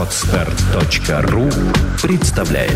Отстар.ру 0.00 1.50
представляет 2.00 2.72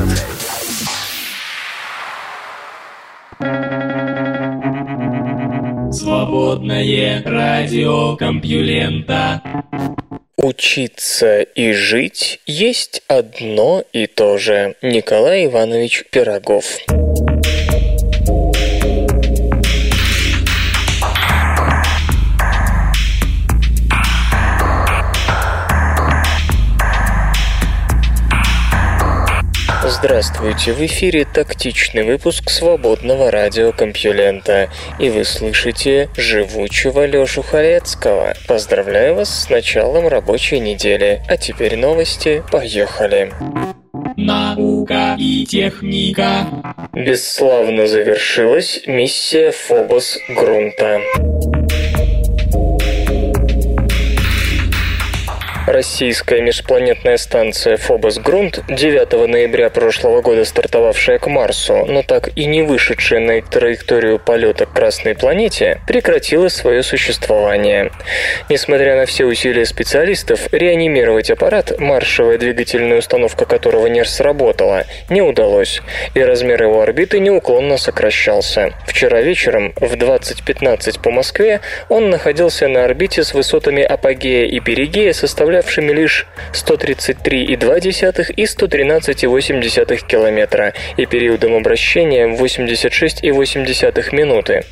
Свободное 5.90 7.22
радио 7.24 8.16
Компьюлента 8.16 9.40
Учиться 10.36 11.40
и 11.40 11.72
жить 11.72 12.40
есть 12.44 13.02
одно 13.08 13.82
и 13.94 14.06
то 14.06 14.36
же. 14.36 14.76
Николай 14.82 15.46
Иванович 15.46 16.04
Пирогов. 16.10 16.76
Здравствуйте, 30.06 30.74
в 30.74 30.84
эфире 30.84 31.24
тактичный 31.24 32.02
выпуск 32.02 32.50
свободного 32.50 33.30
радиокомпьюлента, 33.30 34.68
и 34.98 35.08
вы 35.08 35.24
слышите 35.24 36.10
живучего 36.14 37.06
Лёшу 37.06 37.40
Халецкого. 37.40 38.34
Поздравляю 38.46 39.14
вас 39.14 39.30
с 39.30 39.48
началом 39.48 40.06
рабочей 40.06 40.60
недели. 40.60 41.22
А 41.26 41.38
теперь 41.38 41.78
новости, 41.78 42.42
поехали. 42.52 43.32
Наука 44.18 45.16
и 45.18 45.46
техника. 45.46 46.48
Бесславно 46.92 47.86
завершилась 47.86 48.82
миссия 48.86 49.52
Фобос 49.52 50.18
Грунта. 50.28 51.00
Российская 55.74 56.40
межпланетная 56.40 57.16
станция 57.16 57.76
Фобос 57.76 58.18
Грунт, 58.18 58.62
9 58.68 59.28
ноября 59.28 59.70
прошлого 59.70 60.22
года 60.22 60.44
стартовавшая 60.44 61.18
к 61.18 61.26
Марсу, 61.26 61.84
но 61.86 62.04
так 62.04 62.28
и 62.36 62.44
не 62.44 62.62
вышедшая 62.62 63.18
на 63.18 63.42
траекторию 63.42 64.20
полета 64.20 64.66
к 64.66 64.72
Красной 64.72 65.16
планете, 65.16 65.80
прекратила 65.88 66.46
свое 66.46 66.84
существование. 66.84 67.90
Несмотря 68.48 68.94
на 68.94 69.04
все 69.04 69.24
усилия 69.24 69.64
специалистов, 69.64 70.46
реанимировать 70.52 71.32
аппарат, 71.32 71.80
маршевая 71.80 72.38
двигательная 72.38 72.98
установка 72.98 73.44
которого 73.44 73.88
не 73.88 74.04
сработала, 74.04 74.84
не 75.10 75.22
удалось, 75.22 75.82
и 76.14 76.20
размер 76.20 76.62
его 76.62 76.82
орбиты 76.82 77.18
неуклонно 77.18 77.78
сокращался. 77.78 78.74
Вчера 78.86 79.22
вечером 79.22 79.72
в 79.74 79.94
20.15 79.94 81.02
по 81.02 81.10
Москве 81.10 81.62
он 81.88 82.10
находился 82.10 82.68
на 82.68 82.84
орбите 82.84 83.24
с 83.24 83.34
высотами 83.34 83.82
апогея 83.82 84.46
и 84.46 84.60
перигея, 84.60 85.12
составляющими 85.12 85.63
составлявшими 85.64 85.92
лишь 85.92 86.26
133,2 86.52 88.32
и 88.36 88.44
113,8 88.44 90.06
километра 90.06 90.74
и 90.96 91.06
периодом 91.06 91.56
обращения 91.56 92.28
86,8 92.28 94.14
минуты. 94.14 94.62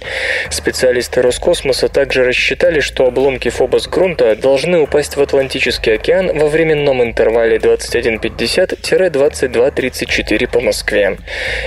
Специалисты 0.50 1.22
Роскосмоса 1.22 1.88
также 1.88 2.24
рассчитали, 2.24 2.80
что 2.80 3.06
обломки 3.06 3.48
Фобос 3.48 3.86
грунта 3.88 4.36
должны 4.36 4.80
упасть 4.80 5.16
в 5.16 5.22
Атлантический 5.22 5.94
океан 5.94 6.38
во 6.38 6.48
временном 6.48 7.02
интервале 7.02 7.56
21.50-22.34 7.56 10.48
по 10.48 10.60
Москве. 10.60 11.16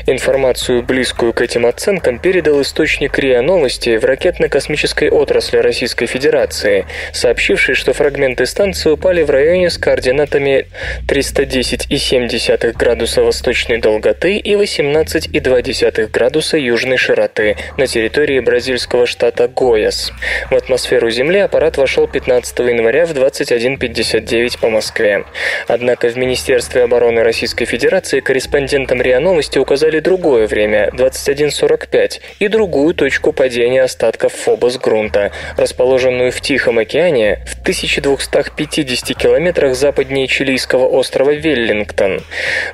Информацию, 0.07 0.83
близкую 0.83 1.33
к 1.33 1.41
этим 1.41 1.65
оценкам, 1.65 2.19
передал 2.19 2.61
источник 2.61 3.19
РИА 3.19 3.41
Новости 3.41 3.97
в 3.97 4.05
ракетно-космической 4.05 5.09
отрасли 5.09 5.57
Российской 5.57 6.05
Федерации, 6.05 6.85
сообщивший, 7.11 7.75
что 7.75 7.91
фрагменты 7.93 8.45
станции 8.45 8.91
упали 8.91 9.14
в 9.23 9.30
районе 9.30 9.69
с 9.69 9.77
координатами 9.77 10.67
310,7 11.08 12.71
градуса 12.73 13.23
восточной 13.23 13.80
долготы 13.80 14.38
и 14.38 14.53
18,2 14.53 16.08
градуса 16.11 16.58
южной 16.58 16.98
широты 16.98 17.58
на 17.77 17.87
территории 17.87 18.39
бразильского 18.39 19.05
штата 19.05 19.48
Гояс. 19.48 20.11
В 20.49 20.55
атмосферу 20.55 21.09
Земли 21.09 21.39
аппарат 21.39 21.77
вошел 21.77 22.08
15 22.08 22.59
января 22.59 23.05
в 23.05 23.11
21.59 23.11 24.59
по 24.59 24.70
Москве. 24.70 25.26
Однако 25.67 26.09
в 26.09 26.17
Министерстве 26.17 26.83
обороны 26.83 27.23
Российской 27.23 27.65
Федерации 27.65 28.20
корреспондентам 28.20 29.02
РИА 29.02 29.20
Новости 29.20 29.58
указали 29.58 29.99
другое 29.99 30.47
время– 30.47 30.89
21.45 30.93 32.21
и 32.39 32.47
другую 32.47 32.93
точку 32.93 33.33
падения 33.33 33.83
остатков 33.83 34.33
Фобос 34.33 34.77
грунта, 34.77 35.32
расположенную 35.58 36.32
в 36.32 36.42
Тихом 36.42 36.80
океане 36.80 37.43
в 37.45 37.61
1250 37.61 39.05
50 39.05 39.21
километрах 39.21 39.76
западнее 39.76 40.27
чилийского 40.27 40.86
острова 40.86 41.32
Веллингтон. 41.32 42.21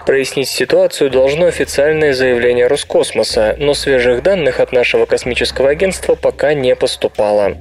Прояснить 0.06 0.47
ситуацию 0.47 1.09
должно 1.09 1.47
официальное 1.47 2.14
заявление 2.14 2.68
Роскосмоса, 2.68 3.56
но 3.58 3.74
свежих 3.74 4.24
данных 4.24 4.59
от 4.59 4.72
нашего 4.72 5.06
космического 5.06 5.70
агентства 5.70 6.16
пока 6.16 6.53
не 6.53 6.75
поступало. 6.75 7.58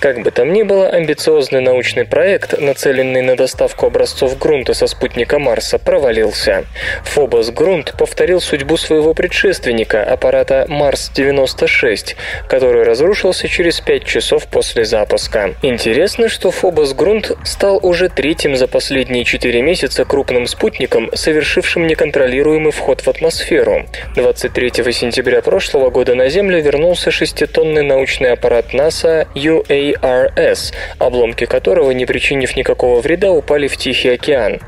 Как 0.00 0.22
бы 0.22 0.30
там 0.30 0.52
ни 0.52 0.62
было, 0.62 0.88
амбициозный 0.88 1.60
научный 1.60 2.06
проект, 2.06 2.58
нацеленный 2.58 3.22
на 3.22 3.36
доставку 3.36 3.86
образцов 3.86 4.38
грунта 4.38 4.72
со 4.72 4.86
спутника 4.86 5.38
Марса, 5.38 5.78
провалился. 5.78 6.64
Фобос 7.04 7.50
Грунт 7.50 7.94
повторил 7.98 8.40
судьбу 8.40 8.76
своего 8.76 9.12
предшественника, 9.12 10.02
аппарата 10.02 10.64
Марс-96, 10.68 12.16
который 12.48 12.82
разрушился 12.84 13.48
через 13.48 13.80
5 13.80 14.04
часов 14.04 14.46
после 14.46 14.84
запуска. 14.84 15.54
Интересно, 15.62 16.28
что 16.28 16.50
Фобос 16.50 16.94
Грунт 16.94 17.32
стал 17.44 17.78
уже 17.90 18.08
третьим 18.08 18.54
за 18.54 18.68
последние 18.68 19.24
четыре 19.24 19.62
месяца 19.62 20.04
крупным 20.04 20.46
спутником, 20.46 21.10
совершившим 21.12 21.88
неконтролируемый 21.88 22.70
вход 22.70 23.00
в 23.00 23.08
атмосферу. 23.08 23.84
23 24.14 24.92
сентября 24.92 25.42
прошлого 25.42 25.90
года 25.90 26.14
на 26.14 26.28
Землю 26.28 26.62
вернулся 26.62 27.10
шеститонный 27.10 27.82
научный 27.82 28.30
аппарат 28.30 28.72
НАСА 28.72 29.26
UARS, 29.34 30.72
обломки 30.98 31.46
которого, 31.46 31.90
не 31.90 32.06
причинив 32.06 32.56
никакого 32.56 33.00
вреда, 33.00 33.32
упали 33.32 33.66
в 33.66 33.76
Тихий 33.76 34.10
океан. 34.10 34.60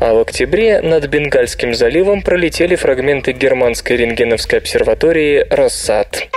А 0.00 0.14
в 0.14 0.20
октябре 0.20 0.80
над 0.80 1.06
Бенгальским 1.06 1.74
заливом 1.74 2.22
пролетели 2.22 2.76
фрагменты 2.76 3.32
германской 3.32 3.98
рентгеновской 3.98 4.58
обсерватории 4.58 5.46
«Россат». 5.50 6.28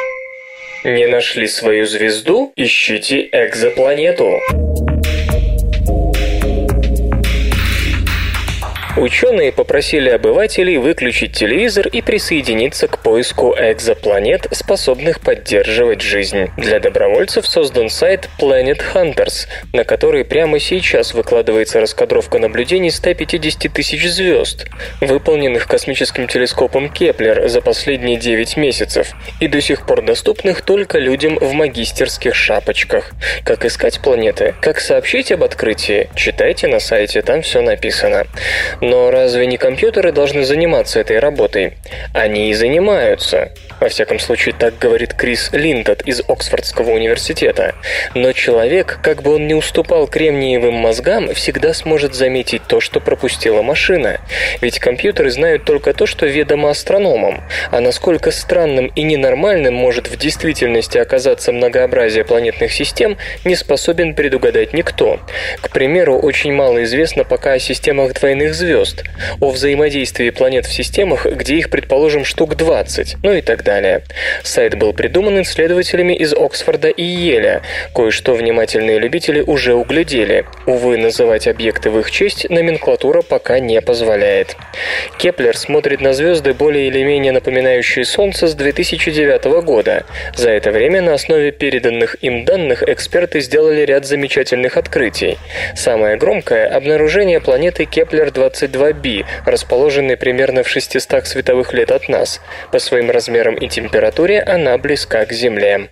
Не 0.83 1.07
нашли 1.07 1.47
свою 1.47 1.85
звезду? 1.85 2.51
Ищите 2.57 3.29
экзопланету. 3.31 4.41
Ученые 8.95 9.51
попросили 9.51 10.09
обывателей 10.09 10.77
выключить 10.77 11.33
телевизор 11.33 11.87
и 11.87 12.03
присоединиться 12.03 12.87
к 12.87 12.99
поиску 12.99 13.55
экзопланет, 13.57 14.45
способных 14.51 15.19
поддерживать 15.19 16.01
жизнь. 16.01 16.51
Для 16.57 16.79
добровольцев 16.79 17.47
создан 17.47 17.89
сайт 17.89 18.29
Planet 18.39 18.79
Hunters, 18.93 19.47
на 19.73 19.83
который 19.83 20.23
прямо 20.23 20.59
сейчас 20.59 21.15
выкладывается 21.15 21.79
раскадровка 21.79 22.37
наблюдений 22.37 22.91
150 22.91 23.73
тысяч 23.73 24.07
звезд, 24.07 24.67
выполненных 25.01 25.67
космическим 25.67 26.27
телескопом 26.27 26.87
Кеплер 26.87 27.49
за 27.49 27.61
последние 27.61 28.17
9 28.17 28.57
месяцев, 28.57 29.13
и 29.39 29.47
до 29.47 29.59
сих 29.59 29.87
пор 29.87 30.03
доступных 30.03 30.61
только 30.61 30.99
людям 30.99 31.39
в 31.39 31.51
магистерских 31.53 32.35
шапочках. 32.35 33.09
Как 33.43 33.65
искать 33.65 33.99
планеты, 34.01 34.53
как 34.61 34.79
сообщить 34.79 35.31
об 35.31 35.43
открытии, 35.43 36.09
читайте 36.15 36.67
на 36.67 36.79
сайте, 36.79 37.23
там 37.23 37.41
все 37.41 37.61
написано. 37.61 38.27
Но 38.83 39.11
разве 39.11 39.47
не 39.47 39.55
компьютеры 39.55 40.11
должны 40.11 40.43
заниматься 40.43 40.99
этой 40.99 41.17
работой? 41.19 41.77
Они 42.13 42.49
и 42.49 42.53
занимаются. 42.53 43.53
Во 43.79 43.87
всяком 43.87 44.19
случае, 44.19 44.55
так 44.59 44.77
говорит 44.77 45.13
Крис 45.13 45.51
Линдот 45.53 46.01
из 46.01 46.21
Оксфордского 46.27 46.91
университета. 46.91 47.75
Но 48.13 48.33
человек, 48.33 48.99
как 49.01 49.21
бы 49.21 49.35
он 49.35 49.47
ни 49.47 49.53
уступал 49.53 50.07
кремниевым 50.07 50.73
мозгам, 50.73 51.33
всегда 51.33 51.73
сможет 51.73 52.13
заметить 52.13 52.63
то, 52.67 52.81
что 52.81 52.99
пропустила 52.99 53.61
машина. 53.61 54.19
Ведь 54.59 54.79
компьютеры 54.79 55.31
знают 55.31 55.63
только 55.63 55.93
то, 55.93 56.05
что 56.05 56.25
ведомо 56.25 56.69
астрономам. 56.69 57.41
А 57.71 57.79
насколько 57.79 58.31
странным 58.31 58.87
и 58.87 59.03
ненормальным 59.03 59.75
может 59.75 60.09
в 60.09 60.17
действительности 60.17 60.97
оказаться 60.97 61.53
многообразие 61.53 62.25
планетных 62.25 62.73
систем, 62.73 63.17
не 63.45 63.55
способен 63.55 64.13
предугадать 64.13 64.73
никто. 64.73 65.21
К 65.61 65.69
примеру, 65.69 66.19
очень 66.19 66.51
мало 66.51 66.83
известно 66.83 67.23
пока 67.23 67.53
о 67.53 67.59
системах 67.59 68.13
двойных 68.13 68.53
звезд, 68.53 68.72
звезд, 68.73 69.03
о 69.39 69.51
взаимодействии 69.51 70.31
планет 70.31 70.65
в 70.65 70.73
системах, 70.73 71.25
где 71.27 71.55
их, 71.57 71.69
предположим, 71.69 72.25
штук 72.25 72.55
20, 72.55 73.17
ну 73.21 73.33
и 73.33 73.41
так 73.41 73.63
далее. 73.63 74.03
Сайт 74.43 74.75
был 74.77 74.93
придуман 74.93 75.41
исследователями 75.43 76.13
из 76.13 76.33
Оксфорда 76.33 76.89
и 76.89 77.03
Еля. 77.03 77.61
Кое-что 77.93 78.33
внимательные 78.33 78.97
любители 78.97 79.41
уже 79.41 79.75
углядели. 79.75 80.45
Увы, 80.65 80.97
называть 80.97 81.47
объекты 81.47 81.91
в 81.91 81.99
их 81.99 82.09
честь 82.09 82.49
номенклатура 82.49 83.21
пока 83.21 83.59
не 83.59 83.79
позволяет. 83.79 84.55
Кеплер 85.19 85.55
смотрит 85.55 86.01
на 86.01 86.13
звезды, 86.13 86.53
более 86.53 86.87
или 86.87 87.03
менее 87.03 87.31
напоминающие 87.31 88.05
Солнце, 88.05 88.47
с 88.47 88.55
2009 88.55 89.45
года. 89.63 90.05
За 90.35 90.49
это 90.49 90.71
время 90.71 91.01
на 91.01 91.13
основе 91.13 91.51
переданных 91.51 92.15
им 92.21 92.43
данных 92.43 92.81
эксперты 92.83 93.39
сделали 93.39 93.81
ряд 93.81 94.05
замечательных 94.05 94.77
открытий. 94.77 95.37
Самое 95.75 96.17
громкое– 96.17 96.67
обнаружение 96.75 97.39
планеты 97.39 97.85
Кеплер-22b, 98.63 99.25
расположенной 99.45 100.17
примерно 100.17 100.63
в 100.63 100.67
600 100.67 101.27
световых 101.27 101.73
лет 101.73 101.91
от 101.91 102.09
нас. 102.09 102.41
По 102.71 102.79
своим 102.79 103.09
размерам 103.11 103.55
и 103.55 103.67
температуре 103.67 104.41
она 104.41 104.77
близка 104.77 105.25
к 105.25 105.31
Земле. 105.31 105.89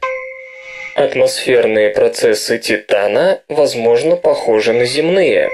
Атмосферные 0.96 1.90
процессы 1.90 2.58
Титана, 2.58 3.42
возможно, 3.48 4.16
похожи 4.16 4.74
на 4.74 4.86
земные. 4.86 5.50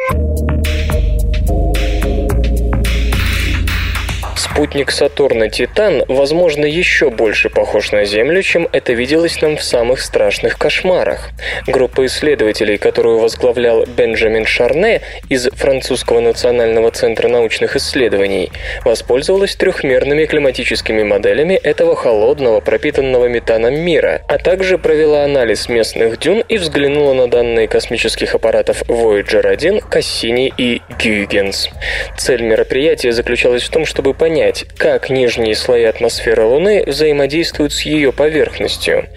Спутник 4.57 4.89
Сатурна 4.89 5.49
Титан, 5.49 6.03
возможно, 6.07 6.65
еще 6.65 7.11
больше 7.11 7.47
похож 7.47 7.91
на 7.91 8.05
Землю, 8.05 8.41
чем 8.41 8.67
это 8.71 8.93
виделось 8.93 9.39
нам 9.39 9.55
в 9.55 9.61
самых 9.61 10.01
страшных 10.01 10.57
кошмарах. 10.57 11.29
Группа 11.67 12.07
исследователей, 12.07 12.79
которую 12.79 13.19
возглавлял 13.19 13.85
Бенджамин 13.85 14.47
Шарне 14.47 15.01
из 15.29 15.47
Французского 15.51 16.21
национального 16.21 16.89
центра 16.89 17.27
научных 17.27 17.75
исследований, 17.75 18.51
воспользовалась 18.83 19.55
трехмерными 19.55 20.25
климатическими 20.25 21.03
моделями 21.03 21.53
этого 21.53 21.95
холодного, 21.95 22.59
пропитанного 22.59 23.27
метаном 23.27 23.75
мира, 23.75 24.23
а 24.27 24.39
также 24.39 24.79
провела 24.79 25.23
анализ 25.23 25.69
местных 25.69 26.17
дюн 26.17 26.43
и 26.49 26.57
взглянула 26.57 27.13
на 27.13 27.29
данные 27.29 27.67
космических 27.67 28.33
аппаратов 28.33 28.81
Voyager 28.87 29.45
1, 29.45 29.81
Cassini 29.91 30.51
и 30.57 30.81
Huygens. 30.97 31.69
Цель 32.17 32.41
мероприятия 32.41 33.11
заключалась 33.11 33.61
в 33.61 33.69
том, 33.69 33.85
чтобы 33.85 34.15
понять, 34.15 34.46
понять, 34.47 34.65
как 34.77 35.09
нижние 35.09 35.55
слои 35.55 35.83
атмосферы 35.83 36.43
Луны 36.43 36.83
взаимодействуют 36.85 37.73
с 37.73 37.81
ее 37.81 38.11
поверхностью. 38.13 39.07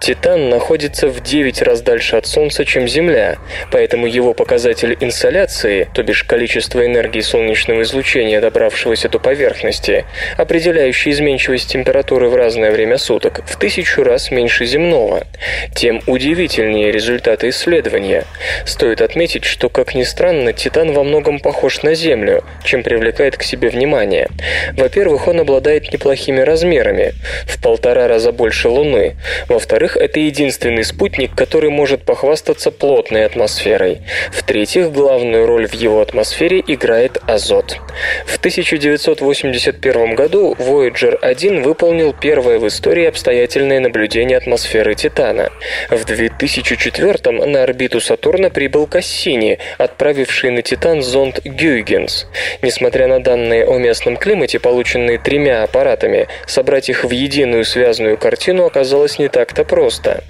Титан 0.00 0.48
находится 0.48 1.08
в 1.08 1.22
9 1.22 1.62
раз 1.62 1.82
дальше 1.82 2.16
от 2.16 2.26
Солнца, 2.26 2.64
чем 2.64 2.88
Земля, 2.88 3.36
поэтому 3.70 4.06
его 4.06 4.32
показатель 4.32 4.96
инсоляции, 5.00 5.88
то 5.94 6.02
бишь 6.02 6.24
количество 6.24 6.84
энергии 6.84 7.20
солнечного 7.20 7.82
излучения, 7.82 8.40
добравшегося 8.40 9.08
до 9.08 9.18
поверхности, 9.18 10.04
определяющий 10.38 11.10
изменчивость 11.10 11.70
температуры 11.70 12.28
в 12.28 12.36
разное 12.36 12.70
время 12.70 12.96
суток, 12.96 13.42
в 13.46 13.58
тысячу 13.58 14.02
раз 14.02 14.30
меньше 14.30 14.64
земного. 14.64 15.26
Тем 15.74 16.00
удивительнее 16.06 16.90
результаты 16.90 17.50
исследования. 17.50 18.24
Стоит 18.64 19.02
отметить, 19.02 19.44
что, 19.44 19.68
как 19.68 19.94
ни 19.94 20.04
странно, 20.04 20.52
Титан 20.52 20.92
во 20.92 21.04
многом 21.04 21.38
похож 21.38 21.82
на 21.82 21.94
Землю, 21.94 22.42
чем 22.64 22.82
привлекает 22.82 23.36
к 23.36 23.42
себе 23.42 23.68
внимание. 23.68 24.28
Во-первых, 24.76 25.28
он 25.28 25.40
обладает 25.40 25.92
неплохими 25.92 26.40
размерами, 26.40 27.14
в 27.46 27.60
полтора 27.62 28.08
раза 28.08 28.32
больше 28.32 28.68
Луны. 28.68 29.16
Во-вторых, 29.48 29.96
это 29.96 30.20
единственный 30.20 30.84
спутник, 30.84 31.34
который 31.34 31.70
может 31.70 32.04
похвастаться 32.04 32.70
плотной 32.70 33.24
атмосферой. 33.24 34.02
В-третьих, 34.32 34.92
главную 34.92 35.46
роль 35.46 35.66
в 35.66 35.74
его 35.74 36.00
атмосфере 36.00 36.62
играет 36.66 37.18
азот. 37.26 37.78
В 38.26 38.38
1981 38.38 40.14
году 40.14 40.54
Voyager 40.58 41.16
1 41.20 41.62
выполнил 41.62 42.12
первое 42.12 42.58
в 42.58 42.66
истории 42.66 43.06
обстоятельное 43.06 43.80
наблюдение 43.80 44.38
атмосферы 44.38 44.94
Титана. 44.94 45.50
В 45.90 46.04
2004 46.04 47.30
на 47.46 47.62
орбиту 47.62 48.00
Сатурна 48.00 48.50
прибыл 48.50 48.86
Кассини, 48.86 49.58
отправивший 49.78 50.50
на 50.50 50.62
Титан 50.62 51.02
зонд 51.02 51.40
Гюйгенс. 51.44 52.26
Несмотря 52.62 53.08
на 53.08 53.20
данные 53.20 53.66
о 53.66 53.78
местном 53.78 54.16
климате, 54.16 54.59
полученные 54.60 55.18
тремя 55.18 55.62
аппаратами, 55.64 56.28
собрать 56.46 56.88
их 56.88 57.04
в 57.04 57.10
единую 57.10 57.64
связанную 57.64 58.16
картину 58.16 58.64
оказалось 58.64 59.18
не 59.18 59.28
так-то 59.28 59.64
просто. 59.64 60.22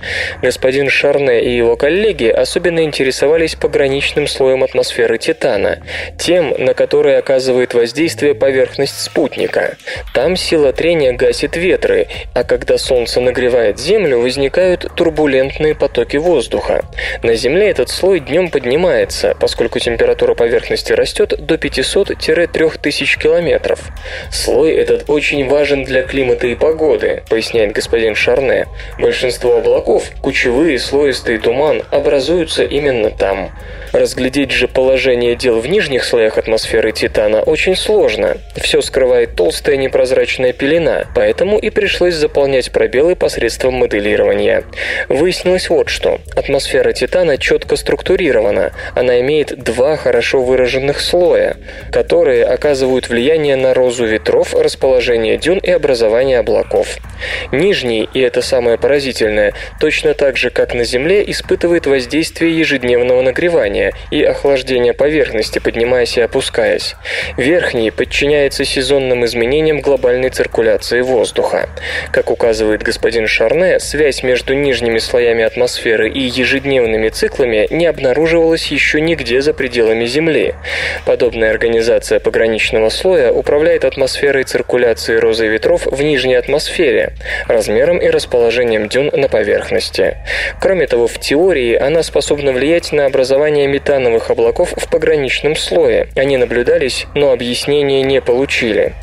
Господин 0.42 0.88
Шарне 0.88 1.42
и 1.42 1.56
его 1.56 1.76
коллеги 1.76 2.26
особенно 2.26 2.82
интересовались 2.84 3.54
пограничным 3.54 4.26
слоем 4.26 4.64
атмосферы 4.64 5.18
Титана, 5.18 5.80
тем, 6.18 6.54
на 6.58 6.74
который 6.74 7.18
оказывает 7.18 7.74
воздействие 7.74 8.34
поверхность 8.34 9.00
спутника. 9.00 9.76
Там 10.14 10.36
сила 10.36 10.72
трения 10.72 11.12
гасит 11.12 11.56
ветры, 11.56 12.06
а 12.34 12.44
когда 12.44 12.78
Солнце 12.78 13.20
нагревает 13.20 13.78
Землю, 13.78 14.20
возникают 14.20 14.86
турбулентные 14.94 15.74
потоки 15.74 16.16
воздуха. 16.16 16.84
На 17.22 17.34
Земле 17.34 17.70
этот 17.70 17.88
слой 17.90 18.20
днем 18.20 18.50
поднимается, 18.50 19.36
поскольку 19.38 19.78
температура 19.78 20.34
поверхности 20.34 20.92
растет 20.92 21.34
до 21.38 21.56
500-3000 21.56 23.18
километров. 23.18 23.80
Слой 24.30 24.72
этот 24.72 25.08
очень 25.08 25.48
важен 25.48 25.84
для 25.84 26.02
климата 26.02 26.46
и 26.46 26.54
погоды, 26.54 27.22
поясняет 27.28 27.72
господин 27.72 28.14
Шарне. 28.14 28.66
Большинство 28.98 29.56
облаков, 29.56 30.10
кучевые, 30.20 30.78
слоистый 30.78 31.38
туман, 31.38 31.82
образуются 31.90 32.64
именно 32.64 33.10
там. 33.10 33.50
Разглядеть 33.92 34.52
же 34.52 34.68
положение 34.68 35.34
дел 35.34 35.58
в 35.58 35.66
нижних 35.66 36.04
слоях 36.04 36.38
атмосферы 36.38 36.92
Титана 36.92 37.42
очень 37.42 37.74
сложно. 37.74 38.36
Все 38.56 38.82
скрывает 38.82 39.34
толстая 39.34 39.76
непрозрачная 39.76 40.52
пелена, 40.52 41.06
поэтому 41.14 41.58
и 41.58 41.70
пришлось 41.70 42.14
заполнять 42.14 42.70
пробелы 42.70 43.16
посредством 43.16 43.74
моделирования. 43.74 44.62
Выяснилось 45.08 45.68
вот 45.70 45.88
что. 45.88 46.20
Атмосфера 46.36 46.92
Титана 46.92 47.36
четко 47.36 47.74
структурирована. 47.74 48.72
Она 48.94 49.20
имеет 49.20 49.58
два 49.58 49.96
хорошо 49.96 50.40
выраженных 50.40 51.00
слоя, 51.00 51.56
которые 51.90 52.44
оказывают 52.44 53.08
влияние 53.08 53.56
на 53.56 53.74
розу 53.74 53.99
ветров, 54.04 54.54
расположение 54.54 55.36
дюн 55.36 55.58
и 55.58 55.70
образование 55.70 56.38
облаков. 56.38 56.96
Нижний, 57.52 58.08
и 58.14 58.20
это 58.20 58.42
самое 58.42 58.78
поразительное, 58.78 59.54
точно 59.80 60.14
так 60.14 60.36
же, 60.36 60.50
как 60.50 60.74
на 60.74 60.84
Земле, 60.84 61.22
испытывает 61.30 61.86
воздействие 61.86 62.58
ежедневного 62.58 63.22
нагревания 63.22 63.92
и 64.10 64.22
охлаждения 64.22 64.92
поверхности, 64.92 65.58
поднимаясь 65.58 66.16
и 66.16 66.20
опускаясь. 66.20 66.94
Верхний 67.36 67.90
подчиняется 67.90 68.64
сезонным 68.64 69.24
изменениям 69.24 69.80
глобальной 69.80 70.30
циркуляции 70.30 71.00
воздуха. 71.00 71.68
Как 72.12 72.30
указывает 72.30 72.82
господин 72.82 73.26
Шарне, 73.26 73.80
связь 73.80 74.22
между 74.22 74.54
нижними 74.54 74.98
слоями 74.98 75.44
атмосферы 75.44 76.10
и 76.10 76.20
ежедневными 76.20 77.08
циклами 77.08 77.66
не 77.70 77.86
обнаруживалась 77.86 78.66
еще 78.66 79.00
нигде 79.00 79.40
за 79.40 79.52
пределами 79.52 80.06
Земли. 80.06 80.54
Подобная 81.04 81.50
организация 81.50 82.20
пограничного 82.20 82.88
слоя 82.88 83.32
управляет 83.32 83.84
атмосферой 83.90 84.44
циркуляции 84.44 85.16
розы 85.16 85.48
ветров 85.48 85.86
в 85.86 86.00
нижней 86.02 86.36
атмосфере, 86.36 87.12
размером 87.48 87.98
и 87.98 88.08
расположением 88.08 88.88
дюн 88.88 89.10
на 89.12 89.28
поверхности. 89.28 90.16
Кроме 90.60 90.86
того, 90.86 91.08
в 91.08 91.18
теории 91.18 91.74
она 91.74 92.02
способна 92.02 92.52
влиять 92.52 92.92
на 92.92 93.06
образование 93.06 93.66
метановых 93.66 94.30
облаков 94.30 94.72
в 94.76 94.88
пограничном 94.88 95.56
слое. 95.56 96.08
Они 96.14 96.36
наблюдались, 96.36 97.06
но 97.14 97.32
объяснения 97.32 98.02
не 98.02 98.20
получили. 98.20 98.94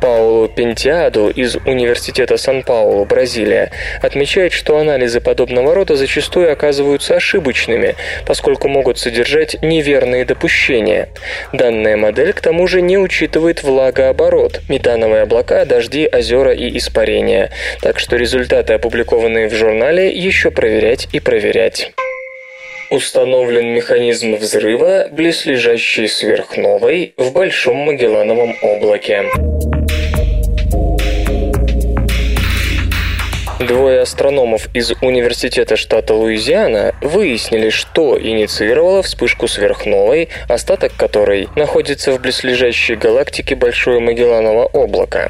Пауло 0.00 0.48
Пентиаду 0.48 1.30
из 1.30 1.56
Университета 1.56 2.36
Сан-Паулу, 2.36 3.04
Бразилия, 3.04 3.72
отмечает, 4.00 4.52
что 4.52 4.78
анализы 4.78 5.20
подобного 5.20 5.74
рода 5.74 5.96
зачастую 5.96 6.52
оказываются 6.52 7.16
ошибочными, 7.16 7.96
поскольку 8.24 8.68
могут 8.68 8.98
содержать 8.98 9.60
неверные 9.62 10.24
допущения. 10.24 11.08
Данная 11.52 11.96
модель 11.96 12.32
к 12.32 12.40
тому 12.40 12.66
же 12.66 12.80
не 12.80 12.98
учитывает 12.98 13.62
влагооборот, 13.62 14.27
метановые 14.68 15.22
облака, 15.22 15.64
дожди, 15.64 16.08
озера 16.10 16.52
и 16.52 16.76
испарения. 16.76 17.50
Так 17.80 17.98
что 17.98 18.16
результаты, 18.16 18.74
опубликованные 18.74 19.48
в 19.48 19.54
журнале, 19.54 20.10
еще 20.10 20.50
проверять 20.50 21.08
и 21.12 21.20
проверять. 21.20 21.92
Установлен 22.90 23.74
механизм 23.74 24.36
взрыва 24.36 25.08
близлежащей 25.10 26.08
сверхновой 26.08 27.12
в 27.16 27.32
Большом 27.32 27.76
Магеллановом 27.76 28.54
облаке. 28.62 29.24
Двое 33.58 34.02
астрономов 34.02 34.68
из 34.72 34.92
Университета 35.00 35.76
штата 35.76 36.14
Луизиана 36.14 36.94
выяснили, 37.00 37.70
что 37.70 38.16
инициировало 38.16 39.02
вспышку 39.02 39.48
сверхновой, 39.48 40.28
остаток 40.46 40.92
которой 40.96 41.48
находится 41.56 42.12
в 42.12 42.20
близлежащей 42.20 42.94
галактике 42.94 43.56
Большое 43.56 43.98
Магелланово 43.98 44.66
облако. 44.66 45.28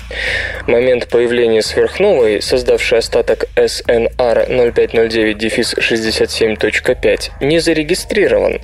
Момент 0.67 1.09
появления 1.09 1.63
сверхновой, 1.63 2.43
создавший 2.43 2.99
остаток 2.99 3.47
SNR 3.57 4.47
0509-67.5, 4.77 7.31
не 7.41 7.61
зарегистрирован. 7.61 8.61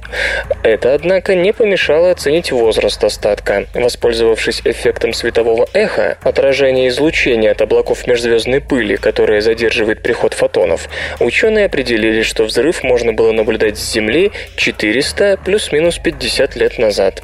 Это, 0.62 0.92
однако, 0.92 1.34
не 1.34 1.54
помешало 1.54 2.10
оценить 2.10 2.52
возраст 2.52 3.02
остатка. 3.02 3.64
Воспользовавшись 3.72 4.60
эффектом 4.64 5.14
светового 5.14 5.66
эха, 5.72 6.18
отражения 6.22 6.88
излучения 6.88 7.52
от 7.52 7.62
облаков 7.62 8.06
межзвездной 8.06 8.60
пыли, 8.60 8.96
которое 8.96 9.40
задерживает 9.54 10.02
приход 10.02 10.34
фотонов, 10.34 10.88
ученые 11.20 11.66
определили, 11.66 12.22
что 12.22 12.42
взрыв 12.44 12.82
можно 12.82 13.12
было 13.12 13.30
наблюдать 13.30 13.78
с 13.78 13.92
Земли 13.92 14.32
400 14.56 15.38
плюс-минус 15.44 15.98
50 15.98 16.56
лет 16.56 16.78
назад. 16.78 17.22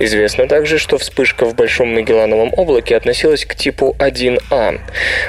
Известно 0.00 0.48
также, 0.48 0.78
что 0.78 0.98
вспышка 0.98 1.44
в 1.44 1.54
Большом 1.54 1.94
Магеллановом 1.94 2.52
облаке 2.56 2.96
относилась 2.96 3.44
к 3.44 3.54
типу 3.54 3.94
1А. 4.00 4.80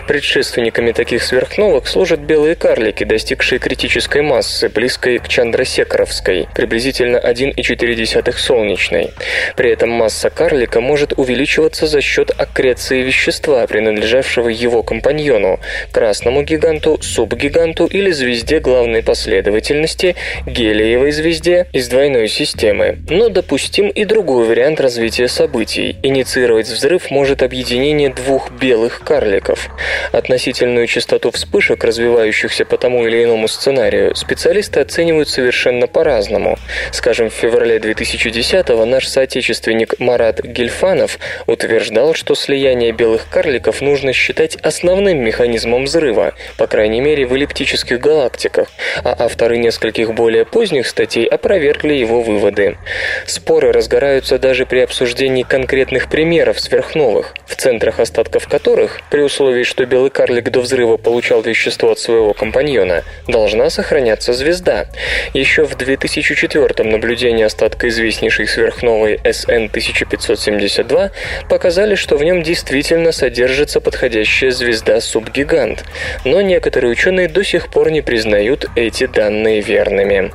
Предшественниками 0.08 0.92
таких 0.92 1.22
сверхновых 1.22 1.88
служат 1.88 2.20
белые 2.20 2.56
карлики, 2.56 3.04
достигшие 3.04 3.60
критической 3.60 4.24
массы, 4.24 4.70
близкой 4.70 5.20
к 5.20 5.28
Чандрасекаровской, 5.28 6.48
приблизительно 6.56 7.18
1,4 7.18 8.34
солнечной. 8.34 9.12
При 9.56 9.72
этом 9.72 9.90
масса 9.92 10.32
карлика 10.32 10.82
может 10.82 11.14
увеличиваться 11.16 11.86
за 11.86 12.02
счет 12.02 12.32
аккреции 12.36 13.04
вещества, 13.04 13.68
принадлежавшего 13.68 14.50
его 14.50 14.82
компаньону, 14.82 15.60
красному 15.92 16.39
гиганту, 16.44 16.98
субгиганту 17.02 17.86
или 17.86 18.12
звезде 18.12 18.60
главной 18.60 19.04
последовательности, 19.04 20.16
гелиевой 20.46 21.12
звезде 21.12 21.68
из 21.74 21.88
двойной 21.88 22.28
системы. 22.28 23.00
Но 23.10 23.30
допустим 23.30 23.90
и 23.90 24.06
другой 24.06 24.46
вариант 24.46 24.80
развития 24.80 25.28
событий. 25.28 25.98
Инициировать 26.04 26.68
взрыв 26.68 27.12
может 27.12 27.44
объединение 27.44 28.10
двух 28.10 28.52
белых 28.52 29.02
карликов. 29.02 29.70
Относительную 30.12 30.88
частоту 30.88 31.32
вспышек, 31.32 31.84
развивающихся 31.84 32.66
по 32.66 32.78
тому 32.78 33.06
или 33.08 33.24
иному 33.24 33.48
сценарию, 33.48 34.16
специалисты 34.16 34.80
оценивают 34.80 35.30
совершенно 35.30 35.88
по-разному. 35.88 36.58
Скажем, 36.92 37.30
в 37.30 37.34
феврале 37.34 37.78
2010-го 37.78 38.86
наш 38.86 39.08
соотечественник 39.08 40.00
Марат 40.00 40.44
Гельфанов 40.44 41.20
утверждал, 41.48 42.14
что 42.14 42.36
слияние 42.36 42.92
белых 42.92 43.30
карликов 43.30 43.82
нужно 43.82 44.14
считать 44.14 44.56
основным 44.58 45.20
механизмом 45.24 45.86
взрыва, 45.86 46.29
по 46.58 46.68
крайней 46.68 47.02
мере 47.02 47.26
в 47.26 47.34
эллиптических 47.34 48.00
галактиках, 48.00 48.68
а 49.04 49.16
авторы 49.18 49.58
нескольких 49.58 50.14
более 50.14 50.46
поздних 50.46 50.88
статей 50.88 51.26
опровергли 51.26 51.94
его 51.94 52.22
выводы. 52.22 52.78
Споры 53.26 53.72
разгораются 53.72 54.40
даже 54.40 54.66
при 54.66 54.80
обсуждении 54.80 55.44
конкретных 55.44 56.10
примеров 56.10 56.60
сверхновых, 56.60 57.34
в 57.46 57.56
центрах 57.56 58.00
остатков 58.00 58.48
которых, 58.48 59.00
при 59.10 59.22
условии, 59.22 59.64
что 59.64 59.86
белый 59.86 60.10
карлик 60.10 60.50
до 60.50 60.62
взрыва 60.62 60.98
получал 60.98 61.42
вещество 61.42 61.92
от 61.92 62.00
своего 62.00 62.34
компаньона, 62.34 63.04
должна 63.28 63.70
сохраняться 63.70 64.34
звезда. 64.34 64.88
Еще 65.34 65.66
в 65.66 65.76
2004 65.76 66.90
наблюдения 66.90 67.46
остатка 67.46 67.88
известнейшей 67.88 68.48
сверхновой 68.48 69.16
SN 69.24 69.70
1572 69.70 71.12
показали, 71.50 71.96
что 71.96 72.18
в 72.18 72.24
нем 72.24 72.44
действительно 72.44 73.12
содержится 73.12 73.82
подходящая 73.82 74.52
звезда-субгигант, 74.52 75.84
но 76.26 76.42
некоторые 76.42 76.92
ученые 76.92 77.28
до 77.28 77.44
сих 77.44 77.70
пор 77.70 77.92
не 77.92 78.02
признают 78.02 78.66
эти 78.76 79.06
данные 79.06 79.62
верными. 79.62 80.32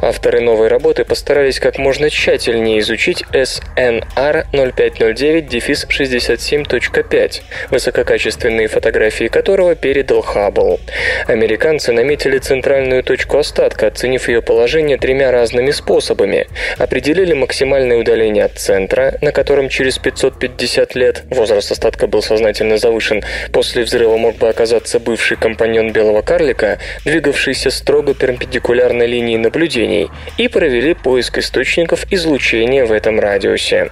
Авторы 0.00 0.40
новой 0.40 0.68
работы 0.68 1.04
постарались 1.04 1.60
как 1.60 1.76
можно 1.78 2.08
тщательнее 2.10 2.80
изучить 2.80 3.22
SNR 3.32 4.46
0509-67.5, 4.52 7.42
высококачественные 7.70 8.68
фотографии 8.68 9.28
которого 9.28 9.74
передал 9.74 10.22
Хаббл. 10.22 10.80
Американцы 11.26 11.92
наметили 11.92 12.38
центральную 12.38 13.02
точку 13.02 13.36
остатка, 13.38 13.88
оценив 13.88 14.28
ее 14.28 14.42
положение 14.42 14.96
тремя 14.96 15.30
разными 15.30 15.70
способами. 15.70 16.48
Определили 16.78 17.34
максимальное 17.34 17.98
удаление 17.98 18.44
от 18.44 18.58
центра, 18.58 19.14
на 19.20 19.32
котором 19.32 19.68
через 19.68 19.98
550 19.98 20.94
лет 20.94 21.24
возраст 21.30 21.70
остатка 21.70 22.06
был 22.06 22.22
сознательно 22.22 22.78
завышен, 22.78 23.22
после 23.52 23.84
взрыва 23.84 24.16
мог 24.16 24.36
бы 24.36 24.48
оказаться 24.48 24.98
бывший 24.98 25.19
компаньон 25.36 25.92
белого 25.92 26.22
карлика, 26.22 26.78
двигавшийся 27.04 27.70
строго 27.70 28.14
перпендикулярно 28.14 29.02
линии 29.04 29.36
наблюдений, 29.36 30.08
и 30.38 30.48
провели 30.48 30.94
поиск 30.94 31.38
источников 31.38 32.06
излучения 32.10 32.84
в 32.84 32.92
этом 32.92 33.20
радиусе. 33.20 33.90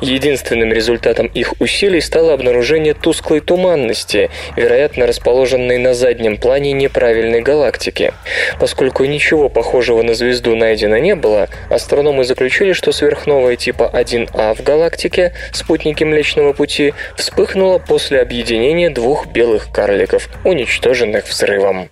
Единственным 0.00 0.72
результатом 0.72 1.26
их 1.26 1.60
усилий 1.60 2.00
стало 2.00 2.34
обнаружение 2.34 2.94
тусклой 2.94 3.40
туманности, 3.40 4.30
вероятно 4.56 5.06
расположенной 5.06 5.78
на 5.78 5.94
заднем 5.94 6.36
плане 6.36 6.72
неправильной 6.72 7.40
галактики. 7.40 8.12
Поскольку 8.60 9.04
ничего 9.04 9.48
похожего 9.48 10.02
на 10.02 10.14
звезду 10.14 10.54
найдено 10.54 10.98
не 10.98 11.14
было, 11.14 11.48
астрономы 11.70 12.24
заключили, 12.24 12.72
что 12.72 12.92
сверхновая 12.92 13.56
типа 13.56 13.90
1А 13.92 14.54
в 14.54 14.62
галактике, 14.62 15.32
спутники 15.52 16.04
Млечного 16.04 16.52
Пути, 16.52 16.94
вспыхнула 17.16 17.78
после 17.78 18.20
объединения 18.20 18.90
двух 18.90 19.26
белых 19.26 19.70
карликов, 19.72 20.28
уничтоженных 20.56 21.28
взрывом. 21.28 21.90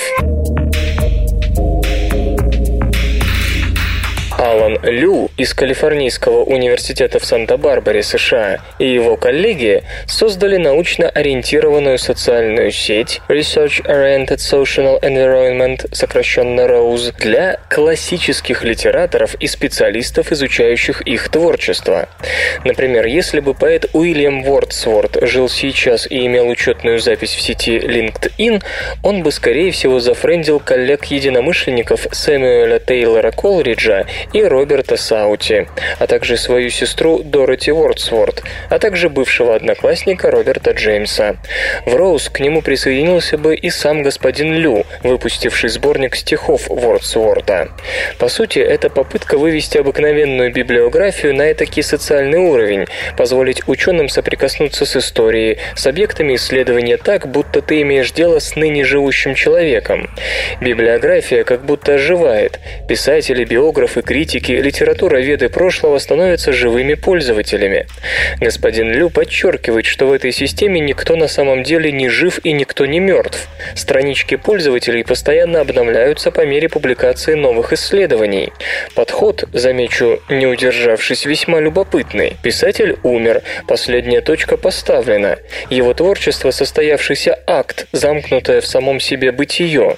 Алан 4.49 4.79
Лю 4.81 5.29
из 5.37 5.53
Калифорнийского 5.53 6.43
университета 6.43 7.19
в 7.19 7.25
Санта-Барбаре, 7.25 8.01
США, 8.01 8.61
и 8.79 8.91
его 8.91 9.15
коллеги 9.15 9.83
создали 10.07 10.57
научно 10.57 11.07
ориентированную 11.07 11.99
социальную 11.99 12.71
сеть 12.71 13.21
Research 13.29 13.85
Oriented 13.85 14.37
Social 14.37 14.99
Environment, 15.03 15.87
сокращенно 15.93 16.61
ROSE, 16.61 17.13
для 17.19 17.59
классических 17.69 18.63
литераторов 18.63 19.35
и 19.35 19.45
специалистов, 19.45 20.31
изучающих 20.31 21.01
их 21.01 21.29
творчество. 21.29 22.09
Например, 22.63 23.05
если 23.05 23.41
бы 23.41 23.53
поэт 23.53 23.91
Уильям 23.93 24.41
Вордсворт 24.41 25.17
жил 25.27 25.47
сейчас 25.47 26.09
и 26.09 26.25
имел 26.25 26.47
учетную 26.47 26.97
запись 26.97 27.35
в 27.35 27.41
сети 27.41 27.77
LinkedIn, 27.77 28.63
он 29.03 29.21
бы, 29.21 29.31
скорее 29.31 29.71
всего, 29.71 29.99
зафрендил 29.99 30.59
коллег-единомышленников 30.59 32.07
Сэмюэля 32.11 32.79
Тейлора 32.79 33.29
Колриджа 33.29 34.07
и 34.33 34.38
Роберта 34.47 34.97
Саути, 34.97 35.67
а 35.97 36.07
также 36.07 36.37
свою 36.37 36.69
сестру 36.69 37.19
Дороти 37.23 37.71
Вордсворт, 37.71 38.43
а 38.69 38.79
также 38.79 39.09
бывшего 39.09 39.55
одноклассника 39.55 40.31
Роберта 40.31 40.71
Джеймса. 40.71 41.35
В 41.85 41.95
Роуз 41.95 42.29
к 42.29 42.39
нему 42.39 42.61
присоединился 42.61 43.37
бы 43.37 43.55
и 43.55 43.69
сам 43.69 44.03
господин 44.03 44.53
Лю, 44.53 44.85
выпустивший 45.03 45.69
сборник 45.69 46.15
стихов 46.15 46.67
Вордсворта. 46.67 47.69
По 48.17 48.29
сути, 48.29 48.59
это 48.59 48.89
попытка 48.89 49.37
вывести 49.37 49.77
обыкновенную 49.77 50.53
библиографию 50.53 51.35
на 51.35 51.51
этакий 51.51 51.83
социальный 51.83 52.39
уровень, 52.39 52.85
позволить 53.17 53.67
ученым 53.67 54.09
соприкоснуться 54.09 54.85
с 54.85 54.95
историей, 54.95 55.57
с 55.75 55.85
объектами 55.87 56.35
исследования 56.35 56.97
так, 56.97 57.27
будто 57.27 57.61
ты 57.61 57.81
имеешь 57.81 58.11
дело 58.11 58.39
с 58.39 58.55
ныне 58.55 58.83
живущим 58.83 59.35
человеком. 59.35 60.09
Библиография 60.61 61.43
как 61.43 61.65
будто 61.65 61.95
оживает. 61.95 62.59
Писатели, 62.87 63.43
биографы, 63.43 64.01
критики, 64.01 64.28
литературоведы 64.37 65.49
прошлого 65.49 65.97
становятся 65.97 66.53
живыми 66.53 66.93
пользователями. 66.93 67.87
Господин 68.39 68.91
Лю 68.91 69.09
подчеркивает, 69.09 69.85
что 69.85 70.07
в 70.07 70.13
этой 70.13 70.31
системе 70.31 70.79
никто 70.79 71.15
на 71.15 71.27
самом 71.27 71.63
деле 71.63 71.91
не 71.91 72.09
жив 72.09 72.39
и 72.43 72.51
никто 72.51 72.85
не 72.85 72.99
мертв. 72.99 73.47
Странички 73.75 74.35
пользователей 74.35 75.03
постоянно 75.03 75.61
обновляются 75.61 76.31
по 76.31 76.45
мере 76.45 76.69
публикации 76.69 77.33
новых 77.33 77.73
исследований. 77.73 78.51
Подход, 78.95 79.45
замечу, 79.53 80.21
не 80.29 80.47
удержавшись, 80.47 81.25
весьма 81.25 81.59
любопытный. 81.59 82.37
Писатель 82.43 82.97
умер, 83.03 83.41
последняя 83.67 84.21
точка 84.21 84.57
поставлена. 84.57 85.37
Его 85.69 85.93
творчество– 85.93 86.51
состоявшийся 86.51 87.39
акт, 87.47 87.87
замкнутое 87.91 88.61
в 88.61 88.67
самом 88.67 88.99
себе 88.99 89.31
бытие. 89.31 89.97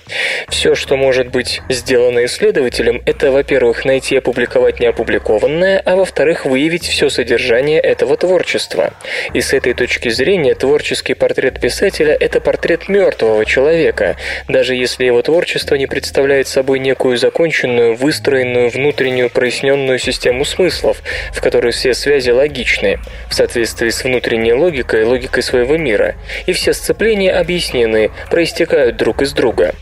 Все, 0.50 0.76
что 0.76 0.96
может 0.96 1.30
быть 1.30 1.62
сделано 1.70 2.26
исследователем, 2.26 3.02
это, 3.06 3.32
во-первых, 3.32 3.86
найти 3.86 4.21
опубликовать 4.22 4.80
неопубликованное, 4.80 5.82
а 5.84 5.96
во-вторых, 5.96 6.46
выявить 6.46 6.86
все 6.88 7.10
содержание 7.10 7.80
этого 7.80 8.16
творчества. 8.18 8.94
И 9.34 9.42
с 9.42 9.54
этой 9.54 9.74
точки 9.74 10.10
зрения 10.10 10.54
творческий 10.54 11.16
портрет 11.16 11.60
писателя– 11.60 12.16
это 12.20 12.40
портрет 12.40 12.88
мертвого 12.88 13.46
человека, 13.46 14.16
даже 14.48 14.76
если 14.76 15.06
его 15.06 15.22
творчество 15.22 15.76
не 15.76 15.88
представляет 15.88 16.48
собой 16.48 16.80
некую 16.80 17.18
законченную, 17.18 17.96
выстроенную, 17.96 18.70
внутреннюю 18.70 19.30
проясненную 19.30 19.98
систему 19.98 20.46
смыслов, 20.46 21.02
в 21.34 21.42
которой 21.42 21.72
все 21.72 21.94
связи 21.94 22.30
логичны, 22.30 23.00
в 23.28 23.34
соответствии 23.34 23.90
с 23.90 24.04
внутренней 24.04 24.54
логикой 24.54 25.04
логикой 25.04 25.42
своего 25.42 25.78
мира, 25.78 26.16
и 26.46 26.54
все 26.54 26.74
сцепления 26.74 27.32
объяснены, 27.32 28.12
проистекают 28.30 28.98
друг 28.98 29.24
из 29.24 29.34
друга. 29.34 29.74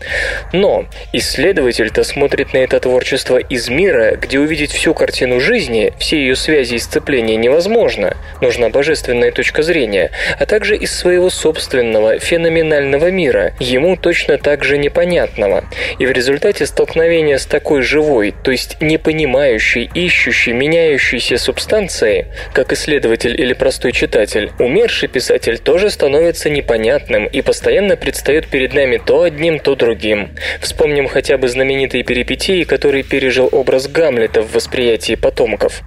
Но 0.53 0.86
исследователь-то 1.12 2.03
смотрит 2.03 2.53
на 2.53 2.60
это 2.60 2.79
творчество 2.79 3.38
из 3.38 3.67
мира, 3.69 4.15
где 4.30 4.38
увидеть 4.40 4.72
всю 4.72 4.94
картину 4.94 5.40
жизни, 5.40 5.92
все 5.98 6.18
ее 6.18 6.36
связи 6.36 6.76
и 6.76 6.78
сцепления 6.78 7.36
невозможно, 7.36 8.16
нужна 8.42 8.70
божественная 8.70 9.32
точка 9.32 9.64
зрения, 9.64 10.12
а 10.38 10.46
также 10.46 10.78
из 10.78 10.96
своего 10.96 11.32
собственного 11.32 12.20
феноменального 12.20 13.10
мира, 13.10 13.54
ему 13.60 13.96
точно 13.96 14.38
так 14.38 14.64
же 14.64 14.78
непонятного. 14.78 15.64
И 15.98 16.06
в 16.06 16.12
результате 16.12 16.68
столкновения 16.68 17.40
с 17.40 17.48
такой 17.48 17.82
живой, 17.82 18.36
то 18.44 18.52
есть 18.52 18.78
непонимающей, 18.80 19.90
ищущей, 19.96 20.54
меняющейся 20.54 21.40
субстанцией, 21.40 22.28
как 22.54 22.72
исследователь 22.72 23.34
или 23.42 23.54
простой 23.54 23.94
читатель, 23.94 24.52
умерший 24.60 25.10
писатель 25.10 25.58
тоже 25.58 25.90
становится 25.90 26.52
непонятным 26.52 27.26
и 27.26 27.42
постоянно 27.42 27.98
предстает 27.98 28.48
перед 28.48 28.76
нами 28.76 29.02
то 29.04 29.24
одним, 29.24 29.58
то 29.58 29.74
другим. 29.74 30.36
Вспомним 30.62 31.08
хотя 31.08 31.40
бы 31.40 31.48
знаменитые 31.48 32.04
перипетии, 32.04 32.64
которые 32.64 33.02
пережил 33.02 33.50
образ 33.52 33.88
Гамлета 33.88 34.19
в 34.28 34.54
восприятии 34.54 35.16
потомков. 35.16 35.82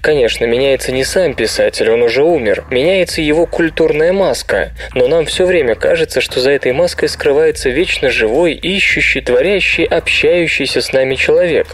Конечно, 0.00 0.44
меняется 0.44 0.92
не 0.92 1.04
сам 1.04 1.34
писатель, 1.34 1.90
он 1.90 2.02
уже 2.02 2.22
умер, 2.22 2.64
меняется 2.70 3.20
его 3.20 3.46
культурная 3.46 4.12
маска, 4.12 4.72
но 4.94 5.08
нам 5.08 5.26
все 5.26 5.46
время 5.46 5.74
кажется, 5.74 6.20
что 6.20 6.40
за 6.40 6.50
этой 6.50 6.72
маской 6.72 7.08
скрывается 7.08 7.68
вечно 7.70 8.10
живой, 8.10 8.54
ищущий, 8.54 9.20
творящий, 9.20 9.84
общающийся 9.84 10.80
с 10.80 10.92
нами 10.92 11.14
человек. 11.14 11.66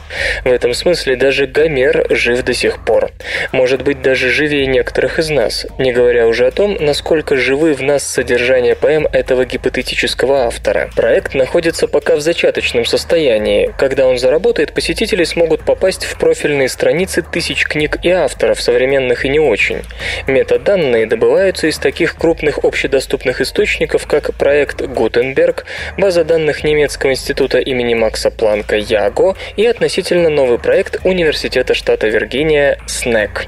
В 0.45 0.51
этом 0.51 0.75
смысле 0.75 1.17
даже 1.17 1.47
Гомер 1.47 2.07
жив 2.11 2.43
до 2.43 2.55
сих 2.55 2.85
пор. 2.85 3.11
Может 3.53 3.83
быть, 3.83 4.03
даже 4.03 4.31
живее 4.31 4.67
некоторых 4.67 5.19
из 5.19 5.31
нас, 5.31 5.67
не 5.79 5.93
говоря 5.93 6.27
уже 6.27 6.47
о 6.47 6.51
том, 6.51 6.77
насколько 6.81 7.37
живы 7.37 7.75
в 7.75 7.83
нас 7.83 8.05
содержание 8.05 8.75
поэм 8.75 9.07
этого 9.13 9.45
гипотетического 9.45 10.47
автора. 10.47 10.91
Проект 10.95 11.35
находится 11.35 11.89
пока 11.89 12.17
в 12.17 12.21
зачаточном 12.21 12.85
состоянии. 12.85 13.73
Когда 13.79 14.07
он 14.07 14.19
заработает, 14.19 14.73
посетители 14.73 15.25
смогут 15.25 15.65
попасть 15.65 15.98
в 16.05 16.19
профильные 16.19 16.69
страницы 16.69 17.23
тысяч 17.23 17.65
книг 17.65 17.99
и 18.03 18.11
авторов, 18.11 18.61
современных 18.61 19.25
и 19.25 19.29
не 19.29 19.39
очень. 19.39 19.83
Метаданные 20.27 21.07
добываются 21.07 21.67
из 21.67 21.79
таких 21.79 22.17
крупных 22.17 22.65
общедоступных 22.65 23.41
источников, 23.41 24.07
как 24.07 24.35
проект 24.35 24.83
Гутенберг, 24.83 25.65
база 25.97 26.25
данных 26.25 26.65
немецкого 26.65 27.13
института 27.13 27.59
имени 27.59 27.95
Макса 27.95 28.31
Планка 28.31 28.77
Яго 28.77 29.37
и 29.57 29.67
относительно 29.67 30.29
новый 30.29 30.59
проект 30.59 31.01
Университета 31.05 31.75
штата 31.75 32.09
Виргиния 32.09 32.79
СНЭК. 32.87 33.47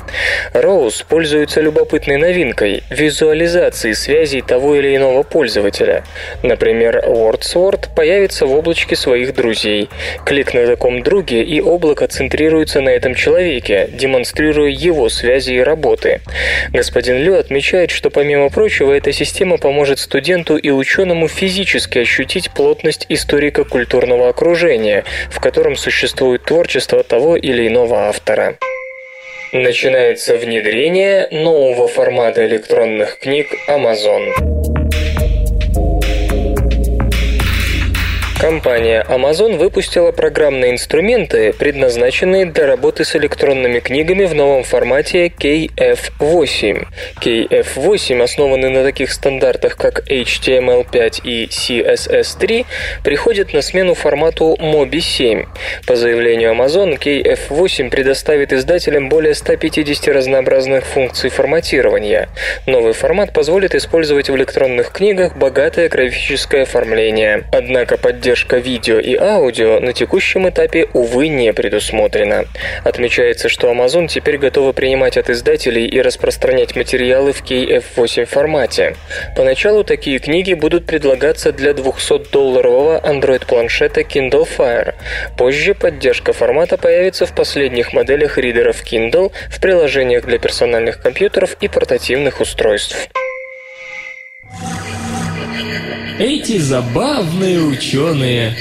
Роуз 0.53 1.03
пользуется 1.03 1.61
любопытной 1.61 2.17
новинкой– 2.17 2.83
визуализацией 2.91 3.95
связей 3.95 4.43
того 4.43 4.77
или 4.77 4.97
иного 4.97 5.23
пользователя. 5.23 6.05
Например, 6.43 7.03
WordSword 7.07 7.95
появится 7.95 8.47
в 8.47 8.55
облачке 8.55 8.97
своих 8.97 9.35
друзей. 9.35 9.89
Клик 10.25 10.55
на 10.55 10.67
таком 10.67 11.03
друге, 11.03 11.43
и 11.43 11.61
облако 11.61 12.07
центрируется 12.41 12.81
на 12.81 12.89
этом 12.89 13.15
человеке, 13.15 13.91
демонстрируя 13.93 14.71
его 14.71 15.11
связи 15.11 15.53
и 15.53 15.61
работы. 15.61 16.23
Господин 16.73 17.19
Лю 17.19 17.35
отмечает, 17.39 17.91
что 17.91 18.09
помимо 18.09 18.49
прочего, 18.49 18.95
эта 18.95 19.13
система 19.13 19.59
поможет 19.59 19.99
студенту 19.99 20.57
и 20.57 20.71
ученому 20.71 21.29
физически 21.29 21.99
ощутить 21.99 22.51
плотность 22.53 23.05
историко-культурного 23.11 24.31
окружения, 24.31 25.05
в 25.29 25.39
котором 25.39 25.77
существует 25.77 26.43
творчество 26.43 27.03
того 27.03 27.37
или 27.37 27.69
иного 27.69 28.09
автора. 28.09 28.57
Начинается 29.53 30.39
внедрение 30.39 31.29
нового 31.31 31.89
формата 31.89 32.47
электронных 32.47 33.19
книг 33.19 33.49
Amazon. 33.69 34.80
Компания 38.41 39.05
Amazon 39.07 39.59
выпустила 39.59 40.13
программные 40.13 40.71
инструменты, 40.71 41.53
предназначенные 41.53 42.47
для 42.47 42.67
работы 42.67 43.05
с 43.05 43.15
электронными 43.15 43.81
книгами 43.81 44.25
в 44.25 44.35
новом 44.35 44.63
формате 44.65 45.27
KF8. 45.27 46.87
KF8, 47.21 48.23
основанный 48.23 48.71
на 48.71 48.83
таких 48.83 49.13
стандартах, 49.13 49.77
как 49.77 50.11
HTML5 50.11 51.21
и 51.23 51.49
CSS3, 51.49 52.65
приходит 53.05 53.53
на 53.53 53.61
смену 53.61 53.93
формату 53.93 54.57
MOBI 54.59 55.01
7. 55.01 55.45
По 55.87 55.97
заявлению 55.97 56.53
Amazon, 56.53 56.99
KF8 56.99 57.91
предоставит 57.91 58.55
издателям 58.55 59.11
более 59.11 59.35
150 59.35 60.09
разнообразных 60.09 60.87
функций 60.87 61.29
форматирования. 61.29 62.31
Новый 62.67 62.95
формат 62.95 63.35
позволит 63.35 63.75
использовать 63.75 64.31
в 64.31 64.37
электронных 64.37 64.93
книгах 64.93 65.37
богатое 65.37 65.91
графическое 65.91 66.63
оформление. 66.63 67.45
Однако 67.53 67.99
поддержка 67.99 68.30
Поддержка 68.31 68.59
видео 68.59 69.01
и 69.01 69.17
аудио 69.17 69.81
на 69.81 69.93
текущем 69.93 70.49
этапе, 70.49 70.87
увы, 70.93 71.27
не 71.27 71.53
предусмотрена. 71.53 72.45
Отмечается, 72.85 73.49
что 73.49 73.73
Amazon 73.73 74.07
теперь 74.07 74.39
готова 74.39 74.71
принимать 74.71 75.17
от 75.17 75.31
издателей 75.31 75.85
и 75.89 76.01
распространять 76.01 76.77
материалы 76.77 77.33
в 77.33 77.43
KF8 77.43 78.27
формате. 78.27 78.95
Поначалу 79.35 79.83
такие 79.83 80.21
книги 80.21 80.55
будут 80.55 80.87
предлагаться 80.87 81.51
для 81.51 81.73
200-долларового 81.73 83.05
Android-планшета 83.05 84.03
Kindle 84.03 84.47
Fire. 84.57 84.95
Позже 85.37 85.75
поддержка 85.75 86.33
формата 86.33 86.79
появится 86.79 87.27
в 87.27 87.35
последних 87.35 87.93
моделях 87.93 88.39
ридеров 88.39 88.85
Kindle, 88.85 89.33
в 89.49 89.61
приложениях 89.61 90.25
для 90.25 90.39
персональных 90.39 91.03
компьютеров 91.03 91.57
и 91.61 91.67
портативных 91.67 92.41
устройств. 92.41 93.09
Эти 96.21 96.59
забавные 96.59 97.63
ученые 97.63 98.55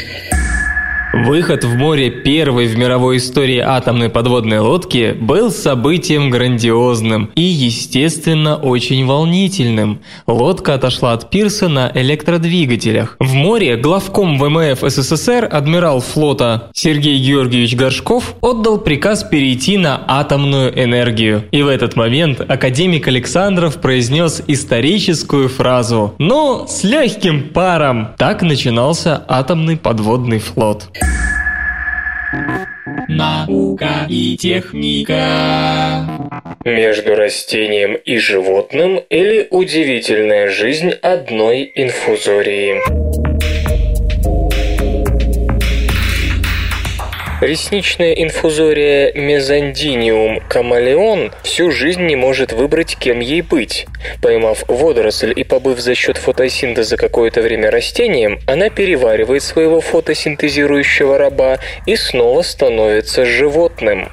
Выход 1.12 1.63
в 1.63 1.76
море 1.76 2.12
первой 2.12 2.67
в 2.67 2.78
мировой 2.78 3.17
истории 3.17 3.58
атомной 3.58 4.10
подводной 4.10 4.60
лодки 4.60 5.17
был 5.19 5.50
событием 5.50 6.30
грандиозным 6.30 7.32
и, 7.34 7.41
естественно, 7.41 8.58
очень 8.58 9.08
волнительным. 9.08 10.02
Лодка 10.28 10.76
отошла 10.76 11.13
от 11.13 11.32
пирса 11.32 11.67
на 11.67 11.91
электродвигателях. 11.95 13.15
В 13.19 13.34
море 13.34 13.76
главком 13.76 14.38
ВМФ 14.38 14.82
СССР 14.82 15.50
адмирал 15.52 16.00
флота 16.00 16.69
Сергей 16.76 17.17
Георгиевич 17.17 17.76
Горшков 17.76 18.36
отдал 18.41 18.78
приказ 18.78 19.24
перейти 19.24 19.78
на 19.78 20.00
атомную 20.08 20.72
энергию. 20.80 21.43
И 21.50 21.63
в 21.63 21.67
этот 21.69 21.95
момент 21.95 22.39
академик 22.39 23.08
Александров 23.08 23.82
произнес 23.82 24.43
историческую 24.45 25.50
фразу 25.50 26.13
«Ну, 26.19 26.65
с 26.67 26.84
легким 26.84 27.50
паром!» 27.50 28.10
Так 28.19 28.43
начинался 28.43 29.24
атомный 29.28 29.76
подводный 29.76 30.38
флот. 30.38 30.88
Наука 33.07 34.05
и 34.07 34.38
техника. 34.38 36.05
Между 36.63 37.15
растением 37.15 37.95
и 37.95 38.17
животным 38.17 39.01
или 39.09 39.47
удивительная 39.49 40.49
жизнь 40.49 40.91
одной 41.01 41.71
инфузории. 41.75 43.88
Ресничная 47.41 48.12
инфузория 48.15 49.13
Мезондиниум 49.13 50.41
камалеон 50.49 51.32
всю 51.43 51.71
жизнь 51.71 52.06
не 52.06 52.17
может 52.17 52.52
выбрать, 52.52 52.97
кем 52.97 53.21
ей 53.21 53.41
быть. 53.41 53.88
Поймав 54.21 54.65
водоросль 54.67 55.32
и 55.34 55.45
побыв 55.45 55.80
за 55.80 55.95
счет 55.95 56.17
фотосинтеза 56.17 56.97
какое-то 56.97 57.41
время 57.41 57.71
растением, 57.71 58.41
она 58.45 58.69
переваривает 58.69 59.41
своего 59.41 59.80
фотосинтезирующего 59.80 61.17
раба 61.17 61.60
и 61.86 61.95
снова 61.95 62.41
становится 62.41 63.23
животным. 63.23 64.12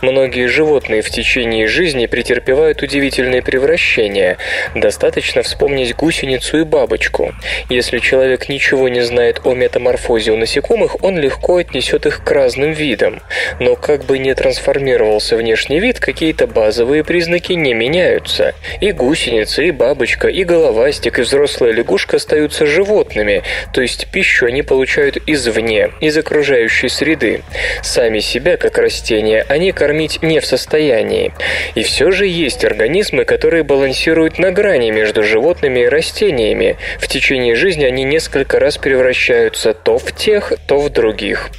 Многие 0.00 0.46
животные 0.46 1.02
в 1.02 1.10
течение 1.10 1.66
жизни 1.66 2.06
претерпевают 2.06 2.82
удивительные 2.82 3.42
превращения. 3.42 4.36
Достаточно 4.76 5.42
вспомнить 5.42 5.96
гусеницу 5.96 6.60
и 6.60 6.62
бабочку. 6.62 7.34
Если 7.68 7.98
человек 7.98 8.48
ничего 8.48 8.88
не 8.88 9.00
знает 9.00 9.40
о 9.42 9.54
метаморфозе 9.54 10.30
у 10.30 10.36
насекомых, 10.36 11.02
он 11.02 11.18
легко 11.18 11.56
отнесет 11.56 12.06
их 12.06 12.22
к 12.22 12.30
разным 12.30 12.67
собственным 12.68 12.72
видом. 12.72 13.20
Но 13.60 13.76
как 13.76 14.04
бы 14.04 14.18
ни 14.18 14.32
трансформировался 14.32 15.36
внешний 15.36 15.80
вид, 15.80 16.00
какие-то 16.00 16.46
базовые 16.46 17.04
признаки 17.04 17.52
не 17.52 17.74
меняются. 17.74 18.54
И 18.80 18.92
гусеница, 18.92 19.62
и 19.62 19.70
бабочка, 19.70 20.28
и 20.28 20.44
головастик, 20.44 21.18
и 21.18 21.22
взрослая 21.22 21.72
лягушка 21.72 22.16
остаются 22.16 22.66
животными, 22.66 23.42
то 23.72 23.80
есть 23.80 24.08
пищу 24.10 24.46
они 24.46 24.62
получают 24.62 25.18
извне, 25.26 25.90
из 26.00 26.16
окружающей 26.16 26.88
среды. 26.88 27.42
Сами 27.82 28.20
себя, 28.20 28.56
как 28.56 28.78
растения, 28.78 29.44
они 29.48 29.72
кормить 29.72 30.22
не 30.22 30.40
в 30.40 30.46
состоянии. 30.46 31.32
И 31.74 31.82
все 31.82 32.10
же 32.10 32.26
есть 32.26 32.64
организмы, 32.64 33.24
которые 33.24 33.62
балансируют 33.62 34.38
на 34.38 34.52
грани 34.52 34.90
между 34.90 35.22
животными 35.22 35.80
и 35.80 35.88
растениями. 35.88 36.76
В 36.98 37.08
течение 37.08 37.54
жизни 37.54 37.84
они 37.84 38.04
несколько 38.04 38.58
раз 38.58 38.78
превращаются 38.78 39.74
то 39.74 39.98
в 39.98 40.12
тех, 40.12 40.52
то 40.66 40.78
в 40.78 40.90
других. 40.90 41.50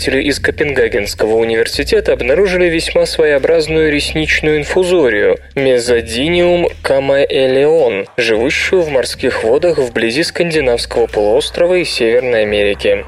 Исследователи 0.00 0.30
из 0.30 0.40
Копенгагенского 0.40 1.34
университета 1.34 2.14
обнаружили 2.14 2.70
весьма 2.70 3.04
своеобразную 3.04 3.92
ресничную 3.92 4.56
инфузорию– 4.56 5.38
мезодиниум 5.54 6.68
камаэлеон, 6.80 8.06
живущую 8.16 8.80
в 8.80 8.88
морских 8.88 9.44
водах 9.44 9.76
вблизи 9.76 10.22
скандинавского 10.22 11.06
полуострова 11.06 11.74
и 11.74 11.84
Северной 11.84 12.42
Америки. 12.42 13.04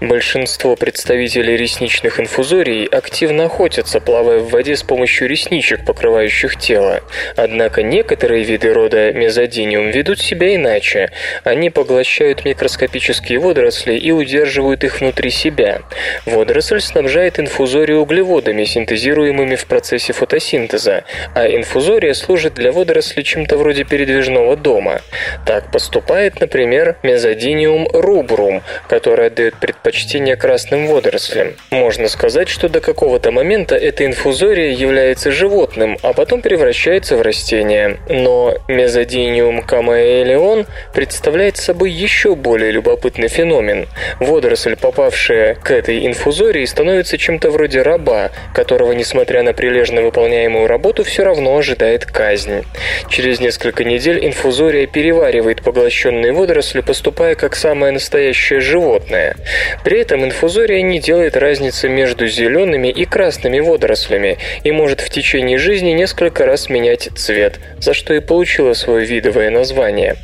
Большинство 0.00 0.76
представителей 0.76 1.56
ресничных 1.56 2.20
инфузорий 2.20 2.84
активно 2.84 3.46
охотятся, 3.46 3.98
плавая 3.98 4.38
в 4.38 4.50
воде 4.50 4.76
с 4.76 4.84
помощью 4.84 5.26
ресничек, 5.28 5.84
покрывающих 5.84 6.56
тело. 6.56 7.00
Однако 7.34 7.82
некоторые 7.82 8.44
виды 8.44 8.72
рода 8.72 9.12
мезодиниум 9.12 9.90
ведут 9.90 10.20
себя 10.20 10.54
иначе. 10.54 11.10
Они 11.42 11.68
поглощают 11.68 12.44
микроскопические 12.44 13.40
водоросли 13.40 13.94
и 13.94 14.12
удерживают 14.12 14.84
их 14.84 15.00
внутри 15.00 15.30
себя. 15.30 15.80
Водоросль 16.28 16.80
снабжает 16.80 17.40
инфузорию 17.40 18.00
углеводами, 18.00 18.64
синтезируемыми 18.64 19.56
в 19.56 19.64
процессе 19.64 20.12
фотосинтеза, 20.12 21.04
а 21.34 21.46
инфузория 21.46 22.12
служит 22.12 22.54
для 22.54 22.70
водорослей 22.70 23.24
чем-то 23.24 23.56
вроде 23.56 23.84
передвижного 23.84 24.54
дома. 24.56 25.00
Так 25.46 25.70
поступает, 25.72 26.40
например, 26.40 26.96
мезодиниум 27.02 27.88
рубрум, 27.92 28.62
который 28.88 29.28
отдает 29.28 29.54
предпочтение 29.56 30.36
красным 30.36 30.86
водорослям. 30.86 31.54
Можно 31.70 32.08
сказать, 32.08 32.48
что 32.48 32.68
до 32.68 32.80
какого-то 32.80 33.32
момента 33.32 33.74
эта 33.74 34.04
инфузория 34.04 34.72
является 34.72 35.30
животным, 35.30 35.96
а 36.02 36.12
потом 36.12 36.42
превращается 36.42 37.16
в 37.16 37.22
растение. 37.22 37.98
Но 38.10 38.54
мезодиниум 38.68 39.62
камаэлеон 39.62 40.66
представляет 40.92 41.56
собой 41.56 41.90
еще 41.90 42.34
более 42.34 42.70
любопытный 42.70 43.28
феномен. 43.28 43.88
Водоросль, 44.20 44.76
попавшая 44.76 45.54
к 45.54 45.70
этой 45.70 46.06
инфузории, 46.06 46.17
становится 46.66 47.18
чем-то 47.18 47.50
вроде 47.50 47.82
раба, 47.82 48.30
которого, 48.54 48.92
несмотря 48.92 49.42
на 49.42 49.52
прилежно 49.52 50.02
выполняемую 50.02 50.66
работу, 50.66 51.04
все 51.04 51.24
равно 51.24 51.56
ожидает 51.56 52.04
казнь. 52.04 52.64
Через 53.08 53.40
несколько 53.40 53.84
недель 53.84 54.24
инфузория 54.24 54.86
переваривает 54.86 55.62
поглощенные 55.62 56.32
водоросли, 56.32 56.80
поступая 56.80 57.34
как 57.34 57.56
самое 57.56 57.92
настоящее 57.92 58.60
животное. 58.60 59.36
При 59.84 60.00
этом 60.00 60.24
инфузория 60.24 60.82
не 60.82 61.00
делает 61.00 61.36
разницы 61.36 61.88
между 61.88 62.26
зелеными 62.26 62.88
и 62.88 63.04
красными 63.04 63.60
водорослями 63.60 64.38
и 64.64 64.72
может 64.72 65.00
в 65.00 65.10
течение 65.10 65.58
жизни 65.58 65.90
несколько 65.90 66.46
раз 66.46 66.68
менять 66.68 67.08
цвет, 67.16 67.58
за 67.80 67.94
что 67.94 68.14
и 68.14 68.20
получила 68.20 68.74
свое 68.74 69.06
видовое 69.06 69.50
название. 69.50 70.16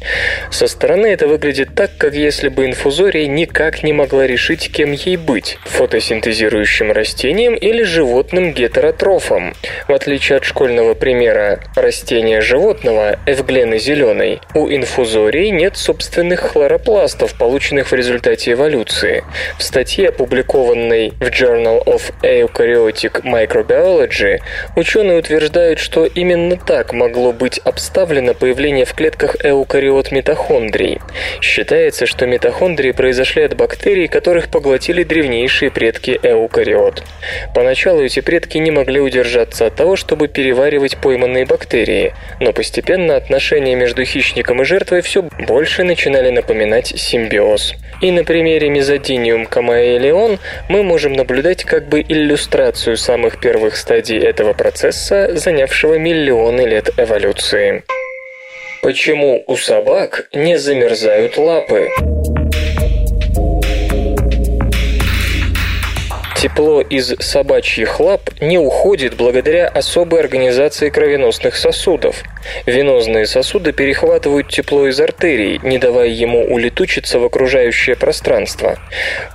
Со 0.51 0.67
стороны 0.67 1.07
это 1.07 1.27
выглядит 1.27 1.75
так, 1.75 1.91
как 1.99 2.15
если 2.15 2.49
бы 2.49 2.67
инфузория 2.67 3.27
никак 3.27 3.83
не 3.83 3.93
могла 3.93 4.27
решить, 4.27 4.71
кем 4.73 4.93
ей 4.93 5.17
быть– 5.17 5.59
фотосинтезирующим 5.75 6.93
растением 6.93 7.55
или 7.55 7.83
животным 7.83 8.53
гетеротрофом. 8.53 9.55
В 9.89 9.93
отличие 9.93 10.39
от 10.39 10.45
школьного 10.45 10.95
примера 10.95 11.61
растения 11.75 12.41
животного, 12.41 13.19
эвглены 13.27 13.79
зеленой, 13.79 14.41
у 14.55 14.69
инфузории 14.69 15.49
нет 15.49 15.77
собственных 15.77 16.41
хлоропластов, 16.41 17.37
полученных 17.37 17.91
в 17.91 17.95
результате 17.95 18.53
эволюции. 18.53 19.25
В 19.59 19.63
статье, 19.63 20.11
опубликованной 20.11 21.11
в 21.19 21.25
Journal 21.25 21.85
of 21.85 22.13
Eukaryotic 22.23 23.23
Microbiology, 23.25 24.39
ученые 24.77 25.19
утверждают, 25.19 25.81
что 25.81 26.07
именно 26.07 26.57
так 26.57 26.93
могло 26.93 27.33
быть 27.33 27.59
обставлено 27.59 28.35
появление 28.35 28.85
в 28.85 28.95
клетках 28.95 29.45
эукариот 29.45 30.13
митохондрий. 30.13 31.01
Считается, 31.41 32.07
что 32.07 32.27
митохондрии 32.27 32.93
произошли 32.93 33.43
от 33.43 33.57
бактерий, 33.57 34.07
которых 34.07 34.49
поглотили 34.49 35.03
древнейшие 35.03 35.64
предки 35.71 36.19
эукариот. 36.23 37.03
Поначалу 37.55 38.03
эти 38.03 38.21
предки 38.21 38.59
не 38.59 38.71
могли 38.71 39.01
удержаться 39.01 39.67
от 39.67 39.77
того, 39.77 39.97
чтобы 39.97 40.29
переваривать 40.29 40.97
пойманные 40.99 41.47
бактерии, 41.47 42.15
но 42.41 42.53
постепенно 42.53 43.17
отношения 43.17 43.75
между 43.75 44.05
хищником 44.05 44.63
и 44.63 44.65
жертвой 44.65 45.03
все 45.03 45.23
больше 45.23 45.85
начинали 45.85 46.31
напоминать 46.31 46.89
симбиоз. 46.89 47.75
И 48.01 48.11
на 48.11 48.25
примере 48.25 48.69
мезодиниум 48.71 49.47
камаэлеон 49.47 50.39
мы 50.69 50.83
можем 50.83 51.13
наблюдать 51.13 51.65
как 51.65 51.89
бы 51.89 52.01
иллюстрацию 52.01 52.97
самых 52.97 53.41
первых 53.41 53.77
стадий 53.77 54.19
этого 54.19 54.53
процесса, 54.53 55.37
занявшего 55.37 55.99
миллионы 55.99 56.63
лет 56.63 56.91
эволюции. 56.97 57.83
Почему 58.83 59.43
у 59.47 59.57
собак 59.57 60.29
не 60.35 60.59
замерзают 60.59 61.39
лапы? 61.39 61.89
Тепло 66.45 66.83
из 66.83 67.07
собачьих 67.21 68.01
лап 68.01 68.29
не 68.39 68.59
уходит 68.59 69.15
благодаря 69.17 69.67
особой 69.67 70.21
организации 70.21 70.91
кровеносных 70.91 71.57
сосудов. 71.57 72.23
Венозные 72.67 73.25
сосуды 73.25 73.73
перехватывают 73.73 74.51
тепло 74.51 74.87
из 74.87 75.01
артерий, 75.01 75.59
не 75.63 75.79
давая 75.79 76.09
ему 76.09 76.45
улетучиться 76.45 77.19
в 77.19 77.25
окружающее 77.25 77.97
пространство. 77.97 78.79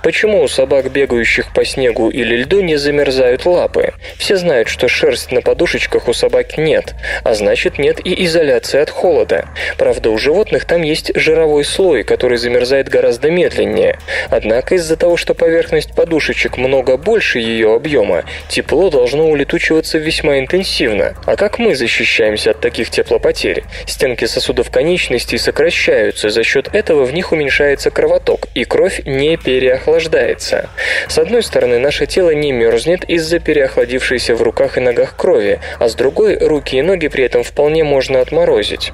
Почему 0.04 0.40
у 0.40 0.46
собак, 0.46 0.92
бегающих 0.92 1.52
по 1.52 1.64
снегу 1.64 2.10
или 2.10 2.42
льду, 2.44 2.60
не 2.60 2.76
замерзают 2.76 3.44
лапы? 3.44 3.92
Все 4.16 4.36
знают, 4.36 4.68
что 4.68 4.86
шерсть 4.86 5.32
на 5.32 5.42
подушечках 5.42 6.06
у 6.06 6.12
собак 6.12 6.58
нет, 6.58 6.94
а 7.24 7.34
значит 7.34 7.80
нет 7.80 7.98
и 8.06 8.24
изоляции 8.24 8.78
от 8.78 8.90
холода. 8.90 9.48
Правда, 9.78 10.10
у 10.10 10.18
животных 10.18 10.64
там 10.64 10.82
есть 10.82 11.10
жировой 11.16 11.64
слой, 11.64 12.04
который 12.04 12.38
замерзает 12.38 12.88
гораздо 12.88 13.32
медленнее. 13.32 13.98
Однако 14.28 14.76
из-за 14.76 14.96
того, 14.96 15.16
что 15.16 15.34
поверхность 15.34 15.92
подушечек 15.96 16.56
много 16.56 16.99
больше 17.00 17.38
ее 17.38 17.74
объема, 17.74 18.24
тепло 18.48 18.90
должно 18.90 19.28
улетучиваться 19.28 19.98
весьма 19.98 20.38
интенсивно. 20.38 21.14
А 21.26 21.36
как 21.36 21.58
мы 21.58 21.74
защищаемся 21.74 22.52
от 22.52 22.60
таких 22.60 22.90
теплопотерь? 22.90 23.64
Стенки 23.86 24.26
сосудов 24.26 24.70
конечностей 24.70 25.38
сокращаются, 25.38 26.30
за 26.30 26.44
счет 26.44 26.68
этого 26.72 27.04
в 27.04 27.12
них 27.12 27.32
уменьшается 27.32 27.90
кровоток, 27.90 28.46
и 28.54 28.64
кровь 28.64 29.02
не 29.04 29.36
переохлаждается. 29.36 30.68
С 31.08 31.18
одной 31.18 31.42
стороны, 31.42 31.78
наше 31.78 32.06
тело 32.06 32.30
не 32.30 32.52
мерзнет 32.52 33.04
из-за 33.04 33.38
переохладившейся 33.38 34.34
в 34.34 34.42
руках 34.42 34.78
и 34.78 34.80
ногах 34.80 35.16
крови, 35.16 35.60
а 35.78 35.88
с 35.88 35.94
другой, 35.94 36.38
руки 36.38 36.76
и 36.76 36.82
ноги 36.82 37.08
при 37.08 37.24
этом 37.24 37.42
вполне 37.42 37.84
можно 37.84 38.20
отморозить. 38.20 38.92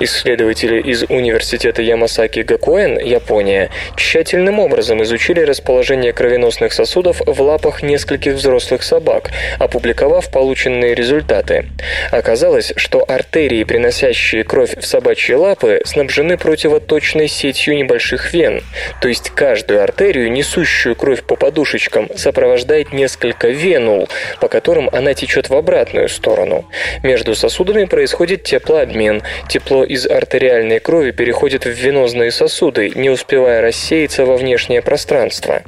Исследователи 0.00 0.80
из 0.80 1.04
университета 1.04 1.82
Ямасаки 1.82 2.40
Гакуэн, 2.40 2.98
Япония, 2.98 3.70
тщательным 3.96 4.58
образом 4.58 5.02
изучили 5.02 5.40
расположение 5.40 6.12
кровеносных 6.12 6.72
сосудов 6.72 7.20
в 7.24 7.42
лапах 7.44 7.82
нескольких 7.82 8.34
взрослых 8.34 8.82
собак, 8.82 9.30
опубликовав 9.58 10.30
полученные 10.30 10.94
результаты. 10.94 11.66
Оказалось, 12.10 12.72
что 12.76 13.04
артерии, 13.06 13.64
приносящие 13.64 14.44
кровь 14.44 14.76
в 14.76 14.86
собачьи 14.86 15.34
лапы, 15.34 15.80
снабжены 15.84 16.36
противоточной 16.36 17.28
сетью 17.28 17.76
небольших 17.76 18.32
вен, 18.32 18.62
то 19.00 19.08
есть 19.08 19.30
каждую 19.30 19.82
артерию, 19.82 20.30
несущую 20.30 20.96
кровь 20.96 21.22
по 21.22 21.36
подушечкам, 21.36 22.08
сопровождает 22.16 22.92
несколько 22.92 23.48
венул, 23.48 24.08
по 24.40 24.48
которым 24.48 24.88
она 24.92 25.14
течет 25.14 25.48
в 25.48 25.54
обратную 25.54 26.08
сторону. 26.08 26.64
Между 27.02 27.34
сосудами 27.34 27.84
происходит 27.84 28.44
теплообмен. 28.44 29.22
Тепло 29.48 29.84
из 29.84 30.06
артериальной 30.06 30.80
крови 30.80 31.10
переходит 31.10 31.64
в 31.64 31.70
венозные 31.70 32.30
сосуды, 32.30 32.90
не 32.94 33.10
успевая 33.10 33.60
рассеяться 33.60 34.24
во 34.24 34.36
внешнее 34.36 34.82
пространство. 34.82 35.62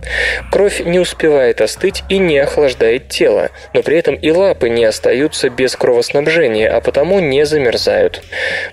Кровь 0.50 0.80
не 0.80 0.98
успевает 0.98 1.60
остыть 1.66 2.04
и 2.08 2.18
не 2.18 2.38
охлаждает 2.38 3.08
тело, 3.08 3.50
но 3.74 3.82
при 3.82 3.98
этом 3.98 4.14
и 4.14 4.30
лапы 4.30 4.68
не 4.68 4.84
остаются 4.84 5.50
без 5.50 5.76
кровоснабжения, 5.76 6.68
а 6.68 6.80
потому 6.80 7.20
не 7.20 7.44
замерзают. 7.44 8.22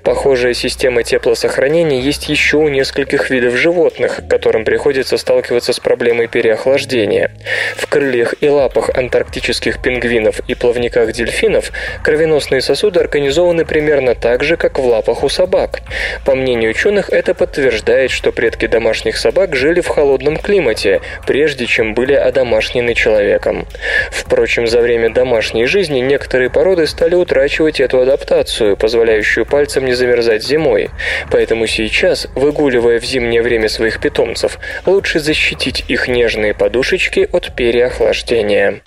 Похожая 0.03 0.53
система 0.53 1.03
теплосохранения 1.03 1.99
есть 1.99 2.29
еще 2.29 2.57
у 2.57 2.69
нескольких 2.69 3.29
видов 3.29 3.55
животных, 3.55 4.21
которым 4.29 4.63
приходится 4.63 5.17
сталкиваться 5.17 5.73
с 5.73 5.79
проблемой 5.79 6.27
переохлаждения. 6.27 7.31
В 7.75 7.87
крыльях 7.87 8.35
и 8.41 8.47
лапах 8.47 8.91
антарктических 8.93 9.81
пингвинов 9.81 10.39
и 10.47 10.53
плавниках 10.53 11.11
дельфинов 11.11 11.71
кровеносные 12.03 12.61
сосуды 12.61 12.99
организованы 12.99 13.65
примерно 13.65 14.13
так 14.13 14.43
же, 14.43 14.55
как 14.55 14.77
в 14.77 14.85
лапах 14.85 15.23
у 15.23 15.29
собак. 15.29 15.81
По 16.25 16.35
мнению 16.35 16.69
ученых, 16.69 17.09
это 17.09 17.33
подтверждает, 17.33 18.11
что 18.11 18.31
предки 18.31 18.67
домашних 18.67 19.17
собак 19.17 19.55
жили 19.55 19.81
в 19.81 19.87
холодном 19.87 20.37
климате, 20.37 21.01
прежде 21.25 21.65
чем 21.65 21.93
были 21.93 22.13
одомашнены 22.13 22.72
вытеснены 22.73 22.93
человеком. 22.93 23.65
Впрочем, 24.11 24.67
за 24.67 24.81
время 24.81 25.09
домашней 25.09 25.65
жизни 25.65 25.99
некоторые 25.99 26.49
породы 26.49 26.87
стали 26.87 27.15
утрачивать 27.15 27.79
эту 27.79 27.99
адаптацию, 27.99 28.77
позволяющую 28.77 29.45
пальцам 29.45 29.85
не 29.85 29.93
замерзать 29.93 30.43
зимой. 30.43 30.89
Поэтому 31.31 31.67
сейчас, 31.67 32.27
выгуливая 32.35 32.99
в 32.99 33.05
зимнее 33.05 33.41
время 33.41 33.69
своих 33.69 33.99
питомцев, 33.99 34.59
лучше 34.85 35.19
защитить 35.19 35.85
их 35.87 36.07
нежные 36.07 36.53
подушечки 36.53 37.27
от 37.31 37.55
переохлаждения. 37.55 38.81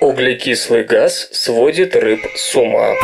Углекислый 0.00 0.84
газ 0.84 1.28
сводит 1.32 1.96
рыб 1.96 2.20
с 2.36 2.56
ума. 2.56 2.94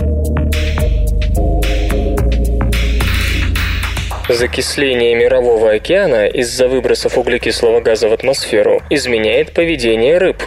Закисление 4.32 5.16
Мирового 5.16 5.72
океана 5.72 6.26
из-за 6.26 6.68
выбросов 6.68 7.18
углекислого 7.18 7.80
газа 7.80 8.08
в 8.08 8.12
атмосферу 8.12 8.80
изменяет 8.88 9.52
поведение 9.52 10.18
рыб, 10.18 10.44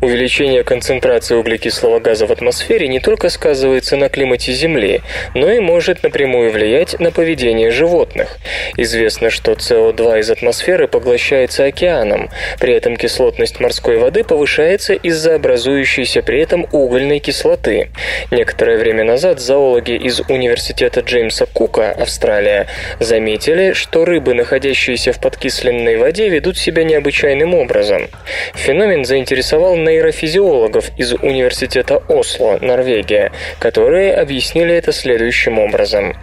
Увеличение 0.00 0.64
концентрации 0.64 1.34
углекислого 1.34 1.98
газа 1.98 2.26
в 2.26 2.32
атмосфере 2.32 2.88
не 2.88 3.00
только 3.00 3.30
сказывается 3.30 3.96
на 3.96 4.08
климате 4.08 4.52
Земли, 4.52 5.00
но 5.34 5.50
и 5.50 5.60
может 5.60 6.02
напрямую 6.02 6.50
влиять 6.50 7.00
на 7.00 7.10
поведение 7.10 7.70
животных. 7.70 8.38
Известно, 8.76 9.30
что 9.30 9.52
СО2 9.52 10.20
из 10.20 10.30
атмосферы 10.30 10.86
поглощается 10.88 11.64
океаном, 11.64 12.28
при 12.60 12.74
этом 12.74 12.96
кислотность 12.96 13.60
морской 13.60 13.96
воды 13.96 14.24
повышается 14.24 14.92
из-за 14.92 15.36
образующейся 15.36 16.22
при 16.22 16.40
этом 16.40 16.66
угольной 16.70 17.18
кислоты. 17.18 17.88
Некоторое 18.30 18.76
время 18.76 19.04
назад 19.04 19.40
зоологи 19.40 19.92
из 19.92 20.20
Университета 20.28 21.00
Джеймса 21.00 21.46
Кука, 21.46 21.92
Австралия, 21.92 22.66
заметили, 23.00 23.72
что 23.72 24.04
рыбы, 24.04 24.34
находящиеся 24.34 25.12
в 25.12 25.20
подкисленной 25.20 25.96
воде, 25.96 26.28
ведут 26.28 26.58
себя 26.58 26.84
необычайным 26.84 27.54
образом. 27.54 28.08
Феномен 28.54 29.04
заинтересовал 29.04 29.53
заинтересовал 29.54 29.76
нейрофизиологов 29.76 30.90
из 30.96 31.12
Университета 31.12 32.02
Осло, 32.08 32.58
Норвегия, 32.60 33.30
которые 33.58 34.14
объяснили 34.14 34.74
это 34.74 34.92
следующим 34.92 35.58
образом. 35.58 36.16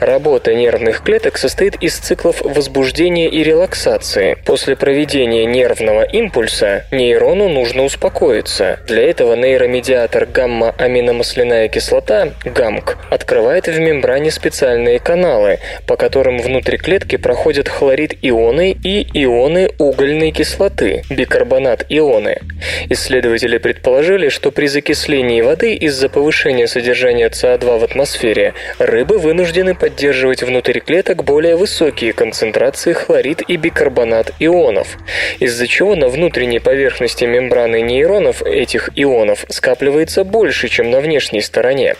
Работа 0.00 0.54
нервных 0.54 1.02
клеток 1.02 1.38
состоит 1.38 1.76
из 1.82 1.96
циклов 1.96 2.42
возбуждения 2.42 3.28
и 3.28 3.42
релаксации. 3.42 4.36
После 4.44 4.76
проведения 4.76 5.46
нервного 5.46 6.02
импульса 6.02 6.84
нейрону 6.90 7.48
нужно 7.48 7.84
успокоиться. 7.84 8.80
Для 8.86 9.08
этого 9.08 9.34
нейромедиатор 9.34 10.26
гамма-аминомасляная 10.26 11.68
кислота, 11.68 12.32
ГАМК, 12.44 12.98
открывает 13.10 13.66
в 13.66 13.78
мембране 13.78 14.30
специальные 14.30 14.98
каналы, 14.98 15.58
по 15.86 15.96
которым 15.96 16.38
внутри 16.38 16.76
клетки 16.78 17.16
проходят 17.16 17.68
хлорид-ионы 17.68 18.76
и 18.84 19.06
ионы 19.24 19.70
угольной 19.78 20.32
кислоты, 20.32 21.02
бикарбонат-ионы. 21.08 22.38
Исследователи 22.88 23.58
предположили, 23.58 24.28
что 24.28 24.50
при 24.50 24.66
закислении 24.66 25.40
воды 25.40 25.74
из-за 25.74 26.08
повышения 26.08 26.66
содержания 26.66 27.28
СО2 27.28 27.78
в 27.78 27.84
атмосфере 27.84 28.54
рыбы 28.78 29.18
вынуждены 29.18 29.74
поддерживать 29.74 30.42
внутри 30.42 30.80
клеток 30.80 31.24
более 31.24 31.56
высокие 31.56 32.12
концентрации 32.12 32.92
хлорид 32.92 33.42
и 33.48 33.56
бикарбонат 33.56 34.32
ионов, 34.38 34.96
из-за 35.38 35.66
чего 35.66 35.94
на 35.94 36.08
внутренней 36.08 36.60
поверхности 36.60 37.24
мембраны 37.24 37.80
нейронов 37.80 38.42
этих 38.42 38.90
ионов 38.96 39.44
скапливается 39.48 40.24
больше, 40.24 40.68
чем 40.68 40.90
на 40.90 41.00
внешней 41.00 41.40
стороне. 41.40 41.96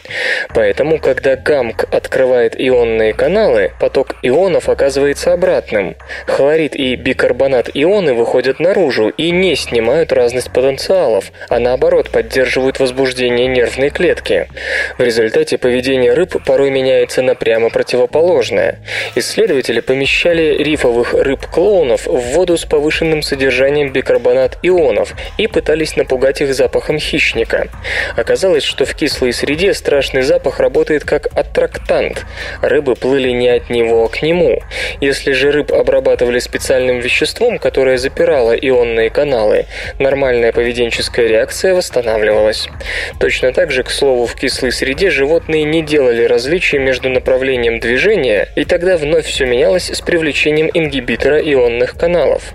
Поэтому, 0.54 0.98
когда 0.98 1.36
ГАМК 1.36 1.86
открывает 1.92 2.54
ионные 2.58 3.12
каналы, 3.12 3.72
поток 3.80 4.16
ионов 4.22 4.68
оказывается 4.68 5.32
обратным. 5.32 5.96
Хлорид 6.26 6.74
и 6.74 6.96
бикарбонат 6.96 7.70
ионы 7.74 8.14
выходят 8.14 8.60
наружу 8.60 9.08
и 9.08 9.30
не 9.30 9.56
снимают 9.56 10.12
разность 10.12 10.50
потенциалов, 10.64 11.30
а 11.48 11.58
наоборот 11.58 12.10
поддерживают 12.10 12.80
возбуждение 12.80 13.46
нервной 13.46 13.90
клетки. 13.90 14.48
В 14.98 15.02
результате 15.02 15.58
поведение 15.58 16.14
рыб 16.14 16.42
порой 16.44 16.70
меняется 16.70 17.22
на 17.22 17.34
прямо 17.34 17.70
противоположное. 17.70 18.78
Исследователи 19.14 19.80
помещали 19.80 20.56
рифовых 20.62 21.14
рыб-клоунов 21.14 22.06
в 22.06 22.18
воду 22.34 22.56
с 22.56 22.64
повышенным 22.64 23.22
содержанием 23.22 23.92
бикарбонат 23.92 24.58
ионов 24.62 25.14
и 25.38 25.46
пытались 25.46 25.96
напугать 25.96 26.40
их 26.40 26.54
запахом 26.54 26.98
хищника. 26.98 27.68
Оказалось, 28.16 28.64
что 28.64 28.84
в 28.84 28.94
кислой 28.94 29.32
среде 29.32 29.74
страшный 29.74 30.22
запах 30.22 30.60
работает 30.60 31.04
как 31.04 31.28
аттрактант. 31.38 32.24
Рыбы 32.62 32.96
плыли 32.96 33.30
не 33.30 33.48
от 33.48 33.70
него, 33.70 34.04
а 34.04 34.08
к 34.08 34.22
нему. 34.22 34.60
Если 35.00 35.32
же 35.32 35.52
рыб 35.52 35.72
обрабатывали 35.72 36.38
специальным 36.38 37.00
веществом, 37.00 37.58
которое 37.58 37.98
запирало 37.98 38.52
ионные 38.52 39.10
каналы, 39.10 39.66
нормально 39.98 40.24
нормальная 40.24 40.52
поведенческая 40.54 41.26
реакция 41.26 41.74
восстанавливалась. 41.74 42.68
Точно 43.18 43.52
так 43.52 43.70
же, 43.70 43.82
к 43.82 43.90
слову, 43.90 44.26
в 44.26 44.34
кислой 44.34 44.72
среде 44.72 45.10
животные 45.10 45.64
не 45.64 45.82
делали 45.82 46.24
различий 46.24 46.78
между 46.78 47.10
направлением 47.10 47.80
движения, 47.80 48.48
и 48.56 48.64
тогда 48.64 48.96
вновь 48.96 49.26
все 49.26 49.44
менялось 49.44 49.90
с 49.90 50.00
привлечением 50.00 50.70
ингибитора 50.72 51.40
ионных 51.40 51.96
каналов. 51.96 52.54